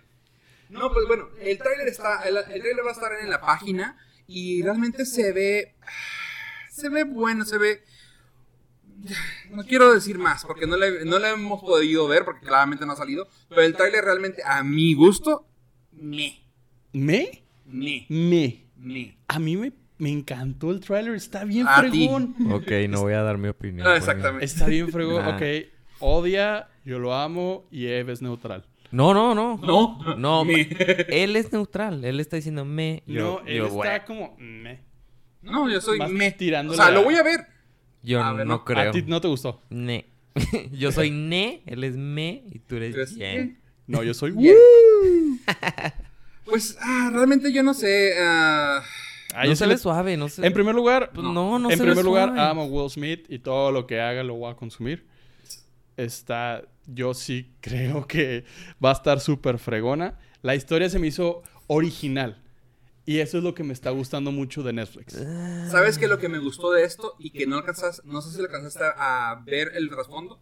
No, 0.68 0.90
pues 0.92 1.06
bueno, 1.06 1.28
el 1.40 1.58
tráiler 1.58 1.88
está, 1.88 2.22
el, 2.22 2.36
el 2.36 2.44
tráiler 2.44 2.84
va 2.84 2.90
a 2.90 2.92
estar 2.92 3.12
en 3.20 3.28
la 3.30 3.40
página 3.40 3.96
y 4.26 4.62
realmente 4.62 5.04
se 5.06 5.32
ve, 5.32 5.74
se 6.70 6.88
ve 6.88 7.04
bueno, 7.04 7.44
se 7.44 7.58
ve. 7.58 7.82
No 9.50 9.64
quiero 9.64 9.92
decir 9.92 10.18
más 10.18 10.44
porque 10.44 10.66
no 10.66 10.76
le, 10.76 11.04
no 11.04 11.18
le 11.18 11.30
hemos 11.30 11.60
podido 11.60 12.06
ver 12.06 12.24
porque 12.24 12.46
claramente 12.46 12.86
no 12.86 12.92
ha 12.92 12.96
salido, 12.96 13.28
pero 13.48 13.62
el 13.62 13.74
tráiler 13.74 14.04
realmente 14.04 14.42
a 14.44 14.62
mi 14.62 14.94
gusto, 14.94 15.48
me, 15.92 16.40
¿Me? 16.92 17.42
me, 17.66 18.06
Me. 18.08 18.66
me. 18.76 19.18
A 19.28 19.38
mí 19.38 19.56
me, 19.56 19.72
me 19.98 20.10
encantó 20.10 20.70
el 20.70 20.80
trailer. 20.80 21.14
Está 21.14 21.44
bien 21.44 21.66
A 21.68 21.82
ti. 21.82 21.88
fregón. 21.90 22.34
Ok, 22.52 22.70
no 22.88 23.00
voy 23.02 23.14
a 23.14 23.22
dar 23.22 23.38
mi 23.38 23.48
opinión. 23.48 23.86
Ah, 23.86 23.90
por 23.90 23.98
exactamente. 23.98 24.44
Está 24.44 24.66
bien 24.66 24.90
fregón. 24.90 25.24
Nah. 25.24 25.36
Ok. 25.36 25.42
Odia, 26.00 26.68
yo 26.84 26.98
lo 26.98 27.14
amo 27.14 27.66
y 27.70 27.86
Eve 27.86 28.12
es 28.12 28.22
neutral. 28.22 28.66
No, 28.92 29.12
no, 29.14 29.34
no. 29.34 29.56
No, 29.56 30.16
No, 30.16 30.44
me. 30.46 30.68
él 31.08 31.34
es 31.36 31.52
neutral. 31.52 32.04
Él 32.04 32.20
está 32.20 32.36
diciendo 32.36 32.64
me. 32.64 33.02
Yo, 33.06 33.40
no, 33.42 33.46
él 33.48 33.56
yo, 33.56 33.66
está 33.66 34.04
como... 34.04 34.36
Me. 34.38 34.80
No, 35.42 35.68
yo 35.68 35.80
soy 35.80 35.98
Vas 35.98 36.10
me. 36.10 36.30
tirándole 36.30 36.78
O 36.78 36.82
sea, 36.82 36.92
lo 36.92 37.02
voy 37.02 37.16
a 37.16 37.22
ver. 37.24 37.46
yo 38.02 38.22
A 38.22 38.32
ver, 38.32 38.46
no, 38.46 38.54
no. 38.58 38.64
creo. 38.64 38.90
A 38.90 38.92
ti 38.92 39.02
no 39.06 39.20
te 39.20 39.28
gustó. 39.28 39.60
Ne. 39.70 40.06
yo 40.72 40.92
soy 40.92 41.10
ne, 41.10 41.62
él 41.66 41.82
es 41.84 41.96
me 41.96 42.44
y 42.52 42.58
tú 42.60 42.76
eres 42.76 43.14
yen. 43.16 43.60
No, 43.86 44.02
yo 44.02 44.14
soy... 44.14 44.30
Bien. 44.36 44.56
Pues, 46.44 46.76
ah, 46.80 47.10
realmente 47.12 47.52
yo 47.52 47.62
no 47.62 47.74
sé. 47.74 48.14
ah, 48.20 48.82
Ah, 49.34 49.44
no 49.44 49.50
yo 49.50 49.56
se 49.56 49.66
le- 49.66 49.78
suave, 49.78 50.16
no 50.18 50.28
se 50.28 50.46
En 50.46 50.52
primer 50.52 50.74
lugar, 50.74 51.10
Pues 51.14 51.24
no, 51.26 51.58
no 51.58 51.70
en 51.70 51.78
se 51.78 51.82
primer 51.84 52.04
lugar, 52.04 52.28
suave. 52.28 52.40
amo 52.50 52.62
a 52.62 52.66
Will 52.66 52.90
Smith 52.90 53.24
y 53.30 53.38
todo 53.38 53.72
lo 53.72 53.86
que 53.86 53.98
haga 53.98 54.22
lo 54.22 54.34
voy 54.34 54.50
a 54.52 54.56
consumir. 54.56 55.06
Está, 55.96 56.62
yo 56.86 57.14
sí 57.14 57.54
creo 57.60 58.06
que 58.06 58.44
va 58.84 58.90
a 58.90 58.94
estar 58.94 59.20
súper 59.20 59.58
fregona. 59.58 60.18
La 60.42 60.54
historia 60.54 60.88
se 60.88 60.98
me 60.98 61.06
hizo 61.06 61.42
original. 61.66 62.42
Y 63.04 63.18
eso 63.18 63.38
es 63.38 63.44
lo 63.44 63.54
que 63.54 63.64
me 63.64 63.72
está 63.72 63.90
gustando 63.90 64.30
mucho 64.30 64.62
de 64.62 64.72
Netflix. 64.72 65.14
¿Sabes 65.70 65.98
qué 65.98 66.04
es 66.04 66.10
lo 66.10 66.18
que 66.18 66.28
me 66.28 66.38
gustó 66.38 66.70
de 66.70 66.84
esto 66.84 67.16
y 67.18 67.30
que 67.30 67.46
no 67.46 67.56
alcanzas, 67.56 68.04
no 68.04 68.22
sé 68.22 68.30
si 68.30 68.40
alcanzaste 68.40 68.84
a 68.96 69.42
ver 69.44 69.72
el 69.74 69.90
trasfondo? 69.90 70.40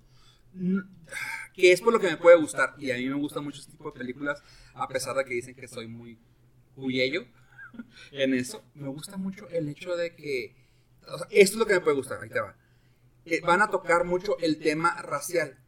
Que 1.54 1.72
es 1.72 1.80
por 1.80 1.92
lo 1.92 2.00
que 2.00 2.08
me 2.08 2.18
puede 2.18 2.36
gustar. 2.36 2.74
Y 2.78 2.90
a 2.90 2.96
mí 2.96 3.08
me 3.08 3.14
gusta 3.14 3.40
mucho 3.40 3.60
este 3.60 3.72
tipo 3.72 3.90
de 3.90 3.98
películas, 3.98 4.42
a 4.74 4.88
pesar 4.88 5.16
de 5.16 5.24
que 5.24 5.34
dicen 5.34 5.54
que 5.54 5.68
soy 5.68 5.86
muy 5.86 6.18
cuyello 6.74 7.24
en 8.12 8.34
eso. 8.34 8.62
Me 8.74 8.88
gusta 8.88 9.16
mucho 9.16 9.48
el 9.48 9.68
hecho 9.68 9.96
de 9.96 10.14
que. 10.14 10.54
esto 11.30 11.54
es 11.54 11.54
lo 11.54 11.66
que 11.66 11.74
me 11.74 11.80
puede 11.80 11.96
gustar, 11.96 12.20
ahí 12.22 12.28
te 12.28 12.40
va. 12.40 12.56
Eh, 13.24 13.40
van 13.42 13.62
a 13.62 13.70
tocar 13.70 14.04
mucho 14.04 14.38
el 14.38 14.58
tema 14.58 15.00
racial, 15.02 15.58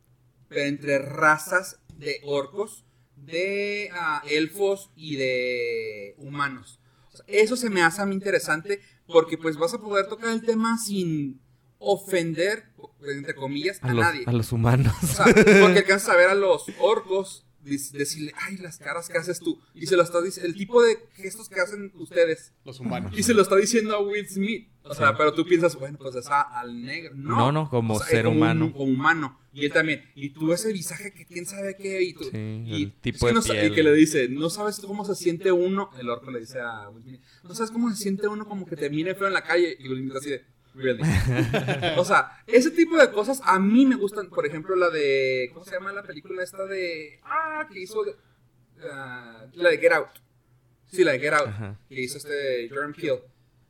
pero 0.53 0.67
entre 0.67 0.99
razas 0.99 1.81
de 1.97 2.21
orcos, 2.25 2.85
de 3.17 3.89
ah, 3.95 4.23
elfos 4.29 4.91
y 4.95 5.17
de 5.17 6.15
humanos. 6.19 6.79
O 7.13 7.17
sea, 7.17 7.25
eso 7.29 7.57
se 7.57 7.71
me 7.71 7.83
hace 7.83 8.03
a 8.03 8.07
mí 8.07 8.15
interesante 8.15 8.81
porque 9.07 9.39
pues 9.39 9.57
vas 9.57 9.73
a 9.73 9.79
poder 9.79 10.09
tocar 10.09 10.31
el 10.31 10.43
tema 10.43 10.77
sin 10.79 11.41
ofender, 11.79 12.65
entre 13.03 13.35
comillas, 13.35 13.79
a, 13.83 13.89
a, 13.89 13.95
los, 13.95 14.05
nadie. 14.05 14.25
a 14.27 14.33
los 14.33 14.53
humanos. 14.53 14.95
O 15.03 15.07
sea, 15.07 15.25
porque 15.25 15.79
alcanzas 15.79 16.11
a 16.11 16.17
ver 16.17 16.29
a 16.29 16.35
los 16.35 16.67
orcos 16.81 17.47
decirle, 17.63 18.33
ay, 18.37 18.57
las 18.59 18.79
caras 18.79 19.09
que 19.09 19.19
haces 19.19 19.39
tú. 19.41 19.61
Y 19.75 19.87
se 19.87 19.97
lo 19.97 20.03
está 20.03 20.21
diciendo, 20.21 20.49
el 20.49 20.57
tipo 20.57 20.83
de 20.83 20.99
gestos 21.15 21.49
que 21.49 21.61
hacen 21.61 21.93
ustedes. 21.95 22.53
Los 22.65 22.81
humanos. 22.81 23.13
Y 23.17 23.23
se 23.23 23.35
lo 23.35 23.43
está 23.43 23.57
diciendo 23.57 23.95
a 23.95 24.01
Will 24.01 24.29
Smith. 24.29 24.69
O 24.85 24.95
sea, 24.95 25.11
Sí. 25.11 25.15
pero 25.17 25.33
tú 25.33 25.45
piensas, 25.47 25.77
bueno, 25.77 25.97
pues 25.97 26.17
es 26.17 26.27
a- 26.27 26.41
al 26.61 26.83
negro. 26.83 27.13
No, 27.15 27.37
No, 27.37 27.53
no, 27.53 27.71
como 27.71 27.95
O 27.95 27.99
sea, 27.99 28.09
ser 28.09 28.25
como 28.25 28.37
humano. 28.37 28.67
Un, 28.67 28.73
como 28.73 28.85
humano. 28.85 29.39
Y 29.53 29.65
él 29.67 29.73
también. 29.73 30.03
Y 30.17 30.31
tú 30.31 30.53
ese 30.53 30.73
visaje 30.73 31.13
que 31.13 31.25
quién 31.25 31.47
sabe 31.47 31.77
qué. 31.77 32.03
Y 32.03 32.15
tú. 32.15 32.25
Sí, 32.25 32.31
y, 32.67 32.83
el 32.85 32.93
tipo 33.01 33.17
es 33.17 33.23
que 33.23 33.27
de 33.29 33.35
no 33.35 33.43
piel. 33.43 33.73
Y 33.73 33.75
que 33.77 33.83
le 33.85 33.93
dice, 33.93 34.29
no 34.29 34.51
sabes 34.51 34.81
cómo 34.81 35.05
se 35.05 35.15
siente 35.15 35.53
uno. 35.53 35.91
El 36.01 36.09
orco 36.11 36.31
le 36.33 36.41
dice 36.41 36.59
a 36.61 36.89
Will 36.89 37.03
Smith, 37.05 37.21
no 37.45 37.55
sabes 37.55 37.71
cómo 37.71 37.91
se 37.91 37.97
siente 38.03 38.27
uno 38.27 38.45
como 38.49 38.67
que 38.67 38.75
te 38.77 38.91
mire 38.91 39.15
feo 39.15 39.29
en 39.29 39.35
la 39.35 39.43
calle. 39.45 39.77
Y 39.79 39.89
Will 39.89 40.01
Smith 40.01 40.17
así 40.17 40.31
de, 40.31 40.45
really. 40.75 41.03
o 41.99 42.05
sea, 42.05 42.43
ese 42.47 42.71
tipo 42.71 42.97
de 42.97 43.11
cosas 43.11 43.41
a 43.45 43.59
mí 43.59 43.87
me 43.87 43.97
gustan. 43.97 44.29
Por 44.29 44.47
ejemplo, 44.47 44.75
la 44.77 44.91
de. 44.91 45.51
¿Cómo 45.53 45.65
se 45.65 45.73
llama 45.73 45.93
la 45.93 46.03
película 46.03 46.43
esta 46.43 46.65
de. 46.67 47.21
Ah, 47.25 47.67
que 47.73 47.81
hizo. 47.81 48.03
ah, 48.91 49.47
la 49.55 49.71
de 49.71 49.79
Get 49.79 49.93
Out. 49.93 50.09
Sí, 50.91 51.05
la 51.05 51.13
de 51.13 51.19
Get 51.21 51.33
Out. 51.33 51.49
Ajá. 51.49 51.79
Que 51.89 52.01
hizo 52.03 52.19
este 52.19 52.69
Jordan 52.69 52.93
Peele. 52.95 53.23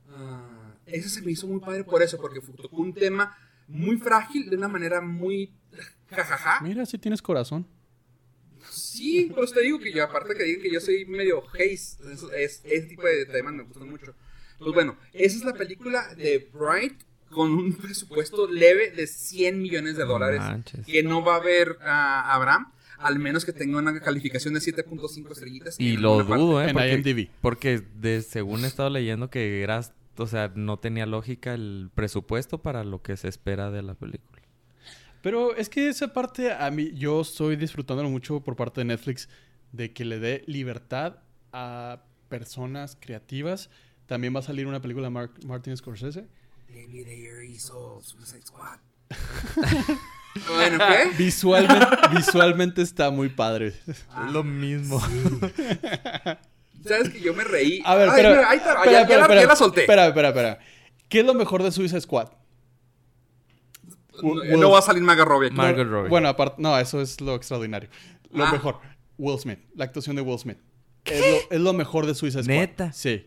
Ah, 0.08 0.74
esa 0.86 1.08
se 1.08 1.22
me 1.22 1.30
hizo 1.32 1.46
muy 1.46 1.60
padre 1.60 1.84
por 1.84 2.02
eso, 2.02 2.18
porque 2.20 2.40
tocó 2.40 2.76
un 2.76 2.92
tema 2.92 3.36
muy 3.68 3.96
frágil 3.98 4.50
de 4.50 4.56
una 4.56 4.68
manera 4.68 5.00
muy 5.00 5.52
jajaja. 6.10 6.60
Mira, 6.62 6.84
si 6.84 6.98
tienes 6.98 7.22
corazón. 7.22 7.66
Sí, 8.70 9.30
pues 9.34 9.52
te 9.52 9.60
digo 9.60 9.78
que 9.78 9.92
yo, 9.92 10.04
aparte 10.04 10.34
que 10.34 10.44
digan 10.44 10.62
que 10.62 10.72
yo 10.72 10.80
soy 10.80 11.04
medio 11.06 11.42
haze, 11.54 11.72
es, 12.12 12.22
es- 12.34 12.62
ese 12.64 12.86
tipo 12.86 13.02
de 13.06 13.26
temas 13.26 13.52
me 13.54 13.64
gustan 13.64 13.88
mucho. 13.88 14.14
Pues 14.62 14.75
bueno, 14.75 14.96
esa 15.12 15.37
es 15.37 15.44
la 15.44 15.55
película 15.55 16.14
de 16.14 16.48
Bright 16.53 17.03
con 17.31 17.51
un 17.53 17.72
presupuesto 17.75 18.46
leve 18.46 18.90
de 18.90 19.07
100 19.07 19.61
millones 19.61 19.96
de 19.96 20.05
dólares. 20.05 20.40
manches. 20.40 20.87
Que 20.87 21.03
no 21.03 21.25
va 21.25 21.37
a 21.37 21.40
ver 21.40 21.79
a 21.83 22.35
Abraham, 22.35 22.72
al 22.98 23.18
menos 23.18 23.44
que 23.44 23.53
tenga 23.53 23.79
una 23.79 23.98
calificación 24.01 24.55
de 24.55 24.61
7.5 24.61 25.33
estrellitas. 25.33 25.81
Y 25.81 25.94
en 25.94 26.03
lo 26.03 26.20
alguna 26.20 26.29
parte. 26.29 26.42
dudo, 26.42 26.62
¿eh? 26.62 26.68
En 26.68 26.75
porque, 26.75 26.92
IMDb. 26.92 27.29
porque 27.40 27.83
de, 27.96 28.22
según 28.22 28.64
he 28.64 28.68
estado 28.68 28.90
leyendo 28.90 29.31
que 29.31 29.62
era, 29.62 29.81
o 30.16 30.27
sea, 30.27 30.53
no 30.55 30.79
tenía 30.79 31.07
lógica 31.07 31.55
el 31.55 31.90
presupuesto 31.94 32.59
para 32.62 32.85
lo 32.85 33.03
que 33.03 33.16
se 33.16 33.29
espera 33.29 33.70
de 33.70 33.83
la 33.83 33.94
película. 33.94 34.42
Pero 35.22 35.55
es 35.55 35.68
que 35.68 35.88
esa 35.88 36.12
parte 36.12 36.53
a 36.53 36.70
mí, 36.70 36.92
yo 36.94 37.20
estoy 37.20 37.57
disfrutándolo 37.57 38.11
mucho 38.11 38.40
por 38.40 38.57
parte 38.57 38.81
de 38.81 38.87
Netflix, 38.87 39.29
de 39.70 39.92
que 39.92 40.05
le 40.05 40.18
dé 40.18 40.42
libertad 40.46 41.20
a 41.53 42.03
personas 42.29 42.96
creativas. 43.01 43.70
También 44.12 44.35
va 44.37 44.40
a 44.40 44.42
salir 44.42 44.66
una 44.66 44.79
película 44.83 45.07
de 45.07 45.11
Mark- 45.11 45.42
Martin 45.46 45.75
Scorsese. 45.75 46.27
David 46.68 47.07
Ayer 47.09 47.44
hizo 47.44 47.98
Suicide 48.03 48.42
Squad. 48.42 48.79
bueno, 50.51 50.79
¿qué? 50.87 51.16
Visualmente, 51.16 51.87
visualmente 52.14 52.83
está 52.83 53.11
muy 53.11 53.31
padre. 53.31 53.72
Ah, 54.11 54.29
lo 54.31 54.44
mismo. 54.44 55.01
¿Sabes 56.87 57.09
que 57.09 57.20
yo 57.22 57.33
me 57.33 57.42
reí? 57.44 57.81
A 57.87 57.94
ver, 57.94 58.11
Ay, 58.11 58.16
pero... 58.16 58.29
mira, 58.37 58.51
ahí 58.51 58.59
está, 58.59 58.72
espera, 58.75 58.92
ya, 58.92 59.01
espera, 59.01 59.09
ya 59.09 59.16
la, 59.16 59.22
espera, 59.22 59.40
ya 59.40 59.46
la 59.46 59.57
solté. 59.57 59.81
Espera, 59.81 60.07
espera, 60.09 60.29
espera. 60.29 60.59
¿Qué 61.09 61.20
es 61.20 61.25
lo 61.27 61.33
mejor 61.33 61.62
de 61.62 61.72
Suicide 61.72 62.03
Squad? 62.03 62.29
no, 64.22 64.29
Will- 64.35 64.61
no 64.61 64.70
va 64.72 64.81
a 64.81 64.83
salir 64.83 65.03
Margot 65.03 65.27
Robbie 65.27 65.46
aquí. 65.46 65.57
Margot 65.57 65.87
Robbie. 65.88 66.11
Bueno, 66.11 66.29
aparte, 66.29 66.57
no, 66.61 66.78
eso 66.78 67.01
es 67.01 67.18
lo 67.22 67.34
extraordinario. 67.34 67.89
Lo 68.30 68.45
Ah. 68.45 68.53
mejor, 68.53 68.78
Will 69.16 69.39
Smith, 69.39 69.61
la 69.74 69.84
actuación 69.86 70.16
de 70.16 70.22
Will 70.22 70.39
Smith. 70.39 70.59
Es 71.07 71.18
lo, 71.18 71.57
es 71.57 71.61
lo 71.62 71.72
mejor 71.72 72.05
de 72.05 72.14
Suicide 72.14 72.43
Squad. 72.43 72.55
¿Neta? 72.55 72.93
Sí. 72.93 73.26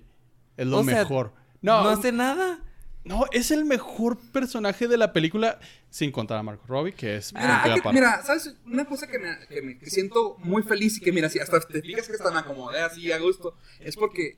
Es 0.58 0.68
lo 0.68 0.80
O 0.80 0.84
sea, 0.84 0.96
mejor. 1.00 1.34
no, 1.62 1.84
No, 1.84 1.90
hace 1.90 2.12
nada. 2.12 2.60
no, 3.04 3.26
es 3.32 3.52
el 3.52 3.66
mejor 3.66 4.18
personaje 4.32 4.88
de 4.88 4.98
la 4.98 5.14
película, 5.14 5.60
sin 5.90 6.12
contar 6.12 6.38
a 6.38 6.44
Margot 6.44 6.66
Robbie, 6.68 6.94
que 6.94 7.18
es 7.18 7.34
Mira, 7.34 7.64
hay 7.64 7.80
que- 7.82 7.92
mira, 7.94 8.22
¿sabes? 8.24 8.56
Una 8.66 8.86
cosa 8.86 9.08
que 9.08 9.20
me, 9.20 9.38
que 9.48 9.62
me- 9.62 9.78
que 9.78 9.90
siento 9.90 10.38
muy 10.40 10.64
feliz 10.64 10.98
y 10.98 11.02
que, 11.02 11.12
mira, 11.12 11.30
si 11.30 11.40
hasta 11.40 11.60
te 11.60 11.82
fijas 11.82 12.08
que 12.08 12.14
hasta 12.14 12.32
me 12.32 12.40
acomodé 12.40 12.82
así 12.82 13.12
a 13.12 13.18
gusto, 13.20 13.56
es 13.80 13.96
porque 13.96 14.38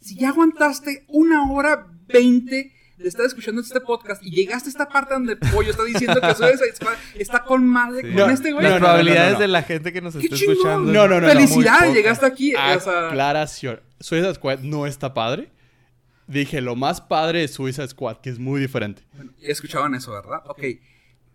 si 0.00 0.16
ya 0.16 0.28
aguantaste 0.30 1.04
una 1.08 1.50
hora 1.52 1.86
veinte 2.06 2.72
de 2.96 3.08
estar 3.08 3.26
escuchando 3.26 3.60
este 3.60 3.78
podcast 3.82 4.22
y 4.22 4.30
llegaste 4.30 4.68
a 4.68 4.70
esta 4.70 4.88
parte 4.88 5.12
donde 5.12 5.36
Pollo 5.36 5.70
está 5.70 5.84
diciendo 5.84 6.18
que 6.18 6.32
Squad 6.34 6.94
está 7.16 7.44
con 7.44 7.66
madre 7.66 8.00
Sí. 8.00 8.06
con 8.08 8.16
No, 8.16 8.30
este 8.30 8.52
güey. 8.52 8.64
no, 8.64 8.70
Las 8.70 8.80
no, 8.80 8.86
probabilidades 8.86 9.32
no. 9.34 9.38
de 9.40 9.48
la 9.48 9.62
gente 9.62 9.92
que 9.92 10.00
nos 10.00 10.14
¡Qué 10.16 10.20
está 10.24 10.36
chingón! 10.36 10.54
escuchando. 10.56 10.92
No, 10.92 11.06
no, 11.08 11.20
no. 11.20 11.28
Felicidades, 11.28 11.92
llegaste 11.94 12.24
aquí. 12.24 12.54
o 12.54 12.80
sea, 12.80 13.08
Aclaración. 13.08 13.80
Suicide 14.00 14.34
Squad 14.34 14.60
no 14.60 14.86
está 14.86 15.12
padre. 15.12 15.50
Dije 16.26 16.60
lo 16.60 16.74
más 16.76 17.00
padre 17.00 17.40
de 17.40 17.48
Suicide 17.48 17.88
Squad, 17.88 18.18
que 18.18 18.30
es 18.30 18.38
muy 18.38 18.60
diferente. 18.60 19.02
Bueno, 19.14 19.32
escuchaban 19.40 19.94
eso, 19.94 20.12
¿verdad? 20.12 20.42
Ok. 20.46 20.62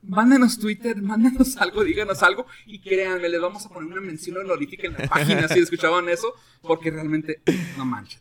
mándenos 0.03 0.59
Twitter, 0.59 1.01
mándenos 1.01 1.57
algo, 1.57 1.83
díganos 1.83 2.21
algo 2.23 2.45
y 2.65 2.79
créanme, 2.81 3.29
les 3.29 3.39
vamos 3.39 3.65
a 3.65 3.69
poner 3.69 3.91
una 3.91 4.01
mención 4.01 4.35
honorífica 4.37 4.87
en 4.87 4.93
la 4.93 5.07
página 5.07 5.47
si 5.47 5.59
escuchaban 5.59 6.09
eso, 6.09 6.33
porque 6.61 6.89
realmente 6.91 7.41
no 7.77 7.85
manchen. 7.85 8.19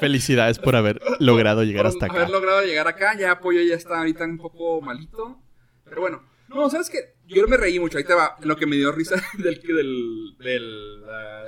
Felicidades 0.00 0.58
por 0.58 0.74
haber 0.76 1.00
logrado 1.20 1.62
llegar 1.62 1.84
Por 1.84 1.92
hasta 1.92 2.06
acá. 2.06 2.14
Haber 2.16 2.30
logrado 2.30 2.64
llegar 2.64 2.88
acá, 2.88 3.16
ya 3.18 3.32
Apoyo 3.32 3.60
ya 3.62 3.74
está 3.74 3.98
ahorita 3.98 4.24
un 4.24 4.38
poco 4.38 4.80
malito, 4.80 5.40
pero 5.84 6.00
bueno. 6.00 6.22
No, 6.48 6.68
¿sabes 6.70 6.88
qué? 6.90 7.14
Yo 7.26 7.46
me 7.48 7.56
reí 7.56 7.78
mucho, 7.80 7.98
ahí 7.98 8.04
te 8.04 8.14
va, 8.14 8.36
lo 8.42 8.56
que 8.56 8.66
me 8.66 8.76
dio 8.76 8.92
risa 8.92 9.16
del, 9.38 9.60
del, 9.60 10.36
del 10.38 11.02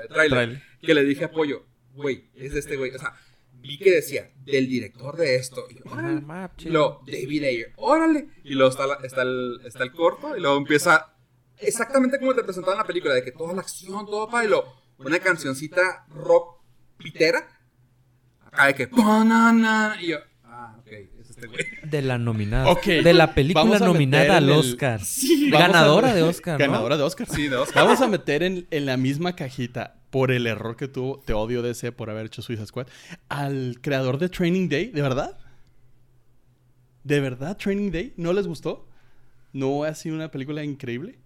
tráiler, 0.08 0.30
Tráiler. 0.30 0.62
que 0.82 0.94
le 0.94 1.04
dije 1.04 1.24
Apoyo, 1.24 1.66
güey, 1.94 2.30
es 2.34 2.54
de 2.54 2.58
este 2.60 2.76
güey, 2.76 2.90
o 2.92 2.98
sea, 2.98 3.14
vi 3.66 3.78
que 3.78 3.90
decía, 3.90 4.30
del 4.44 4.68
director 4.68 5.16
de 5.16 5.36
esto, 5.36 5.66
y 5.70 5.74
yo, 5.74 5.80
órale. 5.90 6.20
luego, 6.70 7.02
David 7.06 7.44
Ayer, 7.44 7.72
órale. 7.76 8.28
Y 8.44 8.54
luego 8.54 8.70
está, 8.70 8.86
la- 8.86 8.98
está, 9.02 9.22
el, 9.22 9.60
está 9.64 9.82
el 9.84 9.92
corto. 9.92 10.36
Y 10.36 10.40
luego 10.40 10.56
empieza 10.56 11.14
exactamente 11.58 12.18
como 12.18 12.34
te 12.34 12.42
presentaban 12.44 12.76
en 12.76 12.82
la 12.82 12.86
película: 12.86 13.14
de 13.14 13.24
que 13.24 13.32
toda 13.32 13.52
la 13.54 13.60
acción, 13.62 14.06
todo 14.06 14.28
para. 14.28 14.44
Y 14.44 14.48
luego 14.48 14.72
una 14.98 15.18
cancioncita 15.18 16.06
rock 16.10 16.60
pitera. 16.98 17.46
Acá 18.44 18.66
de 18.66 18.74
que. 18.74 18.88
Y 20.00 20.08
yo, 20.08 20.18
este 21.36 21.46
güey. 21.48 21.64
De 21.84 22.02
la 22.02 22.18
nominada. 22.18 22.68
Ok. 22.70 22.84
De 22.86 23.12
la 23.14 23.34
película 23.34 23.78
nominada 23.78 24.38
al 24.38 24.44
el- 24.44 24.50
Oscar. 24.50 25.00
Ganadora 25.50 26.14
de 26.14 26.22
Oscar, 26.22 26.58
¿no? 26.58 26.66
Ganadora 26.66 26.96
de 26.96 27.02
Oscar. 27.02 27.28
Sí, 27.30 27.48
de 27.48 27.56
Oscar. 27.56 27.84
Vamos 27.84 28.00
a 28.00 28.08
meter 28.08 28.42
en, 28.42 28.66
en 28.70 28.86
la 28.86 28.96
misma 28.96 29.36
cajita, 29.36 29.96
por 30.10 30.30
el 30.32 30.46
error 30.46 30.76
que 30.76 30.88
tuvo, 30.88 31.20
te 31.24 31.32
odio 31.34 31.62
DC 31.62 31.92
por 31.92 32.08
haber 32.10 32.26
hecho 32.26 32.40
Suicide 32.42 32.66
Squad, 32.66 32.86
al 33.28 33.78
creador 33.82 34.18
de 34.18 34.28
Training 34.30 34.68
Day, 34.68 34.86
¿de 34.90 35.02
verdad? 35.02 35.38
¿De 37.04 37.20
verdad 37.20 37.56
Training 37.56 37.90
Day? 37.90 38.14
¿No 38.16 38.32
les 38.32 38.46
gustó? 38.46 38.88
¿No 39.52 39.84
ha 39.84 39.94
sido 39.94 40.16
una 40.16 40.30
película 40.30 40.64
increíble? 40.64 41.18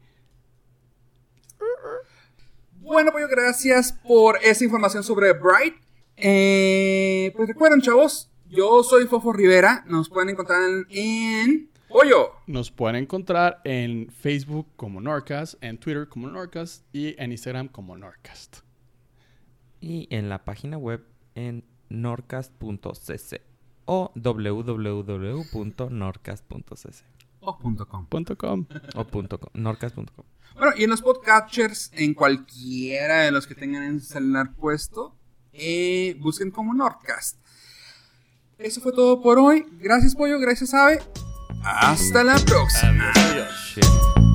Bueno, 2.81 3.13
pues 3.13 3.27
gracias 3.29 3.93
por 3.93 4.39
esa 4.43 4.65
información 4.65 5.05
sobre 5.05 5.33
Bright. 5.33 5.75
Eh, 6.17 7.33
pues 7.37 7.49
recuerden, 7.49 7.81
chavos, 7.81 8.29
yo 8.51 8.83
soy 8.83 9.07
Fofo 9.07 9.33
Rivera. 9.33 9.85
Nos 9.87 10.09
pueden 10.09 10.31
encontrar 10.31 10.61
en, 10.91 11.71
Pollo. 11.89 12.33
Nos 12.47 12.71
pueden 12.71 12.97
encontrar 12.97 13.61
en 13.65 14.11
Facebook 14.11 14.67
como 14.77 15.01
Norcast, 15.01 15.55
en 15.63 15.79
Twitter 15.79 16.09
como 16.09 16.29
Norcast 16.29 16.85
y 16.93 17.15
en 17.21 17.33
Instagram 17.33 17.69
como 17.69 17.97
Norcast. 17.97 18.59
Y 19.81 20.07
en 20.11 20.29
la 20.29 20.45
página 20.45 20.77
web 20.77 21.07
en 21.35 21.65
norcast.cc 21.89 23.41
o 23.87 24.13
www.norcast.cc 24.15 25.41
o 27.41 27.59
punto 27.59 27.89
com. 27.89 28.07
Punto 28.07 28.37
com. 28.37 28.67
o 28.95 29.07
punto 29.07 29.39
com, 29.39 29.51
norcast.com. 29.55 30.25
Bueno, 30.57 30.73
y 30.77 30.85
en 30.85 30.91
los 30.91 31.01
podcatchers, 31.03 31.91
en 31.95 32.15
cualquiera 32.15 33.23
de 33.23 33.31
los 33.31 33.47
que 33.47 33.55
tengan 33.55 33.85
el 33.85 34.03
celular 34.03 34.55
puesto, 34.55 35.17
eh, 35.53 36.17
busquen 36.21 36.51
como 36.51 36.75
Nordcast. 36.75 37.40
Eso 38.61 38.81
fue 38.81 38.93
todo 38.93 39.23
por 39.23 39.39
hoy. 39.39 39.67
Gracias, 39.81 40.15
Pollo. 40.15 40.39
Gracias, 40.39 40.75
Ave. 40.75 41.01
Hasta 41.65 42.25
la 42.25 42.39
próxima. 42.39 43.11
Adiós. 43.15 44.30